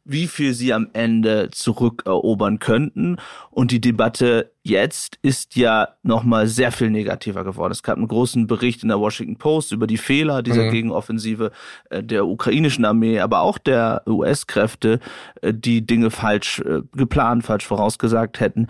wie 0.05 0.27
viel 0.27 0.53
sie 0.53 0.71
am 0.71 0.89
Ende 0.93 1.49
zurückerobern 1.51 2.59
könnten. 2.59 3.17
Und 3.49 3.71
die 3.71 3.81
Debatte 3.81 4.51
jetzt 4.61 5.17
ist 5.23 5.55
ja 5.55 5.89
nochmal 6.03 6.47
sehr 6.47 6.71
viel 6.71 6.91
negativer 6.91 7.43
geworden. 7.43 7.71
Es 7.71 7.81
gab 7.81 7.97
einen 7.97 8.07
großen 8.07 8.45
Bericht 8.45 8.83
in 8.83 8.89
der 8.89 8.99
Washington 8.99 9.37
Post 9.37 9.71
über 9.71 9.87
die 9.87 9.97
Fehler 9.97 10.43
dieser 10.43 10.65
mhm. 10.65 10.71
Gegenoffensive 10.71 11.51
äh, 11.89 12.03
der 12.03 12.27
ukrainischen 12.27 12.85
Armee, 12.85 13.19
aber 13.19 13.41
auch 13.41 13.57
der 13.57 14.03
US-Kräfte, 14.05 14.99
äh, 15.41 15.53
die 15.53 15.85
Dinge 15.85 16.11
falsch 16.11 16.59
äh, 16.59 16.81
geplant, 16.95 17.43
falsch 17.43 17.65
vorausgesagt 17.65 18.39
hätten. 18.39 18.67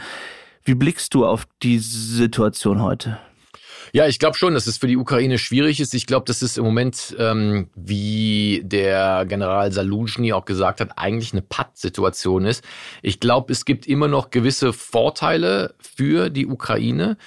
Wie 0.65 0.73
blickst 0.73 1.13
du 1.13 1.27
auf 1.27 1.47
die 1.61 1.77
Situation 1.77 2.81
heute? 2.81 3.19
Ja, 3.93 4.07
ich 4.07 4.17
glaube 4.17 4.35
schon, 4.35 4.55
dass 4.55 4.65
es 4.65 4.79
für 4.79 4.87
die 4.87 4.97
Ukraine 4.97 5.37
schwierig 5.37 5.79
ist. 5.79 5.93
Ich 5.93 6.07
glaube, 6.07 6.25
dass 6.25 6.41
es 6.41 6.57
im 6.57 6.65
Moment, 6.65 7.15
ähm, 7.19 7.69
wie 7.75 8.61
der 8.65 9.25
General 9.25 9.71
Saluzhny 9.71 10.33
auch 10.33 10.45
gesagt 10.45 10.81
hat, 10.81 10.97
eigentlich 10.97 11.33
eine 11.33 11.43
Patt-Situation 11.43 12.45
ist. 12.45 12.63
Ich 13.03 13.19
glaube, 13.19 13.53
es 13.53 13.63
gibt 13.63 13.85
immer 13.85 14.07
noch 14.07 14.31
gewisse 14.31 14.73
Vorteile 14.73 15.75
für 15.79 16.31
die 16.31 16.47
Ukraine, 16.47 17.17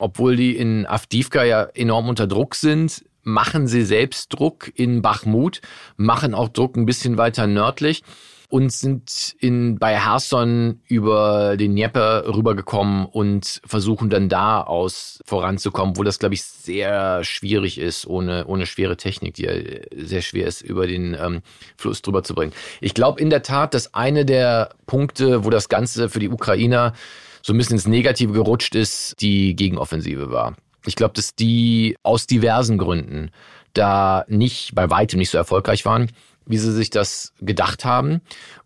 obwohl 0.00 0.34
die 0.34 0.56
in 0.56 0.84
Avdivka 0.84 1.44
ja 1.44 1.62
enorm 1.62 2.08
unter 2.08 2.26
Druck 2.26 2.56
sind. 2.56 3.04
Machen 3.22 3.68
sie 3.68 3.82
selbst 3.82 4.34
Druck 4.34 4.72
in 4.74 5.02
Bachmut, 5.02 5.60
machen 5.96 6.34
auch 6.34 6.48
Druck 6.48 6.76
ein 6.76 6.84
bisschen 6.86 7.16
weiter 7.16 7.46
nördlich 7.46 8.02
und 8.50 8.72
sind 8.72 9.36
in, 9.40 9.78
bei 9.78 9.98
Herson 9.98 10.80
über 10.88 11.56
den 11.58 11.72
Dnieper 11.72 12.24
rübergekommen 12.34 13.04
und 13.04 13.60
versuchen 13.66 14.08
dann 14.08 14.30
da 14.30 14.62
aus 14.62 15.20
voranzukommen, 15.26 15.98
wo 15.98 16.02
das, 16.02 16.18
glaube 16.18 16.34
ich, 16.34 16.42
sehr 16.42 17.22
schwierig 17.24 17.78
ist, 17.78 18.06
ohne, 18.06 18.46
ohne 18.46 18.64
schwere 18.64 18.96
Technik, 18.96 19.34
die 19.34 19.42
ja 19.42 19.52
sehr 19.94 20.22
schwer 20.22 20.46
ist, 20.46 20.62
über 20.62 20.86
den 20.86 21.14
ähm, 21.20 21.42
Fluss 21.76 22.00
drüber 22.00 22.22
zu 22.22 22.34
bringen. 22.34 22.52
Ich 22.80 22.94
glaube 22.94 23.20
in 23.20 23.28
der 23.28 23.42
Tat, 23.42 23.74
dass 23.74 23.92
eine 23.92 24.24
der 24.24 24.70
Punkte, 24.86 25.44
wo 25.44 25.50
das 25.50 25.68
Ganze 25.68 26.08
für 26.08 26.20
die 26.20 26.30
Ukrainer 26.30 26.94
so 27.42 27.52
ein 27.52 27.58
bisschen 27.58 27.76
ins 27.76 27.86
Negative 27.86 28.32
gerutscht 28.32 28.74
ist, 28.74 29.20
die 29.20 29.56
Gegenoffensive 29.56 30.30
war. 30.30 30.56
Ich 30.86 30.96
glaube, 30.96 31.12
dass 31.14 31.34
die 31.34 31.96
aus 32.02 32.26
diversen 32.26 32.78
Gründen 32.78 33.30
da 33.74 34.24
nicht, 34.28 34.74
bei 34.74 34.88
weitem 34.88 35.18
nicht 35.18 35.30
so 35.30 35.36
erfolgreich 35.36 35.84
waren 35.84 36.10
wie 36.48 36.58
sie 36.58 36.72
sich 36.72 36.90
das 36.90 37.32
gedacht 37.40 37.84
haben. 37.84 38.20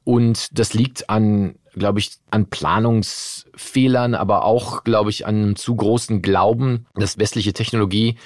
Und 0.04 0.58
das 0.58 0.72
liegt 0.72 1.10
an, 1.10 1.56
glaube 1.74 1.98
ich, 1.98 2.12
an 2.30 2.46
Planungsfehlern, 2.46 4.14
aber 4.14 4.44
auch, 4.44 4.84
glaube 4.84 5.10
ich, 5.10 5.26
an 5.26 5.36
einem 5.36 5.56
zu 5.56 5.74
großen 5.76 6.22
Glauben, 6.22 6.86
dass 6.94 7.18
westliche 7.18 7.52
Technologie 7.52 8.16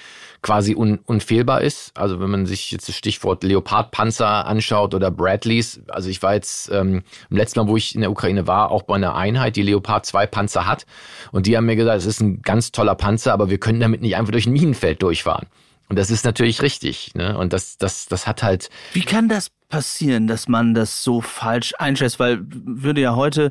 quasi 0.42 0.76
un 0.76 1.00
unfehlbar 1.06 1.62
ist. 1.62 1.96
Also 1.96 2.20
wenn 2.20 2.30
man 2.30 2.46
sich 2.46 2.70
jetzt 2.70 2.88
das 2.88 2.96
Stichwort 2.96 3.42
Leopardpanzer 3.42 4.46
anschaut 4.46 4.94
oder 4.94 5.10
Bradleys, 5.10 5.80
also 5.88 6.08
ich 6.08 6.22
war 6.22 6.34
jetzt 6.34 6.70
ähm, 6.70 7.02
im 7.30 7.36
letzten 7.36 7.60
Mal, 7.60 7.68
wo 7.68 7.76
ich 7.76 7.94
in 7.94 8.02
der 8.02 8.10
Ukraine 8.10 8.46
war, 8.46 8.70
auch 8.70 8.82
bei 8.82 8.94
einer 8.94 9.16
Einheit, 9.16 9.56
die 9.56 9.62
Leopard 9.62 10.06
2 10.06 10.26
Panzer 10.26 10.66
hat. 10.66 10.86
Und 11.32 11.46
die 11.46 11.56
haben 11.56 11.66
mir 11.66 11.76
gesagt, 11.76 11.98
es 11.98 12.06
ist 12.06 12.20
ein 12.20 12.42
ganz 12.42 12.70
toller 12.70 12.94
Panzer, 12.94 13.32
aber 13.32 13.50
wir 13.50 13.58
können 13.58 13.80
damit 13.80 14.02
nicht 14.02 14.16
einfach 14.16 14.32
durch 14.32 14.46
ein 14.46 14.52
Minenfeld 14.52 15.02
durchfahren. 15.02 15.46
Und 15.88 15.99
das 15.99 16.11
ist 16.11 16.25
natürlich 16.25 16.62
richtig. 16.62 17.14
Ne? 17.14 17.37
Und 17.38 17.53
das, 17.53 17.79
das, 17.79 18.07
das 18.07 18.27
hat 18.27 18.42
halt. 18.42 18.70
Wie 18.92 19.03
kann 19.03 19.29
das 19.29 19.51
passieren, 19.68 20.27
dass 20.27 20.49
man 20.49 20.75
das 20.75 21.03
so 21.03 21.20
falsch 21.20 21.75
einschätzt? 21.79 22.18
Weil 22.18 22.40
würde 22.42 23.01
ja 23.01 23.14
heute 23.14 23.51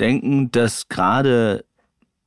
denken, 0.00 0.50
dass 0.50 0.88
gerade 0.88 1.64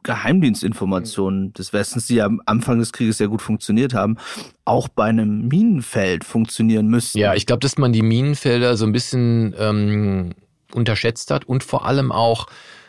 Geheimdienstinformationen 0.03 1.53
des 1.53 1.73
Westens, 1.73 2.07
die 2.07 2.15
ja 2.15 2.25
am 2.25 2.41
Anfang 2.45 2.79
des 2.79 2.91
Krieges 2.91 3.17
sehr 3.17 3.27
gut 3.27 3.41
funktioniert 3.41 3.93
haben, 3.93 4.17
auch 4.65 4.87
bei 4.87 5.05
einem 5.05 5.47
Minenfeld 5.47 6.23
funktionieren 6.23 6.87
müssten. 6.87 7.19
Ja, 7.19 7.35
ich 7.35 7.45
glaube, 7.45 7.59
dass 7.59 7.77
man 7.77 7.93
die 7.93 8.01
Minenfelder 8.01 8.77
so 8.77 8.85
ein 8.85 8.93
bisschen 8.93 9.53
ähm, 9.59 10.33
unterschätzt 10.73 11.29
hat 11.29 11.45
und 11.45 11.63
vor 11.63 11.85
allem 11.85 12.11
auch 12.11 12.47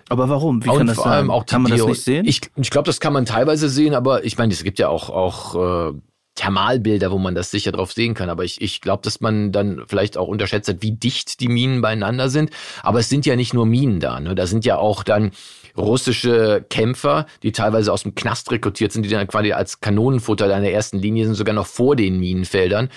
aber 0.09 0.29
warum? 0.29 0.62
Wie 0.62 0.68
kann 0.68 0.87
das 0.87 0.98
sein? 0.98 1.31
kann 1.46 1.62
man 1.62 1.72
das 1.72 1.87
nicht 1.87 2.03
sehen? 2.03 2.27
Ich, 2.27 2.42
ich 2.57 2.68
glaube, 2.68 2.85
das 2.85 3.01
kann 3.01 3.14
man 3.14 3.25
teilweise 3.25 3.70
sehen, 3.70 3.94
aber 3.94 4.25
ich 4.25 4.37
meine, 4.37 4.53
es 4.53 4.62
gibt 4.62 4.79
ja 4.79 4.88
auch, 4.88 5.09
auch 5.09 5.90
äh, 5.90 5.92
Thermalbilder, 6.34 7.10
wo 7.10 7.18
man 7.18 7.34
das 7.34 7.50
sicher 7.50 7.72
drauf 7.72 7.92
sehen 7.92 8.14
kann. 8.14 8.30
Aber 8.30 8.44
ich, 8.44 8.60
ich 8.60 8.80
glaube, 8.80 9.02
dass 9.02 9.20
man 9.20 9.52
dann 9.52 9.82
vielleicht 9.86 10.16
auch 10.16 10.28
unterschätzt 10.28 10.68
hat, 10.68 10.78
wie 10.80 10.92
dicht 10.92 11.40
die 11.40 11.48
Minen 11.48 11.82
beieinander 11.82 12.30
sind. 12.30 12.50
Aber 12.82 13.00
es 13.00 13.08
sind 13.08 13.26
ja 13.26 13.36
nicht 13.36 13.54
nur 13.54 13.66
Minen 13.66 14.00
da. 14.00 14.20
Ne? 14.20 14.34
Da 14.34 14.46
sind 14.46 14.64
ja 14.64 14.78
auch 14.78 15.02
dann 15.02 15.32
russische 15.76 16.64
Kämpfer, 16.68 17.26
die 17.42 17.52
teilweise 17.52 17.92
aus 17.92 18.02
dem 18.02 18.14
Knast 18.14 18.50
rekrutiert 18.50 18.92
sind, 18.92 19.04
die 19.04 19.08
dann 19.08 19.26
quasi 19.26 19.52
als 19.52 19.80
Kanonenfutter 19.80 20.54
in 20.54 20.62
der 20.62 20.74
ersten 20.74 20.98
Linie 20.98 21.26
sind, 21.26 21.34
sogar 21.34 21.54
noch 21.54 21.66
vor 21.66 21.96
den 21.96 22.18
Minenfeldern. 22.18 22.88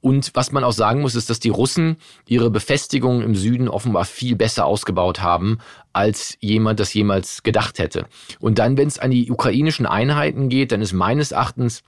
Und 0.00 0.30
was 0.34 0.50
man 0.50 0.64
auch 0.64 0.72
sagen 0.72 1.02
muss, 1.02 1.14
ist, 1.14 1.28
dass 1.28 1.40
die 1.40 1.50
Russen 1.50 1.96
ihre 2.26 2.50
Befestigungen 2.50 3.22
im 3.22 3.34
Süden 3.34 3.68
offenbar 3.68 4.06
viel 4.06 4.34
besser 4.34 4.64
ausgebaut 4.64 5.20
haben, 5.20 5.58
als 5.92 6.36
jemand 6.40 6.80
das 6.80 6.94
jemals 6.94 7.42
gedacht 7.42 7.78
hätte. 7.78 8.06
Und 8.38 8.58
dann, 8.58 8.78
wenn 8.78 8.88
es 8.88 8.98
an 8.98 9.10
die 9.10 9.30
ukrainischen 9.30 9.86
Einheiten 9.86 10.48
geht, 10.48 10.72
dann 10.72 10.80
ist 10.80 10.92
meines 10.92 11.32
Erachtens 11.32 11.82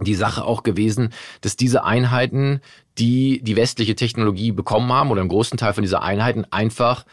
die 0.00 0.14
Sache 0.14 0.44
auch 0.44 0.62
gewesen, 0.62 1.12
dass 1.40 1.56
diese 1.56 1.84
Einheiten, 1.84 2.60
die 2.98 3.40
die 3.42 3.56
westliche 3.56 3.94
Technologie 3.94 4.52
bekommen 4.52 4.92
haben 4.92 5.10
oder 5.10 5.20
einen 5.20 5.30
großen 5.30 5.58
Teil 5.58 5.72
von 5.72 5.82
dieser 5.82 6.02
Einheiten 6.02 6.46
einfach 6.50 7.04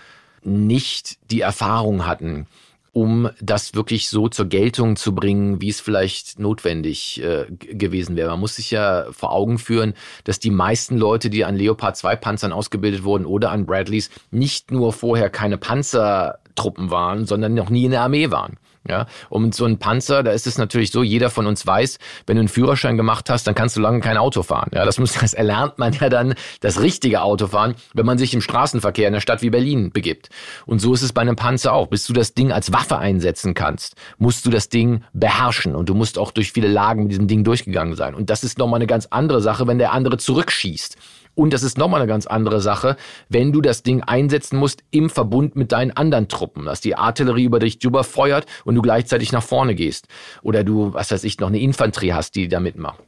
nicht 0.43 1.17
die 1.31 1.41
Erfahrung 1.41 2.05
hatten, 2.05 2.47
um 2.91 3.29
das 3.41 3.73
wirklich 3.73 4.07
so 4.09 4.29
zur 4.29 4.45
Geltung 4.45 4.95
zu 4.95 5.13
bringen, 5.13 5.61
wie 5.61 5.69
es 5.69 5.81
vielleicht 5.81 6.39
notwendig 6.39 7.21
äh, 7.21 7.45
gewesen 7.49 8.15
wäre. 8.15 8.29
Man 8.29 8.39
muss 8.39 8.55
sich 8.55 8.71
ja 8.71 9.07
vor 9.11 9.33
Augen 9.33 9.57
führen, 9.57 9.95
dass 10.23 10.39
die 10.39 10.51
meisten 10.51 10.97
Leute, 10.97 11.29
die 11.29 11.43
an 11.43 11.57
Leopard 11.57 11.97
2 11.97 12.15
Panzern 12.15 12.53
ausgebildet 12.53 13.03
wurden 13.03 13.25
oder 13.25 13.51
an 13.51 13.65
Bradleys, 13.65 14.11
nicht 14.31 14.71
nur 14.71 14.93
vorher 14.93 15.29
keine 15.29 15.57
Panzertruppen 15.57 16.89
waren, 16.91 17.25
sondern 17.25 17.53
noch 17.53 17.69
nie 17.69 17.85
in 17.85 17.91
der 17.91 18.01
Armee 18.01 18.31
waren. 18.31 18.57
Ja, 18.87 19.07
und 19.29 19.55
so 19.55 19.65
ein 19.65 19.79
Panzer, 19.79 20.21
da 20.21 20.31
ist 20.31 20.45
es 20.45 20.59
natürlich 20.59 20.91
so, 20.91 21.01
jeder 21.01 21.31
von 21.31 21.47
uns 21.47 21.65
weiß, 21.65 21.97
wenn 22.27 22.35
du 22.35 22.41
einen 22.41 22.49
Führerschein 22.49 22.97
gemacht 22.97 23.31
hast, 23.31 23.47
dann 23.47 23.55
kannst 23.55 23.75
du 23.75 23.81
lange 23.81 23.99
kein 23.99 24.17
Auto 24.17 24.43
fahren. 24.43 24.69
Ja, 24.73 24.85
das 24.85 24.99
muss, 24.99 25.13
das 25.19 25.33
erlernt 25.33 25.79
man 25.79 25.93
ja 25.93 26.09
dann, 26.09 26.35
das 26.59 26.81
richtige 26.81 27.21
Autofahren, 27.21 27.75
wenn 27.93 28.05
man 28.05 28.19
sich 28.19 28.33
im 28.35 28.41
Straßenverkehr 28.41 29.07
in 29.07 29.15
einer 29.15 29.21
Stadt 29.21 29.41
wie 29.41 29.49
Berlin 29.49 29.91
begibt. 29.91 30.29
Und 30.67 30.79
so 30.79 30.93
ist 30.93 31.01
es 31.01 31.13
bei 31.13 31.21
einem 31.21 31.35
Panzer 31.35 31.73
auch. 31.73 31.87
Bis 31.87 32.05
du 32.05 32.13
das 32.13 32.33
Ding 32.33 32.51
als 32.51 32.71
Waffe 32.73 32.97
einsetzen 32.99 33.55
kannst, 33.55 33.95
musst 34.17 34.45
du 34.45 34.51
das 34.51 34.69
Ding 34.69 35.03
beherrschen 35.13 35.75
und 35.75 35.89
du 35.89 35.95
musst 35.95 36.19
auch 36.19 36.31
durch 36.31 36.51
viele 36.51 36.67
Lagen 36.67 37.03
mit 37.03 37.11
diesem 37.11 37.27
Ding 37.27 37.43
durchgegangen 37.43 37.95
sein. 37.95 38.13
Und 38.13 38.29
das 38.29 38.43
ist 38.43 38.59
nochmal 38.59 38.77
eine 38.77 38.87
ganz 38.87 39.07
andere 39.09 39.41
Sache, 39.41 39.65
wenn 39.67 39.79
der 39.79 39.93
andere 39.93 40.17
zurückschießt 40.17 40.97
Und 41.35 41.53
das 41.53 41.63
ist 41.63 41.77
nochmal 41.77 42.01
eine 42.01 42.07
ganz 42.07 42.25
andere 42.25 42.61
Sache, 42.61 42.95
wenn 43.29 43.51
du 43.51 43.61
das 43.61 43.83
Ding 43.83 44.01
einsetzen 44.01 44.57
musst 44.57 44.83
im 44.91 45.09
Verbund 45.09 45.55
mit 45.55 45.71
deinen 45.71 45.91
anderen 45.91 46.27
Truppen, 46.29 46.65
dass 46.65 46.81
die 46.81 46.95
Artillerie 46.95 47.43
über 47.43 47.59
dich 47.59 47.79
drüber 47.79 48.03
feuert 48.03 48.45
und 48.63 48.75
du 48.75 48.81
gleichzeitig 48.81 49.31
nach 49.31 49.43
vorne 49.43 49.75
gehst. 49.75 50.07
Oder 50.41 50.63
du, 50.63 50.93
was 50.93 51.11
weiß 51.11 51.23
ich, 51.25 51.39
noch 51.39 51.49
eine 51.49 51.59
Infanterie 51.59 52.13
hast, 52.13 52.35
die 52.35 52.47
da 52.47 52.59
mitmacht. 52.59 52.99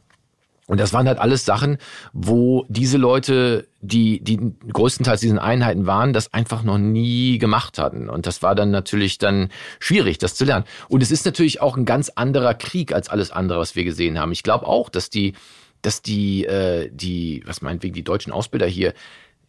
Und 0.68 0.82
das 0.82 0.92
waren 0.92 1.08
halt 1.08 1.18
alles 1.18 1.46
Sachen, 1.46 1.78
wo 2.12 2.66
diese 2.68 2.98
Leute, 2.98 3.70
die, 3.80 4.22
die 4.22 4.38
größtenteils 4.72 5.22
diesen 5.22 5.40
Einheiten 5.40 5.88
waren, 5.88 6.12
das 6.12 6.34
einfach 6.34 6.62
noch 6.62 6.78
nie 6.78 7.38
gemacht 7.38 7.80
hatten. 7.80 8.10
Und 8.10 8.28
das 8.28 8.44
war 8.44 8.54
dann 8.54 8.70
natürlich 8.70 9.18
dann 9.18 9.48
schwierig, 9.80 10.18
das 10.18 10.36
zu 10.36 10.44
lernen. 10.44 10.66
Und 10.90 11.02
es 11.02 11.10
ist 11.10 11.26
natürlich 11.26 11.62
auch 11.62 11.78
ein 11.78 11.86
ganz 11.86 12.10
anderer 12.10 12.54
Krieg 12.54 12.94
als 12.94 13.08
alles 13.08 13.32
andere, 13.32 13.60
was 13.60 13.78
wir 13.78 13.86
gesehen 13.86 14.20
haben. 14.20 14.34
Ich 14.34 14.44
glaube 14.44 14.68
auch, 14.68 14.90
dass 14.90 15.10
die, 15.10 15.36
dass 15.82 16.02
die, 16.02 16.46
äh, 16.46 16.90
die, 16.92 17.44
was 17.46 17.62
meinetwegen 17.62 17.94
die 17.94 18.04
deutschen 18.04 18.34
Ausbilder 18.34 18.68
hier 18.68 18.94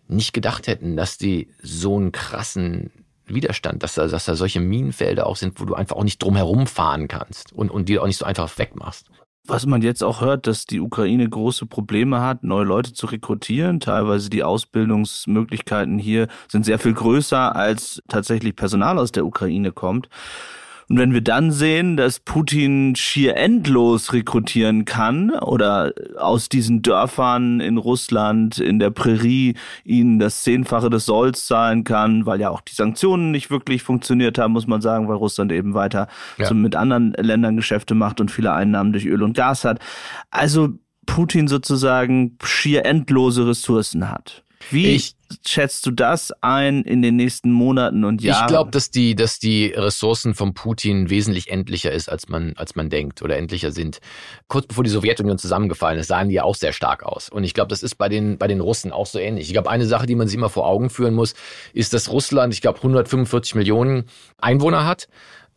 nicht 0.09 0.33
gedacht 0.33 0.67
hätten, 0.67 0.97
dass 0.97 1.19
die 1.19 1.49
so 1.63 1.97
einen 1.97 2.13
krassen 2.13 2.91
Widerstand, 3.27 3.83
dass 3.83 3.95
da, 3.95 4.07
dass 4.07 4.25
da 4.25 4.37
solche 4.37 4.61
Minenfelder 4.61 5.27
auch 5.27 5.37
sind, 5.37 5.61
wo 5.61 5.65
du 5.65 5.75
einfach 5.75 5.97
auch 5.97 6.05
nicht 6.05 6.23
drumherum 6.23 6.67
fahren 6.67 7.09
kannst 7.09 7.53
und, 7.53 7.71
und 7.71 7.89
die 7.89 7.99
auch 7.99 8.07
nicht 8.07 8.17
so 8.17 8.25
einfach 8.25 8.59
wegmachst 8.59 9.11
was 9.49 9.67
man 9.67 9.83
jetzt 9.83 10.05
auch 10.05 10.21
hört, 10.21 10.47
dass 10.47 10.67
die 10.67 10.81
Ukraine 10.81 11.29
große 11.29 11.67
Probleme 11.67 12.21
hat, 12.21 12.45
neue 12.45 12.65
Leute 12.65 12.93
zu 12.93 13.07
rekrutieren. 13.07 13.81
Teilweise 13.81 14.31
die 14.31 14.45
Ausbildungsmöglichkeiten 14.45 15.99
hier 15.99 16.29
sind 16.49 16.65
sehr 16.65 16.79
viel 16.79 16.93
größer, 16.93 17.57
als 17.57 18.03
tatsächlich 18.09 18.55
Personal 18.55 18.99
aus 18.99 19.11
der 19.11 19.25
Ukraine 19.25 19.73
kommt. 19.73 20.09
Und 20.89 20.99
wenn 20.99 21.13
wir 21.13 21.21
dann 21.21 21.51
sehen, 21.51 21.99
dass 21.99 22.19
Putin 22.19 22.97
schier 22.97 23.37
endlos 23.37 24.15
rekrutieren 24.15 24.87
kann 24.87 25.31
oder 25.31 25.93
aus 26.17 26.49
diesen 26.49 26.81
Dörfern 26.81 27.61
in 27.61 27.77
Russland, 27.77 28.59
in 28.59 28.79
der 28.79 28.91
Prärie, 28.91 29.55
ihnen 29.85 30.19
das 30.19 30.43
Zehnfache 30.45 30.89
des 30.89 31.05
Solls 31.05 31.47
zahlen 31.47 31.85
kann, 31.85 32.25
weil 32.25 32.41
ja 32.41 32.49
auch 32.49 32.63
die 32.63 32.75
Sanktionen 32.75 33.31
nicht 33.31 33.51
wirklich 33.51 33.83
funktioniert 33.83 34.39
haben, 34.39 34.53
muss 34.53 34.67
man 34.67 34.81
sagen, 34.81 35.09
weil 35.09 35.17
Russland 35.17 35.53
eben 35.53 35.75
weiter 35.75 36.09
ja. 36.39 36.51
mit 36.55 36.75
anderen 36.75 37.13
Ländern 37.13 37.57
Geschäfte 37.57 37.95
macht 37.95 38.21
und 38.21 38.31
viele 38.31 38.55
Einnahmen 38.55 38.93
durch 38.93 39.05
Öl 39.05 39.23
und 39.23 39.37
Gas 39.37 39.67
hat. 39.67 39.81
Also 40.31 40.71
Putin 41.05 41.49
sozusagen 41.49 42.39
schier 42.43 42.87
endlose 42.87 43.47
Ressourcen 43.47 44.11
hat. 44.11 44.43
Wie 44.71 44.87
ich, 44.89 45.15
schätzt 45.47 45.87
du 45.87 45.91
das 45.91 46.33
ein 46.41 46.83
in 46.83 47.03
den 47.03 47.17
nächsten 47.17 47.51
Monaten 47.51 48.05
und 48.05 48.23
Jahren? 48.23 48.45
Ich 48.45 48.47
glaube, 48.49 48.71
dass 48.71 48.91
die, 48.91 49.15
dass 49.15 49.39
die 49.39 49.67
Ressourcen 49.67 50.35
von 50.35 50.55
Putin 50.55 51.11
wesentlich 51.11 51.51
endlicher 51.51 51.93
ist, 51.93 52.09
als 52.09 52.29
man, 52.29 52.55
als 52.57 52.77
man 52.77 52.91
denkt 52.91 53.23
oder 53.23 53.37
endlicher 53.37 53.71
sind. 53.71 54.01
Kurz 54.47 54.67
bevor 54.67 54.85
die 54.85 54.91
Sowjetunion 54.91 55.39
zusammengefallen 55.39 55.99
ist, 55.99 56.09
sahen 56.09 56.29
die 56.29 56.37
ja 56.37 56.45
auch 56.45 56.55
sehr 56.55 56.73
stark 56.73 57.03
aus. 57.03 57.29
Und 57.29 57.45
ich 57.45 57.55
glaube, 57.55 57.69
das 57.69 57.83
ist 57.83 57.97
bei 57.97 58.09
den, 58.09 58.39
bei 58.39 58.47
den 58.47 58.61
Russen 58.61 58.93
auch 58.93 59.07
so 59.07 59.19
ähnlich. 59.19 59.47
Ich 59.47 59.53
glaube, 59.53 59.71
eine 59.71 59.87
Sache, 59.87 60.07
die 60.07 60.15
man 60.15 60.29
sich 60.29 60.37
immer 60.37 60.51
vor 60.51 60.67
Augen 60.67 60.91
führen 60.91 61.15
muss, 61.15 61.35
ist, 61.73 61.93
dass 61.93 62.11
Russland, 62.11 62.53
ich 62.53 62.61
glaube, 62.61 62.79
145 62.79 63.55
Millionen 63.55 64.05
Einwohner 64.39 64.87
hat 64.87 65.09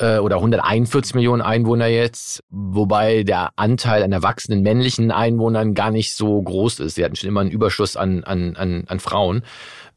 äh, 0.02 0.18
oder 0.18 0.38
141 0.38 1.16
Millionen 1.16 1.42
Einwohner 1.42 1.88
jetzt, 1.88 2.44
wobei 2.50 3.24
der 3.24 3.52
Anteil 3.56 4.04
an 4.04 4.12
erwachsenen 4.12 4.62
männlichen 4.62 5.12
Einwohnern 5.12 5.74
gar 5.74 5.92
nicht 5.92 6.16
so 6.16 6.42
groß 6.42 6.80
ist. 6.82 6.96
Sie 6.96 7.06
hatten 7.06 7.16
schon 7.16 7.30
immer 7.30 7.42
einen 7.42 7.52
Überschuss 7.52 7.96
an, 7.96 8.24
an, 8.24 8.56
an, 8.56 8.86
an 8.88 9.00
Frauen. 9.00 9.44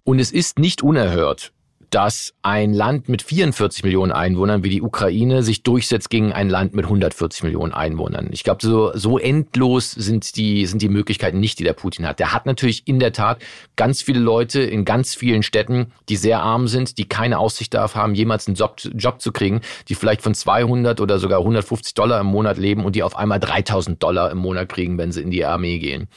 Und 0.05 0.19
es 0.19 0.31
ist 0.31 0.59
nicht 0.59 0.83
unerhört, 0.83 1.53
dass 1.95 2.35
ein 2.43 2.75
Land 2.75 3.09
mit 3.09 3.23
44 3.23 3.85
Millionen 3.85 4.11
Einwohnern 4.11 4.65
wie 4.65 4.69
die 4.69 4.83
Ukraine 4.83 5.45
sich 5.45 5.63
durchsetzt 5.63 6.11
gegen 6.11 6.33
ein 6.33 6.51
Land 6.51 6.75
mit 6.75 6.87
140 6.87 7.45
Millionen 7.45 7.73
Einwohnern. 7.73 8.31
Ich 8.33 8.43
glaube, 8.43 8.67
so, 8.67 8.91
so 8.95 9.17
endlos 9.17 9.93
sind 9.93 10.35
die, 10.35 10.67
sind 10.67 10.83
die 10.83 10.89
Möglichkeiten 10.89 11.39
nicht, 11.39 11.61
die 11.61 11.63
der 11.63 11.73
Putin 11.73 12.09
hat. 12.09 12.19
Der 12.19 12.33
hat 12.33 12.47
natürlich 12.47 12.89
in 12.89 12.99
der 12.99 13.13
Tat 13.13 13.41
ganz 13.77 14.03
viele 14.03 14.19
Leute 14.19 14.61
in 14.61 14.85
ganz 14.85 15.15
vielen 15.15 15.45
Städten, 15.45 15.93
die 16.09 16.17
sehr 16.17 16.43
arm 16.43 16.67
sind, 16.67 16.99
die 16.99 17.05
keine 17.05 17.39
Aussicht 17.39 17.75
darauf 17.75 17.95
haben, 17.95 18.17
jemals 18.17 18.49
einen 18.49 18.57
Job, 18.57 18.77
Job 18.97 19.21
zu 19.21 19.31
kriegen, 19.31 19.61
die 19.89 19.95
vielleicht 19.95 20.23
von 20.23 20.35
200 20.35 21.01
oder 21.01 21.21
sogar 21.21 21.39
150 21.39 21.95
Dollar 21.95 22.21
im 22.21 22.27
Monat 22.27 22.59
leben 22.59 22.85
und 22.85 22.97
die 22.97 23.05
auf 23.05 23.17
einmal 23.17 23.39
3000 23.39 24.03
Dollar 24.03 24.33
im 24.33 24.39
Monat 24.39 24.69
kriegen, 24.69 24.99
wenn 24.99 25.13
sie 25.13 25.23
in 25.23 25.31
die 25.31 25.45
Armee 25.45 25.79
gehen. 25.79 26.09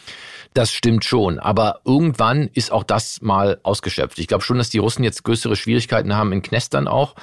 Das 0.56 0.72
stimmt 0.72 1.06
schon. 1.06 1.38
Aber 1.38 1.82
irgendwann 1.86 2.50
ist 2.52 2.72
auch 2.72 2.84
das 2.84 3.22
mal 3.22 3.60
ausgeschöpft. 3.62 4.18
Ich 4.18 4.26
glaube 4.26 4.44
schon, 4.44 4.58
dass 4.58 4.72
die 4.72 4.80
Russen 4.80 5.04
jetzt 5.04 5.24
größere 5.24 5.56
Schwierigkeiten 5.68 6.16
haben, 6.16 6.32
in 6.32 6.42
Knestern 6.42 6.88
auch 6.88 7.16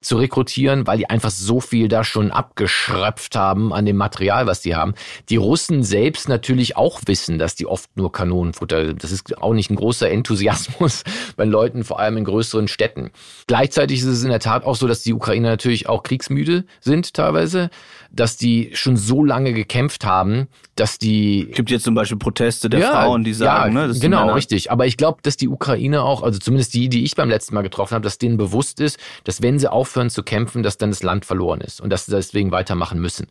zu 0.00 0.16
rekrutieren, 0.16 0.86
weil 0.86 0.96
die 0.96 1.10
einfach 1.10 1.30
so 1.30 1.60
viel 1.60 1.88
da 1.88 2.02
schon 2.02 2.30
abgeschröpft 2.30 3.36
haben 3.36 3.74
an 3.74 3.84
dem 3.84 3.96
Material, 3.96 4.46
was 4.46 4.62
die 4.62 4.74
haben. 4.74 4.94
Die 5.28 5.36
Russen 5.36 5.82
selbst 5.82 6.26
natürlich 6.26 6.78
auch 6.78 7.02
wissen, 7.04 7.38
dass 7.38 7.54
die 7.54 7.66
oft 7.66 7.94
nur 7.96 8.10
Kanonenfutter, 8.10 8.94
das 8.94 9.12
ist 9.12 9.36
auch 9.36 9.52
nicht 9.52 9.70
ein 9.70 9.76
großer 9.76 10.10
Enthusiasmus 10.10 11.04
bei 11.36 11.44
Leuten, 11.44 11.84
vor 11.84 12.00
allem 12.00 12.16
in 12.16 12.24
größeren 12.24 12.68
Städten. 12.68 13.10
Gleichzeitig 13.46 14.00
ist 14.00 14.06
es 14.06 14.24
in 14.24 14.30
der 14.30 14.40
Tat 14.40 14.64
auch 14.64 14.76
so, 14.76 14.86
dass 14.86 15.02
die 15.02 15.12
Ukrainer 15.12 15.50
natürlich 15.50 15.86
auch 15.86 16.02
kriegsmüde 16.02 16.64
sind 16.80 17.12
teilweise 17.12 17.68
dass 18.12 18.36
die 18.36 18.70
schon 18.74 18.96
so 18.96 19.24
lange 19.24 19.52
gekämpft 19.52 20.04
haben, 20.04 20.48
dass 20.74 20.98
die. 20.98 21.48
Es 21.50 21.56
gibt 21.56 21.70
jetzt 21.70 21.84
zum 21.84 21.94
Beispiel 21.94 22.18
Proteste 22.18 22.68
der 22.68 22.80
ja, 22.80 22.90
Frauen, 22.90 23.24
die 23.24 23.32
sagen, 23.32 23.76
ja, 23.76 23.86
ne? 23.86 23.94
genau, 23.98 24.32
richtig. 24.32 24.70
Aber 24.70 24.86
ich 24.86 24.96
glaube, 24.96 25.20
dass 25.22 25.36
die 25.36 25.48
Ukraine 25.48 26.02
auch, 26.02 26.22
also 26.22 26.38
zumindest 26.38 26.74
die, 26.74 26.88
die 26.88 27.04
ich 27.04 27.14
beim 27.14 27.28
letzten 27.28 27.54
Mal 27.54 27.62
getroffen 27.62 27.94
habe, 27.94 28.02
dass 28.02 28.18
denen 28.18 28.36
bewusst 28.36 28.80
ist, 28.80 28.98
dass 29.24 29.42
wenn 29.42 29.58
sie 29.58 29.70
aufhören 29.70 30.10
zu 30.10 30.22
kämpfen, 30.22 30.62
dass 30.62 30.76
dann 30.76 30.90
das 30.90 31.02
Land 31.02 31.24
verloren 31.24 31.60
ist 31.60 31.80
und 31.80 31.90
dass 31.90 32.06
sie 32.06 32.12
deswegen 32.12 32.50
weitermachen 32.50 33.00
müssen. 33.00 33.26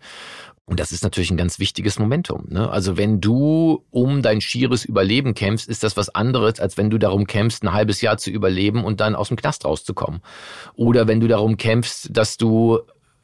Und 0.70 0.80
das 0.80 0.92
ist 0.92 1.04
natürlich 1.04 1.32
ein 1.32 1.38
ganz 1.38 1.58
wichtiges 1.58 1.98
Momentum. 1.98 2.46
Ne? 2.50 2.70
Also 2.70 2.96
wenn 2.96 3.20
du 3.20 3.84
um 3.90 4.22
dein 4.22 4.40
schieres 4.40 4.86
Überleben 4.86 5.34
kämpfst, 5.34 5.68
ist 5.68 5.84
das 5.84 5.98
was 5.98 6.14
anderes, 6.14 6.60
als 6.60 6.78
wenn 6.78 6.92
du 6.92 7.00
darum 7.00 7.26
kämpfst, 7.26 7.64
ein 7.64 7.74
halbes 7.74 8.02
Jahr 8.02 8.18
zu 8.18 8.30
überleben 8.30 8.84
und 8.84 9.02
dann 9.02 9.16
aus 9.16 9.30
dem 9.30 9.38
Knast 9.38 9.66
rauszukommen. 9.66 10.22
Oder 10.76 11.08
wenn 11.08 11.20
du 11.22 11.28
darum 11.28 11.58
kämpfst, 11.58 12.10
dass 12.16 12.38
du 12.38 12.82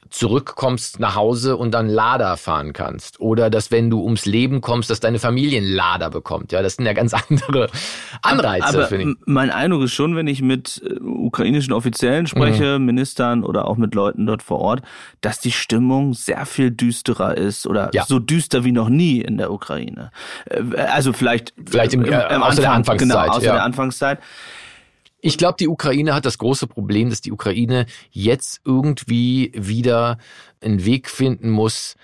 zurückkommst 0.10 0.99
nach 0.99 1.16
Hause 1.16 1.58
und 1.58 1.72
dann 1.72 1.88
Lader 1.88 2.38
fahren 2.38 2.74
kannst. 2.74 3.20
Oder 3.20 3.49
dass 3.49 3.72
wenn 3.72 3.89
du 3.89 4.03
ums 4.03 4.26
Leben 4.26 4.62
kommst, 4.62 4.89
dass 4.89 4.99
deine 4.99 5.20
Familie 5.20 5.60
einen 5.60 5.72
Lader 5.72 6.10
bekommt. 6.10 6.51
Ja, 6.51 6.62
das 6.62 6.76
sind 6.76 6.86
ja 6.86 6.93
ganz 6.93 7.14
andere 7.30 7.70
Anreize. 8.22 8.68
Aber, 8.68 8.86
aber 8.86 9.16
mein 9.26 9.49
Eindruck 9.49 9.84
ist 9.84 9.93
schon, 9.93 10.16
wenn 10.16 10.28
ich 10.28 10.41
mit 10.41 10.82
äh, 10.86 10.99
ukrainischen 11.01 11.74
Offiziellen 11.74 12.28
spreche, 12.28 12.80
mhm. 12.80 12.86
Ministern 12.86 13.43
oder 13.43 13.68
auch 13.68 13.78
mit 13.78 13.95
Leuten 13.95 14.26
dort 14.26 14.43
vor 14.43 14.60
Ort, 14.60 14.82
dass 15.22 15.39
die 15.39 15.51
Stimmung 15.51 16.14
sehr 16.14 16.45
viel 16.45 16.72
düsterer 16.72 17.36
ist 17.36 17.68
oder 17.68 17.89
ja. 17.93 18.06
so 18.06 18.20
düster 18.20 18.64
wie 18.64 18.72
noch 18.72 18.89
nie 18.89 19.22
in 19.22 19.38
der 19.38 19.51
Ukraine. 19.51 20.12
Äh, 20.45 20.78
also 20.78 21.14
vielleicht, 21.14 21.53
vielleicht 21.66 21.93
im, 21.93 22.03
äh, 22.03 22.08
im, 22.08 22.14
im 22.14 22.20
Anfang, 22.22 22.43
außer 22.43 22.62
der 22.62 22.72
Anfangszeit. 22.72 23.10
Genau, 23.10 23.36
außer 23.36 23.45
ja. 23.45 23.53
der 23.53 23.64
Anfangszeit. 23.64 24.20
Ich 25.26 25.39
glaube, 25.39 25.55
die 25.59 25.67
Ukraine 25.67 26.13
hat 26.13 26.28
das 26.28 26.38
große 26.38 26.67
Problem, 26.67 27.09
dass 27.09 27.19
die 27.19 27.32
Ukraine 27.32 27.88
jetzt 28.11 28.61
irgendwie 28.63 29.51
wieder 29.55 30.19
einen 30.61 30.86
Weg 30.86 31.09
finden 31.09 31.49
muss, 31.49 31.95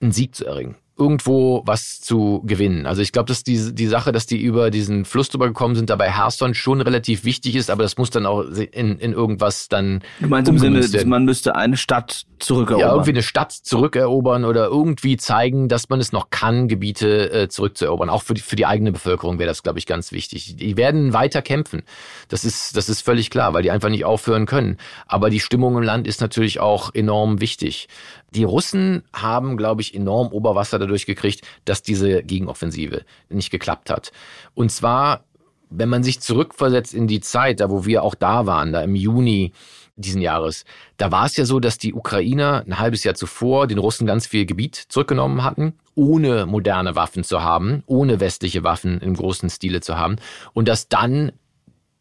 einen 0.00 0.12
Sieg 0.12 0.36
zu 0.36 0.46
erringen 0.46 0.76
irgendwo 0.98 1.62
was 1.64 2.00
zu 2.00 2.42
gewinnen. 2.44 2.86
Also 2.86 3.02
ich 3.02 3.12
glaube, 3.12 3.26
dass 3.26 3.44
die, 3.44 3.74
die 3.74 3.86
Sache, 3.86 4.10
dass 4.10 4.26
die 4.26 4.40
über 4.40 4.70
diesen 4.70 5.04
Fluss 5.04 5.28
drüber 5.28 5.46
gekommen 5.46 5.76
sind, 5.76 5.90
dabei 5.90 6.10
Herson 6.10 6.54
schon 6.54 6.80
relativ 6.80 7.24
wichtig 7.24 7.54
ist, 7.54 7.70
aber 7.70 7.84
das 7.84 7.96
muss 7.96 8.10
dann 8.10 8.26
auch 8.26 8.42
in, 8.42 8.98
in 8.98 9.12
irgendwas 9.12 9.68
dann. 9.68 10.00
Du 10.20 10.28
meinst 10.28 10.50
im 10.50 10.58
Sinne, 10.58 10.92
werden. 10.92 11.08
man 11.08 11.24
müsste 11.24 11.54
eine 11.54 11.76
Stadt 11.76 12.26
zurückerobern? 12.40 12.86
Ja, 12.86 12.92
irgendwie 12.92 13.10
eine 13.10 13.22
Stadt 13.22 13.52
zurückerobern 13.52 14.44
oder 14.44 14.66
irgendwie 14.66 15.16
zeigen, 15.16 15.68
dass 15.68 15.88
man 15.88 16.00
es 16.00 16.12
noch 16.12 16.30
kann, 16.30 16.68
Gebiete 16.68 17.30
äh, 17.30 17.48
zurückzuerobern. 17.48 18.10
Auch 18.10 18.22
für 18.22 18.34
die, 18.34 18.40
für 18.40 18.56
die 18.56 18.66
eigene 18.66 18.92
Bevölkerung 18.92 19.38
wäre 19.38 19.48
das, 19.48 19.62
glaube 19.62 19.78
ich, 19.78 19.86
ganz 19.86 20.12
wichtig. 20.12 20.56
Die 20.56 20.76
werden 20.76 21.12
weiter 21.12 21.42
kämpfen. 21.42 21.82
Das 22.28 22.44
ist, 22.44 22.76
das 22.76 22.88
ist 22.88 23.02
völlig 23.02 23.30
klar, 23.30 23.54
weil 23.54 23.62
die 23.62 23.70
einfach 23.70 23.88
nicht 23.88 24.04
aufhören 24.04 24.46
können. 24.46 24.78
Aber 25.06 25.30
die 25.30 25.40
Stimmung 25.40 25.76
im 25.76 25.82
Land 25.82 26.06
ist 26.06 26.20
natürlich 26.20 26.60
auch 26.60 26.94
enorm 26.94 27.40
wichtig. 27.40 27.88
Die 28.34 28.44
Russen 28.44 29.04
haben, 29.12 29.56
glaube 29.56 29.80
ich, 29.80 29.94
enorm 29.94 30.28
Oberwasser 30.28 30.78
dadurch 30.78 31.06
gekriegt, 31.06 31.46
dass 31.64 31.82
diese 31.82 32.22
Gegenoffensive 32.22 33.04
nicht 33.28 33.50
geklappt 33.50 33.90
hat. 33.90 34.12
Und 34.54 34.70
zwar, 34.70 35.24
wenn 35.70 35.88
man 35.88 36.02
sich 36.02 36.20
zurückversetzt 36.20 36.94
in 36.94 37.06
die 37.06 37.20
Zeit, 37.20 37.60
da 37.60 37.70
wo 37.70 37.86
wir 37.86 38.02
auch 38.02 38.14
da 38.14 38.46
waren, 38.46 38.72
da 38.72 38.82
im 38.82 38.94
Juni 38.94 39.52
diesen 39.96 40.22
Jahres, 40.22 40.64
da 40.96 41.10
war 41.10 41.26
es 41.26 41.36
ja 41.36 41.44
so, 41.44 41.58
dass 41.58 41.78
die 41.78 41.92
Ukrainer 41.92 42.64
ein 42.66 42.78
halbes 42.78 43.02
Jahr 43.02 43.14
zuvor 43.14 43.66
den 43.66 43.78
Russen 43.78 44.06
ganz 44.06 44.26
viel 44.26 44.46
Gebiet 44.46 44.76
zurückgenommen 44.76 45.42
hatten, 45.42 45.74
ohne 45.94 46.46
moderne 46.46 46.94
Waffen 46.94 47.24
zu 47.24 47.42
haben, 47.42 47.82
ohne 47.86 48.20
westliche 48.20 48.62
Waffen 48.62 49.00
im 49.00 49.14
großen 49.14 49.50
Stile 49.50 49.80
zu 49.80 49.96
haben 49.96 50.16
und 50.52 50.68
dass 50.68 50.88
dann 50.88 51.32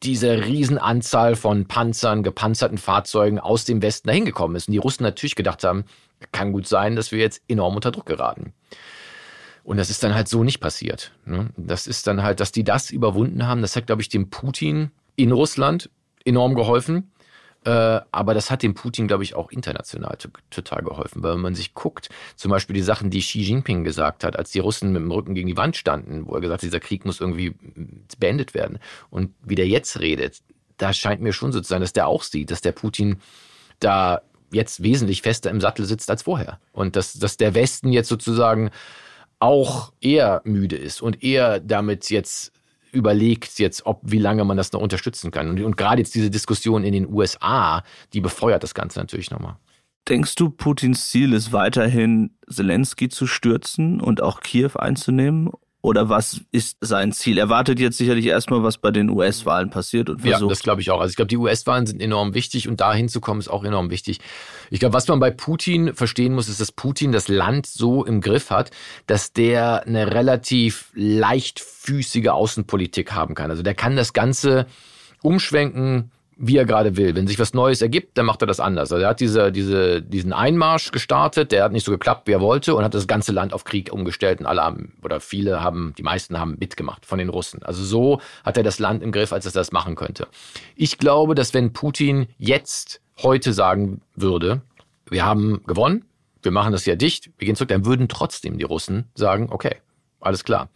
diese 0.04 0.46
Riesenanzahl 0.46 1.36
von 1.36 1.68
Panzern, 1.68 2.24
gepanzerten 2.24 2.78
Fahrzeugen 2.78 3.40
aus 3.40 3.66
dem 3.66 3.82
Westen 3.82 4.08
dahin 4.08 4.26
gekommen 4.26 4.56
ist. 4.56 4.68
Und 4.68 4.74
die 4.74 4.78
Russen 4.78 5.04
natürlich 5.04 5.36
gedacht 5.36 5.64
haben, 5.64 5.86
kann 6.32 6.52
gut 6.52 6.68
sein, 6.68 6.96
dass 6.96 7.12
wir 7.12 7.20
jetzt 7.20 7.42
enorm 7.48 7.76
unter 7.76 7.92
Druck 7.92 8.06
geraten. 8.06 8.54
Und 9.64 9.78
das 9.78 9.90
ist 9.90 10.04
dann 10.04 10.16
halt 10.16 10.28
so 10.28 10.44
nicht 10.44 10.60
passiert. 10.60 11.12
Ne? 11.26 11.50
Das 11.58 11.88
ist 11.88 12.08
dann 12.08 12.24
halt, 12.24 12.40
dass 12.40 12.52
die 12.52 12.64
das 12.64 12.90
überwunden 12.90 13.48
haben. 13.48 13.62
Das 13.62 13.76
hat, 13.76 13.88
glaube 13.88 14.02
ich, 14.02 14.10
dem 14.10 14.30
Putin 14.30 14.92
in 15.16 15.32
Russland 15.32 15.90
enorm 16.24 16.56
geholfen. 16.56 17.12
Äh, 17.68 18.00
aber 18.14 18.34
das 18.34 18.50
hat 18.50 18.64
dem 18.64 18.76
Putin, 18.76 19.08
glaube 19.08 19.26
ich, 19.26 19.36
auch 19.36 19.52
international 19.52 20.18
total 20.50 20.84
geholfen, 20.84 21.22
weil 21.22 21.34
wenn 21.34 21.42
man 21.42 21.54
sich 21.54 21.74
guckt, 21.74 22.08
zum 22.38 22.50
Beispiel 22.50 22.74
die 22.74 22.82
Sachen, 22.82 23.10
die 23.10 23.20
Xi 23.20 23.42
Jinping 23.42 23.84
gesagt 23.84 24.24
hat, 24.24 24.38
als 24.38 24.52
die 24.52 24.60
Russen 24.60 24.94
mit 24.94 25.02
dem 25.02 25.12
Rücken 25.12 25.36
gegen 25.36 25.50
die 25.50 25.58
Wand 25.58 25.76
standen, 25.76 26.26
wo 26.28 26.34
er 26.34 26.40
gesagt 26.40 26.60
hat, 26.60 26.66
dieser 26.66 26.80
Krieg 26.80 27.04
muss 27.04 27.20
irgendwie 27.20 27.56
beendet 28.20 28.54
werden. 28.54 28.80
Und 29.10 29.34
wie 29.44 29.56
der 29.56 29.68
jetzt 29.68 30.00
redet, 30.00 30.40
da 30.78 30.94
scheint 30.94 31.20
mir 31.20 31.34
schon 31.34 31.52
so 31.52 31.60
zu 31.60 31.68
sein, 31.68 31.82
dass 31.82 31.92
der 31.92 32.08
auch 32.08 32.24
sieht, 32.24 32.52
dass 32.52 32.62
der 32.62 32.72
Putin 32.72 33.20
da 33.82 34.22
jetzt 34.50 34.82
wesentlich 34.82 35.22
fester 35.22 35.50
im 35.50 35.60
Sattel 35.60 35.84
sitzt 35.84 36.10
als 36.10 36.24
vorher. 36.24 36.62
Und 36.72 36.96
dass, 36.96 37.14
dass 37.14 37.36
der 37.36 37.54
Westen 37.54 37.92
jetzt 37.92 38.08
sozusagen 38.08 38.72
auch 39.40 39.92
eher 40.00 40.42
müde 40.46 40.78
ist 40.78 41.02
und 41.02 41.22
eher 41.22 41.60
damit 41.60 42.10
jetzt 42.12 42.54
überlegt 42.92 43.60
jetzt, 43.60 43.86
ob 43.86 44.02
wie 44.04 44.20
lange 44.20 44.44
man 44.44 44.58
das 44.58 44.72
noch 44.72 44.82
unterstützen 44.82 45.32
kann. 45.32 45.50
Und, 45.50 45.62
und 45.62 45.78
gerade 45.78 46.02
jetzt 46.02 46.16
diese 46.16 46.30
Diskussion 46.30 46.84
in 46.84 46.94
den 46.94 47.12
USA, 47.12 47.84
die 48.14 48.22
befeuert 48.22 48.64
das 48.64 48.74
Ganze 48.74 49.00
natürlich 49.00 49.32
nochmal. 49.32 49.58
Denkst 50.08 50.36
du, 50.36 50.50
Putins 50.50 51.10
Ziel 51.10 51.34
ist 51.34 51.52
weiterhin, 51.52 52.32
Zelensky 52.50 53.10
zu 53.10 53.28
stürzen 53.28 54.00
und 54.00 54.22
auch 54.22 54.40
Kiew 54.40 54.72
einzunehmen? 54.76 55.50
Oder 55.82 56.10
was 56.10 56.42
ist 56.52 56.78
sein 56.82 57.12
Ziel? 57.12 57.38
Er 57.38 57.50
wartet 57.50 57.80
jetzt 57.80 57.98
sicherlich 57.98 58.26
erstmal, 58.26 58.64
was 58.64 58.80
bei 58.80 58.90
den 58.90 59.10
US-Wahlen 59.10 59.70
passiert 59.70 60.10
und 60.10 60.22
versucht. 60.22 60.42
Ja, 60.42 60.48
das 60.48 60.64
glaube 60.64 60.82
ich 60.82 60.90
auch. 60.90 61.00
Also 61.00 61.12
ich 61.12 61.16
glaube, 61.16 61.30
die 61.30 61.38
US-Wahlen 61.38 61.86
sind 61.86 62.02
enorm 62.02 62.34
wichtig 62.34 62.68
und 62.68 62.82
da 62.82 62.94
hinzukommen 62.94 63.40
ist 63.40 63.48
auch 63.48 63.64
enorm 63.64 63.92
wichtig. 63.92 64.20
Ich 64.72 64.80
glaube, 64.80 64.94
was 64.94 65.08
man 65.08 65.20
bei 65.20 65.30
Putin 65.30 65.94
verstehen 65.94 66.34
muss, 66.34 66.50
ist, 66.50 66.60
dass 66.60 66.72
Putin 66.72 67.12
das 67.12 67.28
Land 67.28 67.68
so 67.68 68.04
im 68.04 68.22
Griff 68.22 68.50
hat, 68.50 68.72
dass 69.06 69.34
der 69.34 69.86
eine 69.86 70.14
relativ 70.14 70.92
leichtfüßige 70.96 72.30
Außenpolitik 72.30 73.14
haben 73.14 73.36
kann. 73.36 73.52
Also 73.52 73.62
der 73.62 73.76
kann 73.76 73.96
das 73.96 74.14
Ganze 74.14 74.66
umschwenken, 75.22 76.12
wie 76.40 76.58
er 76.58 76.66
gerade 76.66 76.98
will. 76.98 77.16
Wenn 77.16 77.28
sich 77.28 77.40
was 77.40 77.54
Neues 77.54 77.82
ergibt, 77.82 78.18
dann 78.18 78.26
macht 78.26 78.42
er 78.42 78.48
das 78.48 78.60
anders. 78.60 78.92
Also 78.92 79.04
er 79.04 79.10
hat 79.10 79.20
diese, 79.20 79.52
diese, 79.52 80.02
diesen 80.02 80.34
Einmarsch 80.34 80.92
gestartet, 80.92 81.52
der 81.52 81.64
hat 81.64 81.72
nicht 81.72 81.86
so 81.86 81.92
geklappt, 81.92 82.28
wie 82.28 82.32
er 82.32 82.42
wollte 82.42 82.76
und 82.76 82.84
hat 82.84 82.94
das 82.94 83.08
ganze 83.08 83.32
Land 83.32 83.54
auf 83.54 83.64
Krieg 83.64 83.92
umgestellt 83.92 84.40
und 84.40 84.46
alle 84.46 84.62
haben, 84.62 84.94
oder 85.04 85.20
viele 85.20 85.62
haben, 85.62 85.94
die 85.98 86.04
meisten 86.04 86.40
haben 86.40 86.58
mitgemacht 86.60 87.06
von 87.06 87.18
den 87.18 87.30
Russen. 87.30 87.64
Also 87.64 87.84
so 87.84 88.22
hat 88.44 88.58
er 88.58 88.64
das 88.64 88.80
Land 88.80 89.02
im 89.02 89.12
Griff, 89.12 89.34
als 89.34 89.46
er 89.46 89.52
das 89.52 89.72
machen 89.72 89.96
könnte. 89.96 90.28
Ich 90.76 90.98
glaube, 90.98 91.34
dass 91.34 91.54
wenn 91.54 91.74
Putin 91.74 92.28
jetzt 92.38 93.02
heute 93.22 93.52
sagen 93.54 94.02
würde, 94.16 94.62
wir 95.10 95.26
haben 95.26 95.64
gewonnen, 95.66 96.06
wir 96.44 96.52
machen 96.52 96.72
das 96.72 96.86
ja 96.86 96.96
dicht, 96.96 97.32
wir 97.40 97.48
gehen 97.48 97.56
zurück, 97.56 97.70
dann 97.70 97.86
würden 97.86 98.08
trotzdem 98.08 98.58
die 98.58 98.64
Russen 98.64 99.06
sagen, 99.16 99.48
okay, 99.50 99.78
alles 100.20 100.44
klar 100.44 100.70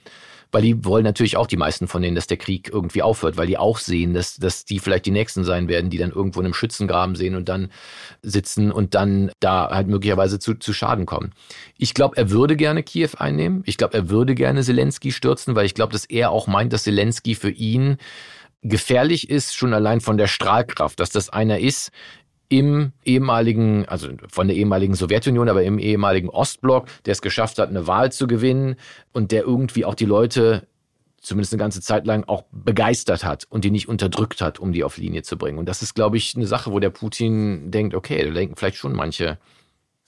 weil 0.51 0.61
die 0.61 0.85
wollen 0.85 1.03
natürlich 1.03 1.37
auch 1.37 1.47
die 1.47 1.57
meisten 1.57 1.87
von 1.87 2.01
denen, 2.01 2.15
dass 2.15 2.27
der 2.27 2.37
Krieg 2.37 2.69
irgendwie 2.71 3.01
aufhört, 3.01 3.37
weil 3.37 3.47
die 3.47 3.57
auch 3.57 3.77
sehen, 3.77 4.13
dass, 4.13 4.35
dass 4.35 4.65
die 4.65 4.79
vielleicht 4.79 5.05
die 5.05 5.11
Nächsten 5.11 5.43
sein 5.43 5.67
werden, 5.67 5.89
die 5.89 5.97
dann 5.97 6.11
irgendwo 6.11 6.39
in 6.39 6.45
einem 6.45 6.53
Schützengraben 6.53 7.15
sehen 7.15 7.35
und 7.35 7.47
dann 7.49 7.71
sitzen 8.21 8.71
und 8.71 8.95
dann 8.95 9.31
da 9.39 9.69
halt 9.69 9.87
möglicherweise 9.87 10.39
zu, 10.39 10.55
zu 10.55 10.73
Schaden 10.73 11.05
kommen. 11.05 11.31
Ich 11.77 11.93
glaube, 11.93 12.17
er 12.17 12.29
würde 12.29 12.55
gerne 12.55 12.83
Kiew 12.83 13.11
einnehmen. 13.17 13.63
Ich 13.65 13.77
glaube, 13.77 13.95
er 13.95 14.09
würde 14.09 14.35
gerne 14.35 14.63
Zelensky 14.63 15.11
stürzen, 15.11 15.55
weil 15.55 15.65
ich 15.65 15.73
glaube, 15.73 15.93
dass 15.93 16.05
er 16.05 16.31
auch 16.31 16.47
meint, 16.47 16.73
dass 16.73 16.83
Zelensky 16.83 17.35
für 17.35 17.51
ihn 17.51 17.97
gefährlich 18.63 19.29
ist, 19.29 19.55
schon 19.55 19.73
allein 19.73 20.01
von 20.01 20.17
der 20.17 20.27
Strahlkraft, 20.27 20.99
dass 20.99 21.09
das 21.09 21.29
einer 21.29 21.59
ist, 21.59 21.91
im 22.51 22.91
ehemaligen, 23.05 23.85
also 23.85 24.09
von 24.27 24.49
der 24.49 24.57
ehemaligen 24.57 24.93
Sowjetunion, 24.93 25.47
aber 25.47 25.63
im 25.63 25.79
ehemaligen 25.79 26.29
Ostblock, 26.29 26.87
der 27.05 27.13
es 27.13 27.21
geschafft 27.21 27.57
hat, 27.59 27.69
eine 27.69 27.87
Wahl 27.87 28.11
zu 28.11 28.27
gewinnen 28.27 28.75
und 29.13 29.31
der 29.31 29.43
irgendwie 29.43 29.85
auch 29.85 29.95
die 29.95 30.05
Leute 30.05 30.67
zumindest 31.21 31.53
eine 31.53 31.59
ganze 31.59 31.79
Zeit 31.79 32.05
lang 32.05 32.25
auch 32.27 32.43
begeistert 32.51 33.23
hat 33.23 33.45
und 33.49 33.63
die 33.63 33.71
nicht 33.71 33.87
unterdrückt 33.87 34.41
hat, 34.41 34.59
um 34.59 34.73
die 34.73 34.83
auf 34.83 34.97
Linie 34.97 35.23
zu 35.23 35.37
bringen. 35.37 35.59
Und 35.59 35.65
das 35.67 35.81
ist, 35.81 35.93
glaube 35.93 36.17
ich, 36.17 36.35
eine 36.35 36.45
Sache, 36.45 36.73
wo 36.73 36.79
der 36.79 36.89
Putin 36.89 37.71
denkt, 37.71 37.95
okay, 37.95 38.21
da 38.21 38.31
denken 38.31 38.57
vielleicht 38.57 38.77
schon 38.77 38.93
manche, 38.93 39.37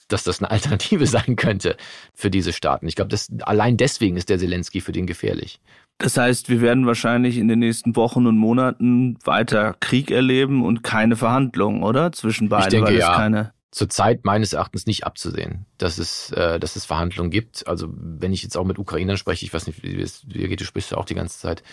dass 0.09 0.23
das 0.25 0.41
eine 0.41 0.51
Alternative 0.51 1.07
sein 1.07 1.37
könnte 1.37 1.77
für 2.13 2.29
diese 2.29 2.51
Staaten. 2.51 2.89
Ich 2.89 2.95
glaube, 2.95 3.15
allein 3.43 3.77
deswegen 3.77 4.17
ist 4.17 4.27
der 4.27 4.37
Zelensky 4.37 4.81
für 4.81 4.91
den 4.91 5.07
gefährlich. 5.07 5.61
Das 5.97 6.17
heißt, 6.17 6.49
wir 6.49 6.61
werden 6.61 6.85
wahrscheinlich 6.85 7.37
in 7.37 7.47
den 7.47 7.59
nächsten 7.59 7.95
Wochen 7.95 8.27
und 8.27 8.37
Monaten 8.37 9.17
weiter 9.23 9.75
Krieg 9.79 10.11
erleben 10.11 10.65
und 10.65 10.83
keine 10.83 11.15
Verhandlungen, 11.15 11.83
oder? 11.83 12.11
Zwischen 12.11 12.49
beiden, 12.49 12.65
ich 12.65 12.69
denke, 12.69 12.87
weil 12.87 12.97
es 12.97 13.01
ja. 13.01 13.15
keine 13.15 13.53
zurzeit 13.73 14.23
meines 14.23 14.53
Erachtens 14.53 14.85
nicht 14.85 15.03
abzusehen, 15.03 15.65
dass 15.79 15.97
es, 15.97 16.31
äh, 16.31 16.59
dass 16.59 16.75
es 16.75 16.85
Verhandlungen 16.85 17.31
gibt. 17.31 17.67
Also 17.67 17.89
wenn 17.91 18.31
ich 18.31 18.43
jetzt 18.43 18.55
auch 18.55 18.65
mit 18.65 18.77
Ukrainern 18.77 19.17
spreche, 19.17 19.45
ich 19.45 19.53
weiß 19.53 19.65
nicht, 19.65 19.81
wie, 19.81 20.55
du 20.55 20.63
sprichst 20.63 20.91
ja 20.91 20.97
auch 20.97 21.05
die 21.05 21.15
ganze 21.15 21.39
Zeit 21.39 21.63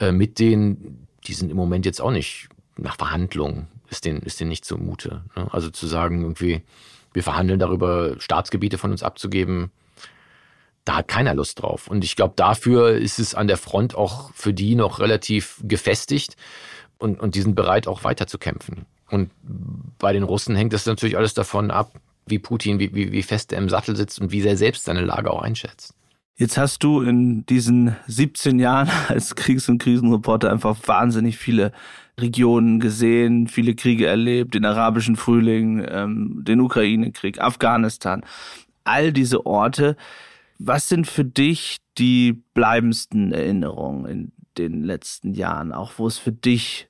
äh, 0.00 0.10
mit 0.10 0.38
denen, 0.38 1.06
die 1.26 1.34
sind 1.34 1.50
im 1.50 1.56
Moment 1.56 1.84
jetzt 1.84 2.00
auch 2.00 2.10
nicht 2.10 2.48
nach 2.78 2.96
Verhandlungen, 2.96 3.68
ist 3.90 4.06
denen, 4.06 4.22
ist 4.22 4.40
denen 4.40 4.48
nicht 4.48 4.64
zumute. 4.64 5.22
Ne? 5.36 5.46
Also 5.52 5.68
zu 5.68 5.86
sagen, 5.86 6.22
irgendwie, 6.22 6.62
wir 7.12 7.22
verhandeln 7.22 7.58
darüber, 7.58 8.18
Staatsgebiete 8.18 8.78
von 8.78 8.90
uns 8.90 9.02
abzugeben, 9.02 9.70
da 10.84 10.96
hat 10.96 11.08
keiner 11.08 11.34
Lust 11.34 11.62
drauf. 11.62 11.88
Und 11.88 12.04
ich 12.04 12.16
glaube, 12.16 12.34
dafür 12.36 12.96
ist 12.96 13.18
es 13.18 13.34
an 13.34 13.46
der 13.46 13.56
Front 13.56 13.94
auch 13.94 14.32
für 14.34 14.52
die 14.52 14.74
noch 14.74 15.00
relativ 15.00 15.60
gefestigt 15.62 16.36
und, 16.98 17.20
und 17.20 17.34
die 17.34 17.42
sind 17.42 17.54
bereit, 17.54 17.86
auch 17.86 18.04
weiter 18.04 18.26
zu 18.26 18.38
kämpfen. 18.38 18.86
Und 19.10 19.30
bei 19.98 20.12
den 20.12 20.22
Russen 20.22 20.56
hängt 20.56 20.72
das 20.72 20.86
natürlich 20.86 21.16
alles 21.16 21.34
davon 21.34 21.70
ab, 21.70 21.92
wie 22.26 22.38
Putin, 22.38 22.78
wie, 22.78 22.94
wie, 22.94 23.12
wie 23.12 23.22
fest 23.22 23.52
er 23.52 23.58
im 23.58 23.68
Sattel 23.68 23.96
sitzt 23.96 24.20
und 24.20 24.32
wie 24.32 24.40
sehr 24.40 24.56
selbst 24.56 24.84
seine 24.84 25.02
Lage 25.02 25.30
auch 25.30 25.42
einschätzt. 25.42 25.94
Jetzt 26.36 26.58
hast 26.58 26.82
du 26.82 27.00
in 27.00 27.46
diesen 27.46 27.94
17 28.08 28.58
Jahren 28.58 28.90
als 29.08 29.36
Kriegs- 29.36 29.68
und 29.68 29.78
Krisenreporter 29.78 30.50
einfach 30.50 30.76
wahnsinnig 30.86 31.36
viele 31.38 31.72
Regionen 32.18 32.80
gesehen, 32.80 33.46
viele 33.48 33.74
Kriege 33.74 34.06
erlebt, 34.06 34.54
den 34.54 34.64
arabischen 34.64 35.16
Frühling, 35.16 35.84
ähm, 35.88 36.42
den 36.44 36.60
Ukraine-Krieg, 36.60 37.40
Afghanistan, 37.40 38.24
all 38.84 39.12
diese 39.12 39.46
Orte. 39.46 39.96
Was 40.58 40.88
sind 40.88 41.06
für 41.06 41.24
dich 41.24 41.78
die 41.98 42.32
bleibendsten 42.54 43.32
Erinnerungen 43.32 44.06
in 44.06 44.32
den 44.56 44.84
letzten 44.84 45.34
Jahren, 45.34 45.72
auch 45.72 45.92
wo 45.96 46.06
es 46.06 46.18
für 46.18 46.32
dich 46.32 46.88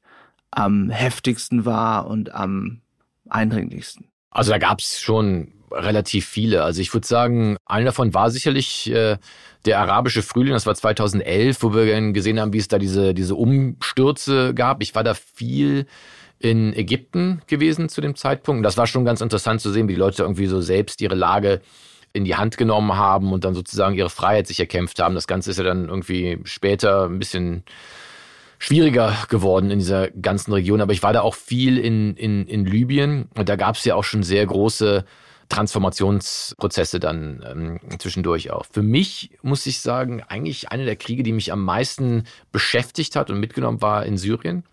am 0.50 0.90
heftigsten 0.90 1.64
war 1.64 2.06
und 2.06 2.34
am 2.34 2.82
eindringlichsten? 3.28 4.08
Also 4.30 4.50
da 4.50 4.58
gab 4.58 4.80
es 4.80 5.00
schon 5.00 5.52
relativ 5.70 6.26
viele. 6.26 6.62
Also 6.62 6.80
ich 6.80 6.92
würde 6.92 7.06
sagen, 7.06 7.56
einer 7.66 7.86
davon 7.86 8.14
war 8.14 8.30
sicherlich 8.30 8.90
äh, 8.90 9.18
der 9.64 9.80
arabische 9.80 10.22
Frühling, 10.22 10.52
das 10.52 10.66
war 10.66 10.74
2011, 10.74 11.62
wo 11.62 11.74
wir 11.74 12.12
gesehen 12.12 12.38
haben, 12.38 12.52
wie 12.52 12.58
es 12.58 12.68
da 12.68 12.78
diese, 12.78 13.14
diese 13.14 13.34
Umstürze 13.34 14.54
gab. 14.54 14.82
Ich 14.82 14.94
war 14.94 15.04
da 15.04 15.14
viel 15.14 15.86
in 16.38 16.74
Ägypten 16.74 17.40
gewesen 17.46 17.88
zu 17.88 18.00
dem 18.00 18.16
Zeitpunkt. 18.16 18.66
Das 18.66 18.76
war 18.76 18.86
schon 18.86 19.04
ganz 19.04 19.20
interessant 19.20 19.60
zu 19.60 19.70
sehen, 19.70 19.88
wie 19.88 19.94
die 19.94 19.98
Leute 19.98 20.22
irgendwie 20.22 20.46
so 20.46 20.60
selbst 20.60 21.00
ihre 21.00 21.14
Lage 21.14 21.60
in 22.14 22.24
die 22.24 22.36
Hand 22.36 22.56
genommen 22.56 22.96
haben 22.96 23.32
und 23.32 23.44
dann 23.44 23.54
sozusagen 23.54 23.96
ihre 23.96 24.08
Freiheit 24.08 24.46
sich 24.46 24.60
erkämpft 24.60 25.00
haben. 25.00 25.14
Das 25.14 25.26
Ganze 25.26 25.50
ist 25.50 25.58
ja 25.58 25.64
dann 25.64 25.88
irgendwie 25.88 26.38
später 26.44 27.04
ein 27.06 27.18
bisschen 27.18 27.64
schwieriger 28.58 29.14
geworden 29.28 29.70
in 29.70 29.80
dieser 29.80 30.10
ganzen 30.10 30.52
Region. 30.52 30.80
Aber 30.80 30.92
ich 30.92 31.02
war 31.02 31.12
da 31.12 31.20
auch 31.20 31.34
viel 31.34 31.76
in, 31.76 32.16
in, 32.16 32.46
in 32.46 32.64
Libyen 32.64 33.28
und 33.36 33.48
da 33.48 33.56
gab 33.56 33.74
es 33.74 33.84
ja 33.84 33.96
auch 33.96 34.04
schon 34.04 34.22
sehr 34.22 34.46
große 34.46 35.04
Transformationsprozesse 35.48 37.00
dann 37.00 37.44
ähm, 37.46 37.98
zwischendurch 37.98 38.50
auch. 38.52 38.64
Für 38.70 38.82
mich 38.82 39.32
muss 39.42 39.66
ich 39.66 39.80
sagen, 39.80 40.22
eigentlich 40.22 40.70
eine 40.70 40.84
der 40.84 40.96
Kriege, 40.96 41.24
die 41.24 41.32
mich 41.32 41.52
am 41.52 41.64
meisten 41.64 42.24
beschäftigt 42.52 43.16
hat 43.16 43.28
und 43.28 43.40
mitgenommen 43.40 43.82
war 43.82 44.06
in 44.06 44.16
Syrien. 44.16 44.64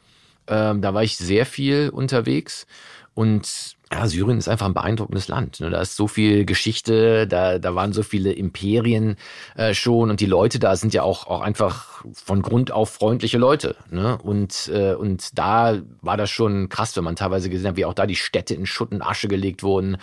Ähm, 0.47 0.81
da 0.81 0.93
war 0.93 1.03
ich 1.03 1.17
sehr 1.17 1.47
viel 1.47 1.89
unterwegs 1.89 2.67
und 3.15 3.75
ja, 3.91 4.07
Syrien 4.07 4.37
ist 4.37 4.47
einfach 4.47 4.67
ein 4.67 4.73
beeindruckendes 4.73 5.27
Land. 5.27 5.59
Ne? 5.59 5.69
Da 5.69 5.81
ist 5.81 5.97
so 5.97 6.07
viel 6.07 6.45
Geschichte, 6.45 7.27
da, 7.27 7.59
da 7.59 7.75
waren 7.75 7.91
so 7.91 8.03
viele 8.03 8.31
Imperien 8.31 9.17
äh, 9.55 9.73
schon 9.73 10.09
und 10.09 10.21
die 10.21 10.25
Leute 10.27 10.59
da 10.59 10.75
sind 10.77 10.93
ja 10.93 11.03
auch, 11.03 11.27
auch 11.27 11.41
einfach 11.41 12.05
von 12.13 12.41
Grund 12.41 12.71
auf 12.71 12.89
freundliche 12.89 13.37
Leute. 13.37 13.75
Ne? 13.89 14.17
Und, 14.17 14.71
äh, 14.73 14.93
und 14.93 15.37
da 15.37 15.81
war 16.01 16.15
das 16.15 16.29
schon 16.29 16.69
krass, 16.69 16.95
wenn 16.95 17.03
man 17.03 17.17
teilweise 17.17 17.49
gesehen 17.49 17.69
hat, 17.69 17.75
wie 17.75 17.85
auch 17.85 17.93
da 17.93 18.05
die 18.05 18.15
Städte 18.15 18.53
in 18.53 18.65
Schutt 18.65 18.91
und 18.91 19.01
Asche 19.01 19.27
gelegt 19.27 19.61
wurden, 19.61 19.97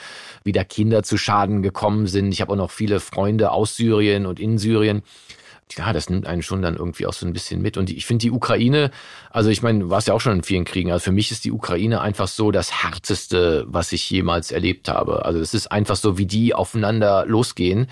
wie 0.44 0.52
da 0.52 0.64
Kinder 0.64 1.02
zu 1.02 1.16
Schaden 1.16 1.62
gekommen 1.62 2.06
sind. 2.06 2.32
Ich 2.32 2.42
habe 2.42 2.52
auch 2.52 2.56
noch 2.56 2.70
viele 2.70 3.00
Freunde 3.00 3.52
aus 3.52 3.76
Syrien 3.76 4.26
und 4.26 4.38
in 4.38 4.58
Syrien 4.58 5.02
ja, 5.76 5.92
das 5.92 6.10
nimmt 6.10 6.26
einen 6.26 6.42
schon 6.42 6.62
dann 6.62 6.76
irgendwie 6.76 7.06
auch 7.06 7.12
so 7.12 7.26
ein 7.26 7.32
bisschen 7.32 7.60
mit. 7.60 7.76
Und 7.76 7.90
ich 7.90 8.06
finde 8.06 8.22
die 8.22 8.30
Ukraine, 8.30 8.90
also 9.30 9.50
ich 9.50 9.62
meine, 9.62 9.80
du 9.80 9.90
warst 9.90 10.08
ja 10.08 10.14
auch 10.14 10.20
schon 10.20 10.34
in 10.34 10.42
vielen 10.42 10.64
Kriegen, 10.64 10.92
also 10.92 11.04
für 11.04 11.12
mich 11.12 11.30
ist 11.30 11.44
die 11.44 11.52
Ukraine 11.52 12.00
einfach 12.00 12.28
so 12.28 12.50
das 12.50 12.82
Härteste, 12.82 13.64
was 13.68 13.92
ich 13.92 14.08
jemals 14.10 14.50
erlebt 14.50 14.88
habe. 14.88 15.24
Also 15.24 15.40
es 15.40 15.54
ist 15.54 15.70
einfach 15.70 15.96
so, 15.96 16.18
wie 16.18 16.26
die 16.26 16.54
aufeinander 16.54 17.26
losgehen, 17.26 17.88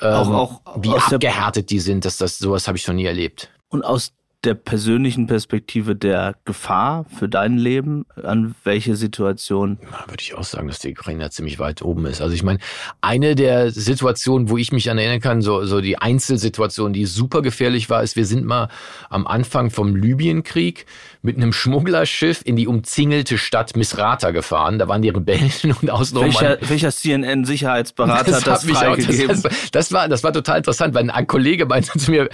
auch, 0.00 0.26
ähm, 0.26 0.34
auch 0.34 0.60
wie 0.76 0.94
abgehärtet 0.94 1.70
die 1.70 1.80
sind, 1.80 2.04
dass 2.04 2.16
das 2.16 2.38
sowas 2.38 2.68
habe 2.68 2.78
ich 2.78 2.84
schon 2.84 2.96
nie 2.96 3.06
erlebt. 3.06 3.50
Und 3.68 3.84
aus 3.84 4.12
der 4.44 4.54
persönlichen 4.54 5.26
Perspektive 5.26 5.96
der 5.96 6.36
Gefahr 6.44 7.06
für 7.18 7.28
dein 7.28 7.58
Leben? 7.58 8.06
An 8.22 8.54
welche 8.62 8.94
Situation? 8.94 9.78
Ja, 9.82 10.08
würde 10.08 10.22
ich 10.22 10.34
auch 10.34 10.44
sagen, 10.44 10.68
dass 10.68 10.78
die 10.78 10.92
Ukraine 10.92 11.24
da 11.24 11.30
ziemlich 11.30 11.58
weit 11.58 11.82
oben 11.82 12.06
ist. 12.06 12.20
Also 12.20 12.34
ich 12.34 12.44
meine, 12.44 12.60
eine 13.00 13.34
der 13.34 13.72
Situationen, 13.72 14.48
wo 14.48 14.56
ich 14.56 14.70
mich 14.70 14.90
an 14.90 14.98
erinnern 14.98 15.20
kann, 15.20 15.42
so, 15.42 15.64
so 15.64 15.80
die 15.80 15.98
Einzelsituation, 15.98 16.92
die 16.92 17.06
super 17.06 17.42
gefährlich 17.42 17.90
war, 17.90 18.02
ist, 18.02 18.14
wir 18.14 18.26
sind 18.26 18.44
mal 18.44 18.68
am 19.10 19.26
Anfang 19.26 19.70
vom 19.70 19.96
Libyenkrieg 19.96 20.86
mit 21.22 21.36
einem 21.36 21.52
Schmugglerschiff 21.52 22.42
in 22.44 22.54
die 22.54 22.68
umzingelte 22.68 23.38
Stadt 23.38 23.76
Misrata 23.76 24.30
gefahren. 24.30 24.78
Da 24.78 24.86
waren 24.86 25.02
die 25.02 25.08
Rebellen 25.08 25.50
und 25.82 25.90
außenrum. 25.90 26.26
Welcher, 26.26 26.58
welcher 26.60 26.92
CNN-Sicherheitsberater 26.92 28.36
hat 28.36 28.46
das 28.46 28.64
freigegeben? 28.64 29.36
Auch, 29.36 29.42
das, 29.42 29.70
das, 29.72 29.92
war, 29.92 30.08
das 30.08 30.22
war 30.22 30.32
total 30.32 30.58
interessant, 30.58 30.94
weil 30.94 31.10
ein 31.10 31.26
Kollege 31.26 31.66
meinte 31.66 31.98
zu 31.98 32.12
mir, 32.12 32.28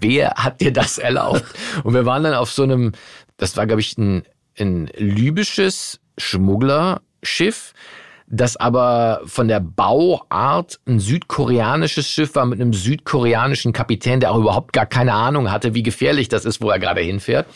wer 0.00 0.34
hat 0.34 0.60
dir 0.60 0.72
das 0.72 0.98
erlaubt? 0.98 1.45
Und 1.84 1.94
wir 1.94 2.06
waren 2.06 2.22
dann 2.22 2.34
auf 2.34 2.50
so 2.50 2.62
einem, 2.62 2.92
das 3.36 3.56
war, 3.56 3.66
glaube 3.66 3.80
ich, 3.80 3.96
ein, 3.98 4.24
ein 4.58 4.90
libysches 4.96 6.00
Schmugglerschiff, 6.18 7.74
das 8.28 8.56
aber 8.56 9.20
von 9.24 9.48
der 9.48 9.60
Bauart 9.60 10.80
ein 10.86 10.98
südkoreanisches 10.98 12.08
Schiff 12.08 12.34
war 12.34 12.46
mit 12.46 12.60
einem 12.60 12.72
südkoreanischen 12.72 13.72
Kapitän, 13.72 14.20
der 14.20 14.32
auch 14.32 14.38
überhaupt 14.38 14.72
gar 14.72 14.86
keine 14.86 15.12
Ahnung 15.12 15.50
hatte, 15.50 15.74
wie 15.74 15.82
gefährlich 15.82 16.28
das 16.28 16.44
ist, 16.44 16.60
wo 16.60 16.70
er 16.70 16.78
gerade 16.78 17.02
hinfährt. 17.02 17.46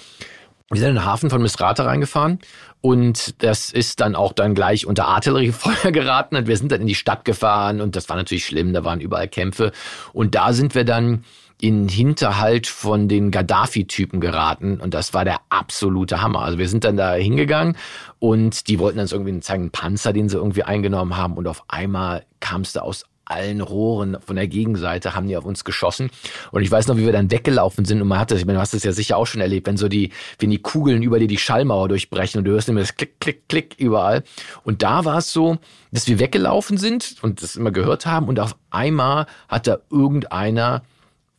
Wir 0.72 0.78
sind 0.78 0.91
in 0.91 0.95
den 0.97 1.05
Hafen 1.05 1.30
von 1.30 1.43
Misrata 1.43 1.82
reingefahren 1.82 2.38
und 2.80 3.43
das 3.43 3.70
ist 3.70 3.99
dann 4.01 4.14
auch 4.14 4.32
dann 4.32 4.55
gleich 4.55 4.86
unter 4.86 5.09
Artilleriefeuer 5.09 5.91
geraten 5.93 6.36
und 6.36 6.47
wir 6.47 6.57
sind 6.57 6.70
dann 6.70 6.82
in 6.82 6.86
die 6.86 6.95
Stadt 6.95 7.24
gefahren 7.24 7.80
und 7.80 7.97
das 7.97 8.09
war 8.09 8.16
natürlich 8.16 8.47
schlimm, 8.47 8.72
da 8.72 8.84
waren 8.84 9.01
überall 9.01 9.26
Kämpfe 9.26 9.72
und 10.12 10.36
da 10.36 10.53
sind 10.53 10.76
wir 10.76 10.84
dann 10.84 11.24
in 11.61 11.88
Hinterhalt 11.88 12.66
von 12.66 13.08
den 13.08 13.30
Gaddafi-Typen 13.30 14.20
geraten 14.20 14.80
und 14.80 14.94
das 14.94 15.14
war 15.14 15.24
der 15.24 15.40
absolute 15.48 16.22
Hammer. 16.22 16.42
Also 16.42 16.58
wir 16.58 16.68
sind 16.68 16.84
dann 16.84 16.96
da 16.96 17.14
hingegangen 17.14 17.76
und 18.18 18.68
die 18.68 18.78
wollten 18.78 18.98
uns 18.98 19.12
irgendwie 19.12 19.38
zeigen, 19.40 19.64
einen 19.64 19.70
Panzer, 19.70 20.12
den 20.12 20.28
sie 20.28 20.36
irgendwie 20.36 20.62
eingenommen 20.62 21.16
haben 21.16 21.34
und 21.34 21.46
auf 21.46 21.64
einmal 21.68 22.24
kam 22.40 22.62
es 22.62 22.72
da 22.72 22.80
aus 22.80 23.04
allen 23.30 23.61
Rohren 23.61 24.16
von 24.20 24.36
der 24.36 24.48
Gegenseite 24.48 25.14
haben 25.14 25.28
die 25.28 25.36
auf 25.36 25.44
uns 25.44 25.64
geschossen. 25.64 26.11
Und 26.50 26.62
ich 26.62 26.70
weiß 26.70 26.88
noch, 26.88 26.96
wie 26.96 27.04
wir 27.04 27.12
dann 27.12 27.30
weggelaufen 27.30 27.84
sind 27.84 28.02
und 28.02 28.08
man 28.08 28.18
hat 28.18 28.30
das, 28.30 28.40
ich 28.40 28.46
meine, 28.46 28.56
du 28.56 28.61
hast 28.61 28.74
das 28.74 28.82
ja 28.82 28.92
sicher 28.92 29.16
auch 29.16 29.26
schon 29.26 29.40
erlebt, 29.40 29.66
wenn 29.66 29.76
so 29.76 29.88
die, 29.88 30.11
wenn 30.38 30.50
die 30.50 30.58
Kugeln 30.58 31.02
über 31.02 31.18
dir 31.18 31.28
die 31.28 31.38
Schallmauer 31.38 31.88
durchbrechen 31.88 32.38
und 32.38 32.44
du 32.44 32.50
hörst 32.50 32.68
immer 32.68 32.80
das 32.80 32.96
Klick, 32.96 33.20
Klick, 33.20 33.48
Klick 33.48 33.76
überall. 33.78 34.24
Und 34.64 34.82
da 34.82 35.04
war 35.04 35.18
es 35.18 35.32
so, 35.32 35.58
dass 35.92 36.08
wir 36.08 36.18
weggelaufen 36.18 36.76
sind 36.76 37.16
und 37.22 37.42
das 37.42 37.56
immer 37.56 37.70
gehört 37.70 38.04
haben 38.04 38.26
und 38.26 38.40
auf 38.40 38.56
einmal 38.70 39.26
hat 39.48 39.66
da 39.66 39.78
irgendeiner 39.90 40.82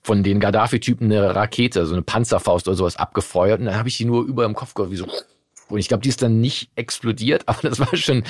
von 0.02 0.24
den 0.24 0.39
Gaddafi-Typen 0.39 1.12
eine 1.12 1.36
Rakete, 1.36 1.86
so 1.86 1.93
eine 1.93 2.02
Panzerfaust 2.02 2.68
oder 2.68 2.76
sowas 2.76 2.97
abgefeuert. 2.97 3.60
Und 3.60 3.68
dann 3.68 3.78
habe 3.78 3.89
ich 3.89 3.97
die 3.97 4.06
nur 4.06 4.24
über 4.24 4.45
im 4.45 4.56
Kopf 4.56 4.74
gehört, 4.74 4.91
wie 4.91 4.97
so 4.97 5.08
und 5.72 5.80
ich 5.80 5.88
glaube, 5.88 6.03
die 6.03 6.09
ist 6.09 6.22
dann 6.22 6.41
nicht 6.41 6.69
explodiert, 6.76 7.43
aber 7.47 7.69
das 7.69 7.80
war 7.80 7.95
schon 7.95 8.24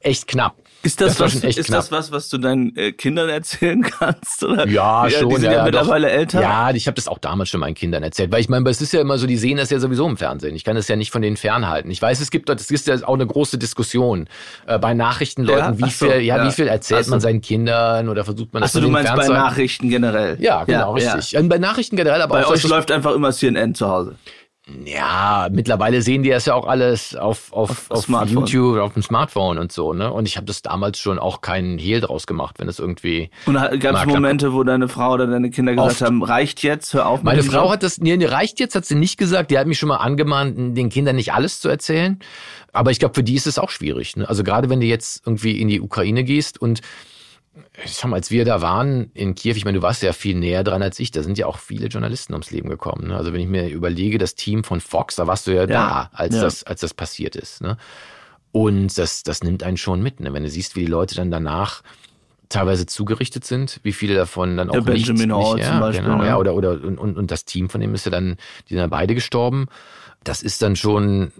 echt 0.00 0.28
knapp. 0.28 0.56
Ist 0.82 1.00
das, 1.00 1.16
das 1.16 1.42
was, 1.42 1.44
ist 1.44 1.66
knapp. 1.66 1.80
das 1.80 1.90
was, 1.90 2.12
was 2.12 2.28
du 2.28 2.38
deinen 2.38 2.76
äh, 2.76 2.92
Kindern 2.92 3.28
erzählen 3.28 3.82
kannst? 3.98 4.44
Oder? 4.44 4.68
Ja, 4.68 5.06
ja 5.06 5.18
schon. 5.18 5.28
Die 5.28 5.34
sind 5.36 5.44
ja, 5.46 5.52
ja 5.52 5.64
mittlerweile 5.64 6.06
doch. 6.06 6.14
älter. 6.14 6.40
Ja, 6.40 6.70
ich 6.70 6.86
habe 6.86 6.94
das 6.94 7.08
auch 7.08 7.18
damals 7.18 7.48
schon 7.48 7.60
meinen 7.60 7.74
Kindern 7.74 8.04
erzählt. 8.04 8.30
Weil 8.30 8.40
ich 8.40 8.48
meine, 8.48 8.68
es 8.70 8.80
ist 8.80 8.92
ja 8.92 9.00
immer 9.00 9.18
so, 9.18 9.26
die 9.26 9.36
sehen 9.36 9.56
das 9.56 9.70
ja 9.70 9.80
sowieso 9.80 10.06
im 10.08 10.16
Fernsehen. 10.16 10.54
Ich 10.54 10.62
kann 10.62 10.76
das 10.76 10.86
ja 10.86 10.94
nicht 10.94 11.10
von 11.10 11.20
denen 11.20 11.36
fernhalten. 11.36 11.90
Ich 11.90 12.00
weiß, 12.00 12.20
es 12.20 12.30
gibt 12.30 12.48
dort, 12.48 12.60
es 12.60 12.70
ist 12.70 12.86
ja 12.86 12.94
auch 13.06 13.14
eine 13.14 13.26
große 13.26 13.58
Diskussion 13.58 14.28
äh, 14.66 14.78
bei 14.78 14.94
Nachrichtenleuten, 14.94 15.78
ja? 15.78 15.86
wie 15.86 15.90
viel, 15.90 16.08
so, 16.08 16.14
ja, 16.14 16.46
wie 16.46 16.52
viel 16.52 16.68
erzählt 16.68 17.06
so. 17.06 17.10
man 17.10 17.20
seinen 17.20 17.40
Kindern 17.40 18.08
oder 18.08 18.24
versucht 18.24 18.52
man 18.52 18.62
das 18.62 18.70
Achso, 18.70 18.80
du 18.80 18.88
meinst 18.88 19.12
bei 19.16 19.26
Nachrichten 19.26 19.88
generell? 19.88 20.36
Ja, 20.40 20.62
genau, 20.62 20.92
richtig. 20.92 21.36
Bei 21.48 21.58
Nachrichten 21.58 21.96
generell, 21.96 22.22
aber. 22.22 22.40
Bei 22.40 22.46
euch 22.46 22.62
läuft 22.62 22.92
einfach 22.92 23.14
immer 23.14 23.32
CNN 23.32 23.74
zu 23.74 23.88
Hause. 23.88 24.14
Ja, 24.84 25.48
mittleile 25.50 26.02
sehen 26.02 26.22
die 26.22 26.28
das 26.28 26.44
ja 26.44 26.54
auch 26.54 26.66
alles 26.66 27.16
auf, 27.16 27.52
auf, 27.52 27.90
auf, 27.90 28.12
auf 28.12 28.28
YouTube, 28.28 28.78
auf 28.78 28.92
dem 28.92 29.02
Smartphone 29.02 29.58
und 29.58 29.72
so, 29.72 29.94
ne? 29.94 30.12
Und 30.12 30.26
ich 30.26 30.36
habe 30.36 30.46
das 30.46 30.60
damals 30.60 30.98
schon 30.98 31.18
auch 31.18 31.40
keinen 31.40 31.78
Hehl 31.78 32.00
draus 32.00 32.26
gemacht, 32.26 32.56
wenn 32.58 32.68
es 32.68 32.78
irgendwie. 32.78 33.30
Und 33.46 33.54
gab 33.54 33.96
es 33.96 34.06
Momente, 34.06 34.52
wo 34.52 34.64
deine 34.64 34.88
Frau 34.88 35.12
oder 35.12 35.26
deine 35.26 35.50
Kinder 35.50 35.74
gesagt 35.74 35.92
Oft. 35.92 36.02
haben, 36.02 36.22
reicht 36.22 36.62
jetzt, 36.62 36.92
hör 36.92 37.06
auf. 37.06 37.22
Meine 37.22 37.42
Frau 37.42 37.62
Job? 37.62 37.72
hat 37.72 37.82
das, 37.82 37.98
nee, 37.98 38.22
reicht 38.24 38.60
jetzt, 38.60 38.74
hat 38.74 38.84
sie 38.84 38.94
nicht 38.94 39.16
gesagt. 39.16 39.50
Die 39.50 39.58
hat 39.58 39.66
mich 39.66 39.78
schon 39.78 39.88
mal 39.88 39.96
angemahnt, 39.96 40.76
den 40.76 40.90
Kindern 40.90 41.16
nicht 41.16 41.32
alles 41.32 41.60
zu 41.60 41.68
erzählen. 41.68 42.18
Aber 42.72 42.90
ich 42.90 42.98
glaube, 42.98 43.14
für 43.14 43.22
die 43.22 43.34
ist 43.34 43.46
es 43.46 43.58
auch 43.58 43.70
schwierig. 43.70 44.16
Ne? 44.16 44.28
Also 44.28 44.44
gerade 44.44 44.68
wenn 44.68 44.80
du 44.80 44.86
jetzt 44.86 45.22
irgendwie 45.26 45.60
in 45.60 45.68
die 45.68 45.80
Ukraine 45.80 46.24
gehst 46.24 46.60
und 46.60 46.80
ich 47.84 47.92
sag 47.92 48.08
mal, 48.10 48.16
als 48.16 48.30
wir 48.30 48.44
da 48.44 48.60
waren 48.60 49.10
in 49.14 49.34
Kiew, 49.34 49.54
ich 49.56 49.64
meine, 49.64 49.78
du 49.78 49.82
warst 49.82 50.02
ja 50.02 50.12
viel 50.12 50.36
näher 50.36 50.64
dran 50.64 50.82
als 50.82 50.98
ich, 51.00 51.10
da 51.10 51.22
sind 51.22 51.38
ja 51.38 51.46
auch 51.46 51.58
viele 51.58 51.86
Journalisten 51.86 52.32
ums 52.34 52.50
Leben 52.50 52.68
gekommen. 52.68 53.08
Ne? 53.08 53.16
Also 53.16 53.32
wenn 53.32 53.40
ich 53.40 53.48
mir 53.48 53.68
überlege, 53.68 54.18
das 54.18 54.34
Team 54.34 54.64
von 54.64 54.80
Fox, 54.80 55.16
da 55.16 55.26
warst 55.26 55.46
du 55.46 55.52
ja, 55.52 55.62
ja. 55.62 55.66
da, 55.66 56.10
als, 56.12 56.34
ja. 56.34 56.42
Das, 56.42 56.64
als 56.64 56.80
das 56.80 56.94
passiert 56.94 57.36
ist. 57.36 57.60
Ne? 57.60 57.76
Und 58.52 58.96
das, 58.98 59.22
das 59.22 59.42
nimmt 59.42 59.62
einen 59.62 59.76
schon 59.76 60.02
mit, 60.02 60.20
ne? 60.20 60.32
wenn 60.32 60.42
du 60.42 60.50
siehst, 60.50 60.76
wie 60.76 60.80
die 60.80 60.90
Leute 60.90 61.14
dann 61.14 61.30
danach 61.30 61.82
teilweise 62.48 62.86
zugerichtet 62.86 63.44
sind, 63.44 63.80
wie 63.82 63.92
viele 63.92 64.14
davon 64.14 64.56
dann 64.56 64.70
auch 64.70 64.84
Der 64.84 64.94
nicht, 64.94 65.06
Benjamin 65.06 65.34
Hall 65.34 65.54
nicht, 65.54 65.64
ja, 65.64 65.72
zum 65.72 65.80
Beispiel, 65.80 66.04
genau, 66.04 66.22
ne? 66.22 66.26
ja, 66.26 66.36
oder 66.38 66.54
oder 66.54 66.72
und, 66.82 66.98
und 66.98 67.30
das 67.30 67.44
Team 67.44 67.68
von 67.68 67.80
dem 67.80 67.94
ist 67.94 68.06
ja 68.06 68.10
dann, 68.10 68.36
die 68.68 68.74
sind 68.74 68.78
ja 68.78 68.86
beide 68.86 69.14
gestorben. 69.14 69.66
Das 70.24 70.42
ist 70.42 70.62
dann 70.62 70.74
schon, 70.74 71.32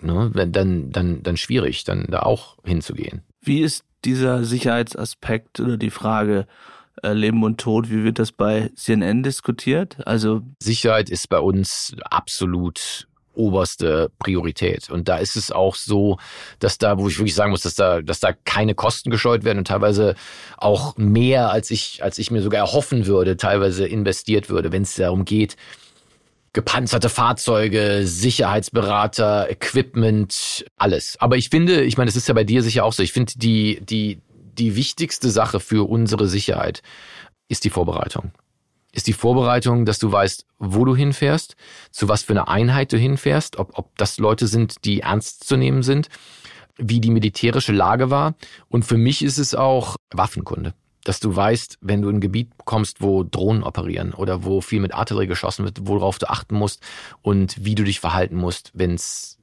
ne, 0.00 0.30
dann 0.48 0.92
dann 0.92 1.22
dann 1.22 1.36
schwierig, 1.36 1.84
dann 1.84 2.06
da 2.08 2.20
auch 2.20 2.56
hinzugehen. 2.64 3.22
Wie 3.40 3.60
ist 3.60 3.84
dieser 4.06 4.44
Sicherheitsaspekt 4.44 5.60
oder 5.60 5.76
die 5.76 5.90
Frage 5.90 6.46
äh, 7.02 7.12
Leben 7.12 7.42
und 7.42 7.58
Tod, 7.58 7.90
wie 7.90 8.04
wird 8.04 8.18
das 8.18 8.32
bei 8.32 8.70
CNN 8.74 9.22
diskutiert? 9.22 9.98
Also 10.06 10.42
Sicherheit 10.60 11.10
ist 11.10 11.28
bei 11.28 11.40
uns 11.40 11.94
absolut 12.04 13.08
oberste 13.34 14.10
Priorität. 14.18 14.88
Und 14.88 15.08
da 15.08 15.18
ist 15.18 15.36
es 15.36 15.52
auch 15.52 15.74
so, 15.74 16.16
dass 16.58 16.78
da, 16.78 16.98
wo 16.98 17.08
ich 17.08 17.18
wirklich 17.18 17.34
sagen 17.34 17.50
muss, 17.50 17.62
dass 17.62 17.74
da, 17.74 18.00
dass 18.00 18.20
da 18.20 18.32
keine 18.32 18.74
Kosten 18.74 19.10
gescheut 19.10 19.44
werden 19.44 19.58
und 19.58 19.66
teilweise 19.66 20.14
auch 20.56 20.96
mehr, 20.96 21.50
als 21.50 21.70
ich, 21.70 22.02
als 22.02 22.18
ich 22.18 22.30
mir 22.30 22.40
sogar 22.40 22.60
erhoffen 22.60 23.06
würde, 23.06 23.36
teilweise 23.36 23.86
investiert 23.86 24.48
würde, 24.48 24.72
wenn 24.72 24.82
es 24.82 24.94
darum 24.94 25.26
geht, 25.26 25.56
gepanzerte 26.56 27.10
Fahrzeuge, 27.10 28.06
Sicherheitsberater, 28.06 29.50
Equipment, 29.50 30.64
alles. 30.78 31.18
Aber 31.20 31.36
ich 31.36 31.50
finde, 31.50 31.82
ich 31.82 31.98
meine, 31.98 32.08
es 32.08 32.16
ist 32.16 32.28
ja 32.28 32.34
bei 32.34 32.44
dir 32.44 32.62
sicher 32.62 32.82
auch 32.82 32.94
so, 32.94 33.02
ich 33.02 33.12
finde, 33.12 33.34
die, 33.36 33.78
die, 33.82 34.22
die 34.30 34.74
wichtigste 34.74 35.28
Sache 35.28 35.60
für 35.60 35.86
unsere 35.86 36.26
Sicherheit 36.28 36.82
ist 37.48 37.64
die 37.64 37.70
Vorbereitung. 37.70 38.32
Ist 38.92 39.06
die 39.06 39.12
Vorbereitung, 39.12 39.84
dass 39.84 39.98
du 39.98 40.10
weißt, 40.10 40.46
wo 40.58 40.86
du 40.86 40.96
hinfährst, 40.96 41.56
zu 41.90 42.08
was 42.08 42.22
für 42.22 42.32
eine 42.32 42.48
Einheit 42.48 42.90
du 42.90 42.96
hinfährst, 42.96 43.58
ob, 43.58 43.78
ob 43.78 43.94
das 43.98 44.16
Leute 44.16 44.46
sind, 44.46 44.86
die 44.86 45.00
ernst 45.00 45.44
zu 45.44 45.58
nehmen 45.58 45.82
sind, 45.82 46.08
wie 46.78 47.02
die 47.02 47.10
militärische 47.10 47.72
Lage 47.72 48.08
war. 48.08 48.34
Und 48.68 48.86
für 48.86 48.96
mich 48.96 49.22
ist 49.22 49.36
es 49.36 49.54
auch 49.54 49.96
Waffenkunde 50.10 50.72
dass 51.06 51.20
du 51.20 51.36
weißt, 51.36 51.78
wenn 51.82 52.02
du 52.02 52.08
in 52.08 52.16
ein 52.16 52.20
Gebiet 52.20 52.50
kommst, 52.64 53.00
wo 53.00 53.22
Drohnen 53.22 53.62
operieren 53.62 54.12
oder 54.12 54.42
wo 54.42 54.60
viel 54.60 54.80
mit 54.80 54.92
Artillerie 54.92 55.28
geschossen 55.28 55.64
wird, 55.64 55.78
worauf 55.82 56.18
du 56.18 56.28
achten 56.28 56.56
musst 56.56 56.82
und 57.22 57.64
wie 57.64 57.76
du 57.76 57.84
dich 57.84 58.00
verhalten 58.00 58.34
musst, 58.34 58.72
wenn 58.74 58.94
es 58.94 59.38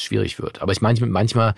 schwierig 0.00 0.40
wird. 0.40 0.62
Aber 0.62 0.70
ich 0.70 0.80
meine, 0.80 1.04
manchmal 1.06 1.54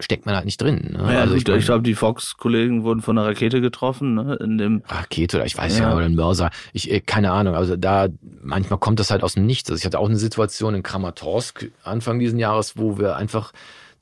steckt 0.00 0.24
man 0.24 0.34
halt 0.34 0.46
nicht 0.46 0.60
drin. 0.60 0.92
Ne? 0.92 1.12
Ja, 1.12 1.20
also 1.20 1.34
ich, 1.34 1.46
ich 1.46 1.64
glaube, 1.66 1.82
die 1.82 1.94
Fox-Kollegen 1.94 2.84
wurden 2.84 3.02
von 3.02 3.18
einer 3.18 3.28
Rakete 3.28 3.60
getroffen, 3.60 4.14
ne? 4.14 4.36
In 4.40 4.56
dem 4.56 4.82
Rakete 4.86 5.36
oder 5.36 5.46
ich 5.46 5.56
weiß 5.56 5.78
ja, 5.78 5.90
ja 5.90 5.96
oder 5.96 6.06
ein 6.06 6.14
Mörser. 6.14 6.50
Ich 6.72 6.90
äh, 6.90 7.00
keine 7.00 7.32
Ahnung. 7.32 7.54
Also 7.54 7.76
da 7.76 8.08
manchmal 8.42 8.78
kommt 8.78 8.98
das 8.98 9.10
halt 9.10 9.22
aus 9.22 9.34
dem 9.34 9.44
Nichts. 9.44 9.70
Also 9.70 9.78
ich 9.78 9.86
hatte 9.86 9.98
auch 9.98 10.08
eine 10.08 10.16
Situation 10.16 10.74
in 10.74 10.82
Kramatorsk 10.82 11.70
Anfang 11.82 12.18
diesen 12.18 12.38
Jahres, 12.38 12.78
wo 12.78 12.98
wir 12.98 13.16
einfach 13.16 13.52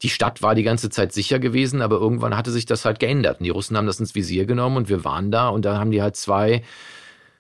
die 0.05 0.11
Stadt 0.11 0.42
war 0.42 0.55
die 0.55 0.62
ganze 0.62 0.90
Zeit 0.90 1.14
sicher 1.14 1.38
gewesen, 1.38 1.80
aber 1.80 1.96
irgendwann 1.96 2.36
hatte 2.36 2.50
sich 2.50 2.66
das 2.66 2.84
halt 2.84 3.00
geändert. 3.00 3.40
Und 3.40 3.44
die 3.44 3.50
Russen 3.50 3.74
haben 3.74 3.86
das 3.86 3.98
ins 3.98 4.14
Visier 4.14 4.44
genommen 4.44 4.76
und 4.76 4.88
wir 4.90 5.02
waren 5.02 5.30
da 5.30 5.48
und 5.48 5.64
da 5.64 5.78
haben 5.78 5.90
die 5.90 6.02
halt 6.02 6.14
zwei 6.14 6.62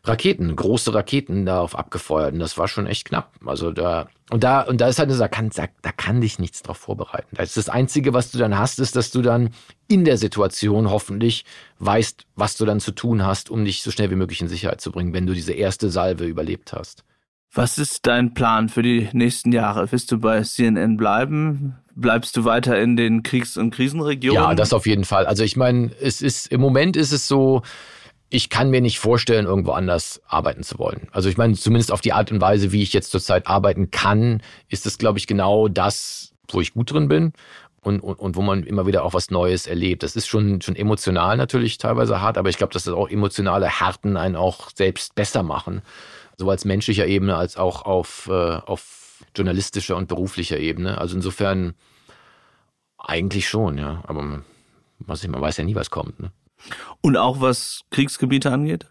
Raketen, 0.02 0.56
große 0.56 0.94
Raketen 0.94 1.44
darauf 1.44 1.76
abgefeuert. 1.78 2.32
Und 2.32 2.38
das 2.38 2.56
war 2.56 2.66
schon 2.66 2.86
echt 2.86 3.06
knapp. 3.06 3.34
Also 3.44 3.70
da, 3.70 4.08
und 4.30 4.44
da, 4.44 4.62
und 4.62 4.80
da 4.80 4.88
ist 4.88 4.98
halt, 4.98 5.10
da 5.10 5.28
kann, 5.28 5.50
da, 5.50 5.66
da 5.82 5.92
kann 5.92 6.22
dich 6.22 6.38
nichts 6.38 6.62
drauf 6.62 6.78
vorbereiten. 6.78 7.36
Das, 7.36 7.52
das 7.52 7.68
Einzige, 7.68 8.14
was 8.14 8.30
du 8.30 8.38
dann 8.38 8.58
hast, 8.58 8.78
ist, 8.80 8.96
dass 8.96 9.10
du 9.10 9.20
dann 9.20 9.50
in 9.86 10.06
der 10.06 10.16
Situation 10.16 10.90
hoffentlich 10.90 11.44
weißt, 11.80 12.24
was 12.34 12.56
du 12.56 12.64
dann 12.64 12.80
zu 12.80 12.92
tun 12.92 13.26
hast, 13.26 13.50
um 13.50 13.66
dich 13.66 13.82
so 13.82 13.90
schnell 13.90 14.10
wie 14.10 14.16
möglich 14.16 14.40
in 14.40 14.48
Sicherheit 14.48 14.80
zu 14.80 14.90
bringen, 14.90 15.12
wenn 15.12 15.26
du 15.26 15.34
diese 15.34 15.52
erste 15.52 15.90
Salve 15.90 16.24
überlebt 16.24 16.72
hast. 16.72 17.04
Was 17.54 17.78
ist 17.78 18.06
dein 18.08 18.34
Plan 18.34 18.68
für 18.68 18.82
die 18.82 19.08
nächsten 19.12 19.52
Jahre? 19.52 19.90
Willst 19.92 20.10
du 20.10 20.18
bei 20.18 20.42
CNN 20.42 20.96
bleiben? 20.96 21.76
Bleibst 21.94 22.36
du 22.36 22.44
weiter 22.44 22.80
in 22.80 22.96
den 22.96 23.22
Kriegs- 23.22 23.56
und 23.56 23.70
Krisenregionen? 23.70 24.42
Ja, 24.42 24.54
das 24.56 24.72
auf 24.72 24.86
jeden 24.86 25.04
Fall. 25.04 25.24
Also 25.26 25.44
ich 25.44 25.56
meine, 25.56 25.92
es 26.00 26.20
ist 26.20 26.48
im 26.48 26.60
Moment 26.60 26.96
ist 26.96 27.12
es 27.12 27.28
so, 27.28 27.62
ich 28.28 28.50
kann 28.50 28.70
mir 28.70 28.80
nicht 28.80 28.98
vorstellen, 28.98 29.46
irgendwo 29.46 29.70
anders 29.70 30.20
arbeiten 30.26 30.64
zu 30.64 30.80
wollen. 30.80 31.06
Also 31.12 31.28
ich 31.28 31.36
meine, 31.36 31.54
zumindest 31.54 31.92
auf 31.92 32.00
die 32.00 32.12
Art 32.12 32.32
und 32.32 32.40
Weise, 32.40 32.72
wie 32.72 32.82
ich 32.82 32.92
jetzt 32.92 33.12
zurzeit 33.12 33.46
arbeiten 33.46 33.92
kann, 33.92 34.42
ist 34.68 34.84
es, 34.84 34.98
glaube 34.98 35.20
ich, 35.20 35.28
genau 35.28 35.68
das, 35.68 36.32
wo 36.50 36.60
ich 36.60 36.74
gut 36.74 36.92
drin 36.92 37.06
bin. 37.06 37.32
Und, 37.82 38.00
und, 38.00 38.18
und 38.18 38.34
wo 38.34 38.40
man 38.40 38.62
immer 38.62 38.86
wieder 38.86 39.04
auch 39.04 39.12
was 39.12 39.30
Neues 39.30 39.66
erlebt. 39.66 40.02
Das 40.02 40.16
ist 40.16 40.26
schon, 40.26 40.62
schon 40.62 40.74
emotional 40.74 41.36
natürlich 41.36 41.76
teilweise 41.76 42.18
hart, 42.18 42.38
aber 42.38 42.48
ich 42.48 42.56
glaube, 42.56 42.72
dass 42.72 42.84
das 42.84 42.94
auch 42.94 43.10
emotionale 43.10 43.68
Härten 43.68 44.16
einen 44.16 44.36
auch 44.36 44.70
selbst 44.74 45.14
besser 45.14 45.42
machen 45.42 45.82
so 46.36 46.48
als 46.50 46.64
menschlicher 46.64 47.06
Ebene 47.06 47.36
als 47.36 47.56
auch 47.56 47.82
auf, 47.82 48.28
äh, 48.28 48.32
auf 48.32 49.24
journalistischer 49.36 49.96
und 49.96 50.08
beruflicher 50.08 50.58
Ebene. 50.58 50.98
Also 50.98 51.16
insofern 51.16 51.74
eigentlich 52.98 53.48
schon, 53.48 53.78
ja. 53.78 54.02
Aber 54.06 54.22
man, 54.22 54.44
man 54.98 55.40
weiß 55.40 55.56
ja 55.56 55.64
nie, 55.64 55.74
was 55.74 55.90
kommt. 55.90 56.20
Ne? 56.20 56.32
Und 57.00 57.16
auch 57.16 57.40
was 57.40 57.82
Kriegsgebiete 57.90 58.50
angeht? 58.50 58.86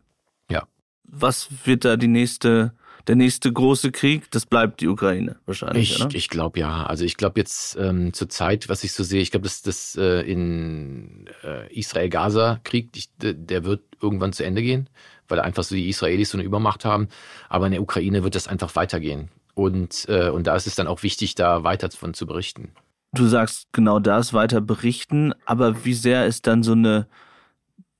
Ja. 0.49 0.67
Was 1.03 1.49
wird 1.65 1.85
da 1.85 1.97
die 1.97 2.07
nächste 2.07 2.73
der 3.07 3.15
nächste 3.15 3.51
große 3.51 3.91
Krieg, 3.91 4.31
das 4.31 4.45
bleibt 4.45 4.79
die 4.79 4.87
Ukraine 4.87 5.35
wahrscheinlich. 5.45 5.99
Ich, 5.99 6.15
ich 6.15 6.29
glaube 6.29 6.59
ja. 6.59 6.85
Also 6.85 7.03
ich 7.03 7.17
glaube 7.17 7.39
jetzt 7.39 7.75
ähm, 7.75 8.13
zur 8.13 8.29
Zeit, 8.29 8.69
was 8.69 8.83
ich 8.83 8.93
so 8.93 9.03
sehe, 9.03 9.21
ich 9.21 9.31
glaube, 9.31 9.43
dass 9.43 9.61
das 9.61 9.97
äh, 9.97 10.21
in 10.21 11.29
äh, 11.43 11.71
Israel-Gaza-Krieg, 11.77 12.89
der 13.19 13.65
wird 13.65 13.81
irgendwann 14.01 14.31
zu 14.31 14.45
Ende 14.45 14.61
gehen, 14.61 14.89
weil 15.33 15.39
einfach 15.39 15.63
so 15.63 15.73
die 15.73 15.89
Israelis 15.89 16.29
so 16.29 16.37
eine 16.37 16.45
Übermacht 16.45 16.85
haben. 16.85 17.07
Aber 17.49 17.65
in 17.65 17.71
der 17.71 17.81
Ukraine 17.81 18.23
wird 18.23 18.35
das 18.35 18.47
einfach 18.47 18.75
weitergehen. 18.75 19.29
Und, 19.55 20.05
äh, 20.07 20.29
und 20.29 20.45
da 20.45 20.55
ist 20.55 20.67
es 20.67 20.75
dann 20.75 20.85
auch 20.85 21.01
wichtig, 21.01 21.33
da 21.33 21.63
weiter 21.63 21.89
von 21.89 22.13
zu 22.13 22.27
berichten. 22.27 22.71
Du 23.13 23.25
sagst 23.25 23.67
genau 23.71 23.99
das, 23.99 24.33
weiter 24.33 24.61
berichten, 24.61 25.33
aber 25.47 25.85
wie 25.85 25.95
sehr 25.95 26.27
ist 26.27 26.45
dann 26.45 26.61
so 26.61 26.73
eine 26.73 27.07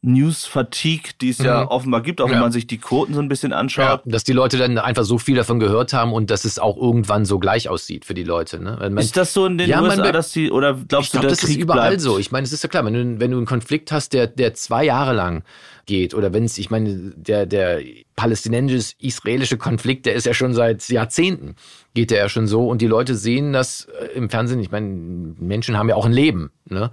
News-Fatigue, 0.03 1.13
die 1.21 1.29
es 1.29 1.39
mhm. 1.39 1.45
ja 1.45 1.71
offenbar 1.71 2.01
gibt, 2.01 2.19
auch 2.19 2.27
ja. 2.27 2.33
wenn 2.33 2.41
man 2.41 2.51
sich 2.51 2.67
die 2.67 2.77
Quoten 2.77 3.13
so 3.13 3.21
ein 3.21 3.29
bisschen 3.29 3.53
anschaut. 3.53 4.01
Ja, 4.05 4.11
dass 4.11 4.25
die 4.25 4.33
Leute 4.33 4.57
dann 4.57 4.77
einfach 4.77 5.05
so 5.05 5.17
viel 5.17 5.35
davon 5.35 5.59
gehört 5.59 5.93
haben 5.93 6.11
und 6.11 6.29
dass 6.29 6.43
es 6.43 6.59
auch 6.59 6.75
irgendwann 6.77 7.23
so 7.23 7.39
gleich 7.39 7.69
aussieht 7.69 8.03
für 8.03 8.13
die 8.13 8.23
Leute. 8.23 8.61
Ne? 8.61 8.77
Man, 8.79 8.97
ist 8.97 9.15
das 9.15 9.33
so 9.33 9.45
in 9.45 9.57
den 9.57 9.69
ja, 9.69 9.81
USA, 9.81 10.11
dass 10.11 10.31
die, 10.31 10.51
oder 10.51 10.73
glaubst 10.73 11.07
ich 11.07 11.11
glaub, 11.11 11.21
du, 11.21 11.27
der 11.27 11.29
das 11.29 11.39
Krieg 11.39 11.57
ist 11.57 11.63
überall 11.63 11.89
bleibt? 11.91 12.01
so. 12.01 12.19
Ich 12.19 12.31
meine, 12.31 12.43
es 12.43 12.51
ist 12.51 12.63
ja 12.63 12.69
klar, 12.69 12.83
wenn 12.85 12.93
du, 12.93 13.19
wenn 13.21 13.31
du 13.31 13.37
einen 13.37 13.45
Konflikt 13.45 13.93
hast, 13.93 14.11
der, 14.11 14.27
der 14.27 14.53
zwei 14.53 14.83
Jahre 14.83 15.13
lang 15.13 15.43
geht 15.85 16.13
oder 16.13 16.33
wenn 16.33 16.43
es, 16.43 16.57
ich 16.57 16.69
meine, 16.69 17.13
der, 17.15 17.45
der 17.45 17.81
palästinensisch-israelische 18.17 19.57
Konflikt, 19.57 20.05
der 20.05 20.15
ist 20.15 20.25
ja 20.25 20.33
schon 20.33 20.53
seit 20.53 20.87
Jahrzehnten, 20.89 21.55
geht 21.93 22.11
der 22.11 22.19
ja 22.19 22.29
schon 22.29 22.47
so 22.47 22.67
und 22.67 22.81
die 22.81 22.87
Leute 22.87 23.15
sehen 23.15 23.53
das 23.53 23.87
äh, 23.99 24.17
im 24.17 24.29
Fernsehen, 24.29 24.59
ich 24.59 24.71
meine, 24.71 24.87
Menschen 24.87 25.77
haben 25.77 25.87
ja 25.87 25.95
auch 25.95 26.05
ein 26.05 26.13
Leben, 26.13 26.51
ne? 26.65 26.91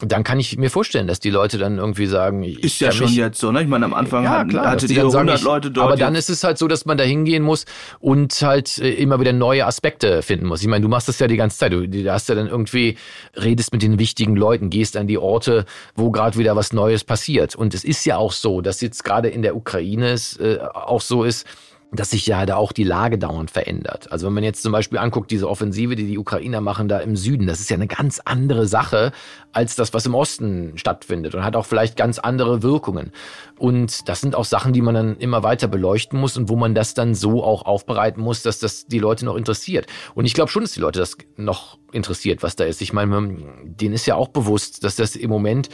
Dann 0.00 0.24
kann 0.24 0.40
ich 0.40 0.56
mir 0.58 0.70
vorstellen, 0.70 1.06
dass 1.06 1.20
die 1.20 1.30
Leute 1.30 1.56
dann 1.56 1.78
irgendwie 1.78 2.06
sagen, 2.06 2.42
ist 2.42 2.80
ja 2.80 2.90
schon 2.90 3.08
jetzt 3.12 3.38
so, 3.38 3.52
ne? 3.52 3.62
Ich 3.62 3.68
meine, 3.68 3.84
am 3.84 3.94
Anfang 3.94 4.24
ja, 4.24 4.44
klar, 4.44 4.66
hatte 4.66 4.88
die 4.88 4.98
100 4.98 5.38
ich, 5.38 5.44
Leute 5.44 5.70
dort. 5.70 5.86
Aber 5.86 5.96
dann 5.96 6.16
ist 6.16 6.28
es 6.28 6.42
halt 6.42 6.58
so, 6.58 6.66
dass 6.66 6.84
man 6.84 6.98
da 6.98 7.04
hingehen 7.04 7.44
muss 7.44 7.64
und 8.00 8.32
halt 8.42 8.78
äh, 8.78 8.90
immer 8.90 9.20
wieder 9.20 9.32
neue 9.32 9.64
Aspekte 9.64 10.22
finden 10.22 10.46
muss. 10.46 10.62
Ich 10.62 10.68
meine, 10.68 10.82
du 10.82 10.88
machst 10.88 11.06
das 11.06 11.20
ja 11.20 11.28
die 11.28 11.36
ganze 11.36 11.58
Zeit. 11.58 11.72
Du, 11.72 11.88
du 11.88 12.12
hast 12.12 12.28
ja 12.28 12.34
dann 12.34 12.48
irgendwie, 12.48 12.96
redest 13.36 13.72
mit 13.72 13.82
den 13.82 14.00
wichtigen 14.00 14.34
Leuten, 14.34 14.68
gehst 14.68 14.96
an 14.96 15.06
die 15.06 15.18
Orte, 15.18 15.64
wo 15.94 16.10
gerade 16.10 16.36
wieder 16.38 16.56
was 16.56 16.72
Neues 16.72 17.04
passiert. 17.04 17.54
Und 17.54 17.72
es 17.72 17.84
ist 17.84 18.04
ja 18.04 18.16
auch 18.16 18.32
so, 18.32 18.60
dass 18.62 18.80
jetzt 18.80 19.04
gerade 19.04 19.28
in 19.28 19.42
der 19.42 19.54
Ukraine 19.54 20.10
es 20.10 20.36
äh, 20.38 20.58
auch 20.72 21.02
so 21.02 21.22
ist, 21.22 21.46
dass 21.94 22.10
sich 22.10 22.26
ja 22.26 22.44
da 22.46 22.56
auch 22.56 22.72
die 22.72 22.84
Lage 22.84 23.18
dauernd 23.18 23.50
verändert. 23.50 24.10
Also 24.10 24.26
wenn 24.26 24.34
man 24.34 24.44
jetzt 24.44 24.62
zum 24.62 24.72
Beispiel 24.72 24.98
anguckt, 24.98 25.30
diese 25.30 25.48
Offensive, 25.48 25.96
die 25.96 26.06
die 26.06 26.18
Ukrainer 26.18 26.60
machen 26.60 26.88
da 26.88 26.98
im 26.98 27.16
Süden, 27.16 27.46
das 27.46 27.60
ist 27.60 27.70
ja 27.70 27.76
eine 27.76 27.86
ganz 27.86 28.20
andere 28.24 28.66
Sache 28.66 29.12
als 29.52 29.76
das, 29.76 29.94
was 29.94 30.06
im 30.06 30.14
Osten 30.14 30.72
stattfindet 30.76 31.34
und 31.34 31.44
hat 31.44 31.56
auch 31.56 31.66
vielleicht 31.66 31.96
ganz 31.96 32.18
andere 32.18 32.62
Wirkungen. 32.62 33.12
Und 33.58 34.08
das 34.08 34.20
sind 34.20 34.34
auch 34.34 34.44
Sachen, 34.44 34.72
die 34.72 34.82
man 34.82 34.94
dann 34.94 35.16
immer 35.18 35.42
weiter 35.42 35.68
beleuchten 35.68 36.18
muss 36.18 36.36
und 36.36 36.48
wo 36.48 36.56
man 36.56 36.74
das 36.74 36.94
dann 36.94 37.14
so 37.14 37.44
auch 37.44 37.64
aufbereiten 37.64 38.20
muss, 38.20 38.42
dass 38.42 38.58
das 38.58 38.86
die 38.86 38.98
Leute 38.98 39.24
noch 39.24 39.36
interessiert. 39.36 39.86
Und 40.14 40.24
ich 40.24 40.34
glaube 40.34 40.50
schon, 40.50 40.62
dass 40.62 40.72
die 40.72 40.80
Leute 40.80 40.98
das 40.98 41.16
noch 41.36 41.78
interessiert, 41.92 42.42
was 42.42 42.56
da 42.56 42.64
ist. 42.64 42.82
Ich 42.82 42.92
meine, 42.92 43.36
denen 43.64 43.94
ist 43.94 44.06
ja 44.06 44.16
auch 44.16 44.28
bewusst, 44.28 44.82
dass 44.82 44.96
das 44.96 45.14
im 45.14 45.30
Moment 45.30 45.68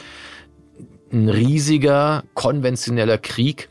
ein 1.11 1.29
riesiger 1.29 2.23
konventioneller 2.35 3.17
Krieg 3.17 3.67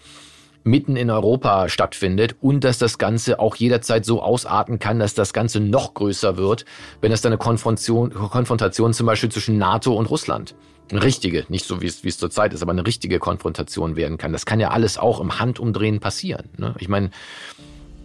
mitten 0.64 0.96
in 0.96 1.10
Europa 1.10 1.68
stattfindet 1.68 2.36
und 2.40 2.64
dass 2.64 2.78
das 2.78 2.98
Ganze 2.98 3.38
auch 3.38 3.56
jederzeit 3.56 4.04
so 4.04 4.22
ausarten 4.22 4.78
kann, 4.78 4.98
dass 4.98 5.14
das 5.14 5.32
Ganze 5.32 5.60
noch 5.60 5.94
größer 5.94 6.36
wird, 6.36 6.64
wenn 7.00 7.12
es 7.12 7.22
dann 7.22 7.32
eine 7.32 7.38
Konfrontation, 7.38 8.12
Konfrontation 8.12 8.92
zum 8.92 9.06
Beispiel 9.06 9.30
zwischen 9.30 9.58
NATO 9.58 9.94
und 9.94 10.06
Russland, 10.06 10.54
eine 10.90 11.02
richtige, 11.02 11.44
nicht 11.48 11.64
so 11.64 11.80
wie 11.80 11.86
es, 11.86 12.04
wie 12.04 12.08
es 12.08 12.18
zurzeit 12.18 12.52
ist, 12.52 12.62
aber 12.62 12.72
eine 12.72 12.86
richtige 12.86 13.18
Konfrontation 13.18 13.96
werden 13.96 14.18
kann. 14.18 14.32
Das 14.32 14.44
kann 14.46 14.60
ja 14.60 14.70
alles 14.70 14.98
auch 14.98 15.20
im 15.20 15.38
Handumdrehen 15.38 16.00
passieren. 16.00 16.48
Ne? 16.56 16.74
Ich 16.78 16.88
meine, 16.88 17.10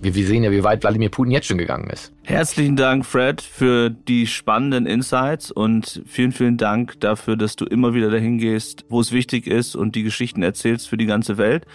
wir, 0.02 0.14
wir 0.14 0.28
sehen 0.28 0.44
ja, 0.44 0.52
wie 0.52 0.64
weit 0.64 0.84
Wladimir 0.84 1.10
Putin 1.10 1.32
jetzt 1.32 1.48
schon 1.48 1.58
gegangen 1.58 1.90
ist. 1.90 2.12
Herzlichen 2.24 2.76
Dank, 2.76 3.06
Fred, 3.06 3.42
für 3.42 3.90
die 3.90 4.28
spannenden 4.28 4.86
Insights 4.86 5.52
und 5.52 6.04
vielen, 6.06 6.32
vielen 6.32 6.58
Dank 6.58 7.00
dafür, 7.00 7.36
dass 7.38 7.56
du 7.56 7.66
immer 7.66 7.94
wieder 7.94 8.12
dahin 8.12 8.38
gehst, 8.38 8.86
wo 8.90 9.00
es 9.00 9.12
wichtig 9.12 9.48
ist 9.48 9.76
und 9.76 9.96
die 9.96 10.04
Geschichten 10.04 10.44
erzählst 10.44 10.88
für 10.88 10.98
die 10.98 11.06
ganze 11.06 11.38
Welt 11.38 11.66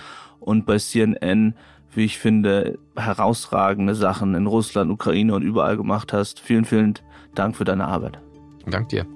und 0.41 0.67
bei 0.67 0.79
CNN, 0.79 1.55
wie 1.95 2.05
ich 2.05 2.19
finde, 2.19 2.79
herausragende 2.97 3.95
Sachen 3.95 4.35
in 4.35 4.47
Russland, 4.47 4.91
Ukraine 4.91 5.35
und 5.35 5.43
überall 5.43 5.77
gemacht 5.77 6.13
hast. 6.13 6.41
Vielen, 6.41 6.65
vielen 6.65 6.95
Dank 7.35 7.57
für 7.57 7.65
deine 7.65 7.87
Arbeit. 7.87 8.19
Dank 8.67 8.89
dir. 8.89 9.07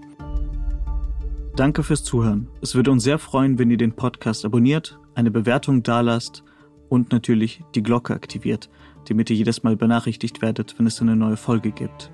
Danke 1.57 1.85
fürs 1.85 2.03
Zuhören. 2.03 2.49
Es 2.63 2.75
würde 2.75 2.91
uns 2.91 3.05
sehr 3.05 3.19
freuen, 3.19 3.59
wenn 3.59 3.71
ihr 3.71 3.77
den 3.77 3.93
Podcast 3.93 4.45
abonniert, 4.45 4.99
eine 5.15 5.31
Bewertung 5.31 5.85
dalasst 5.85 6.43
und 6.89 7.13
natürlich 7.13 7.63
die 7.75 7.83
Glocke 7.83 8.13
aktiviert, 8.13 8.69
damit 9.09 9.31
ihr 9.31 9.37
jedes 9.37 9.63
Mal 9.63 9.77
benachrichtigt 9.77 10.43
werdet, 10.43 10.75
wenn 10.79 10.87
es 10.87 11.01
eine 11.01 11.15
neue 11.15 11.37
Folge 11.37 11.71
gibt. 11.71 12.11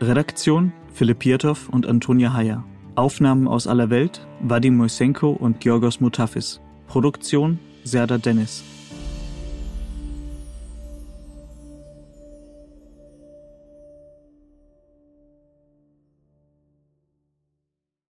Redaktion 0.00 0.72
Philipp 0.92 1.20
Pietow 1.20 1.68
und 1.70 1.86
Antonia 1.86 2.34
Heyer. 2.34 2.64
Aufnahmen 2.94 3.48
aus 3.48 3.66
aller 3.66 3.90
Welt 3.90 4.26
Vadim 4.40 4.76
Moisenko 4.76 5.30
und 5.30 5.60
Georgos 5.60 6.00
Mutafis. 6.00 6.60
Produktion 6.88 7.58
Serda 7.88 8.18
Dennis. 8.18 8.77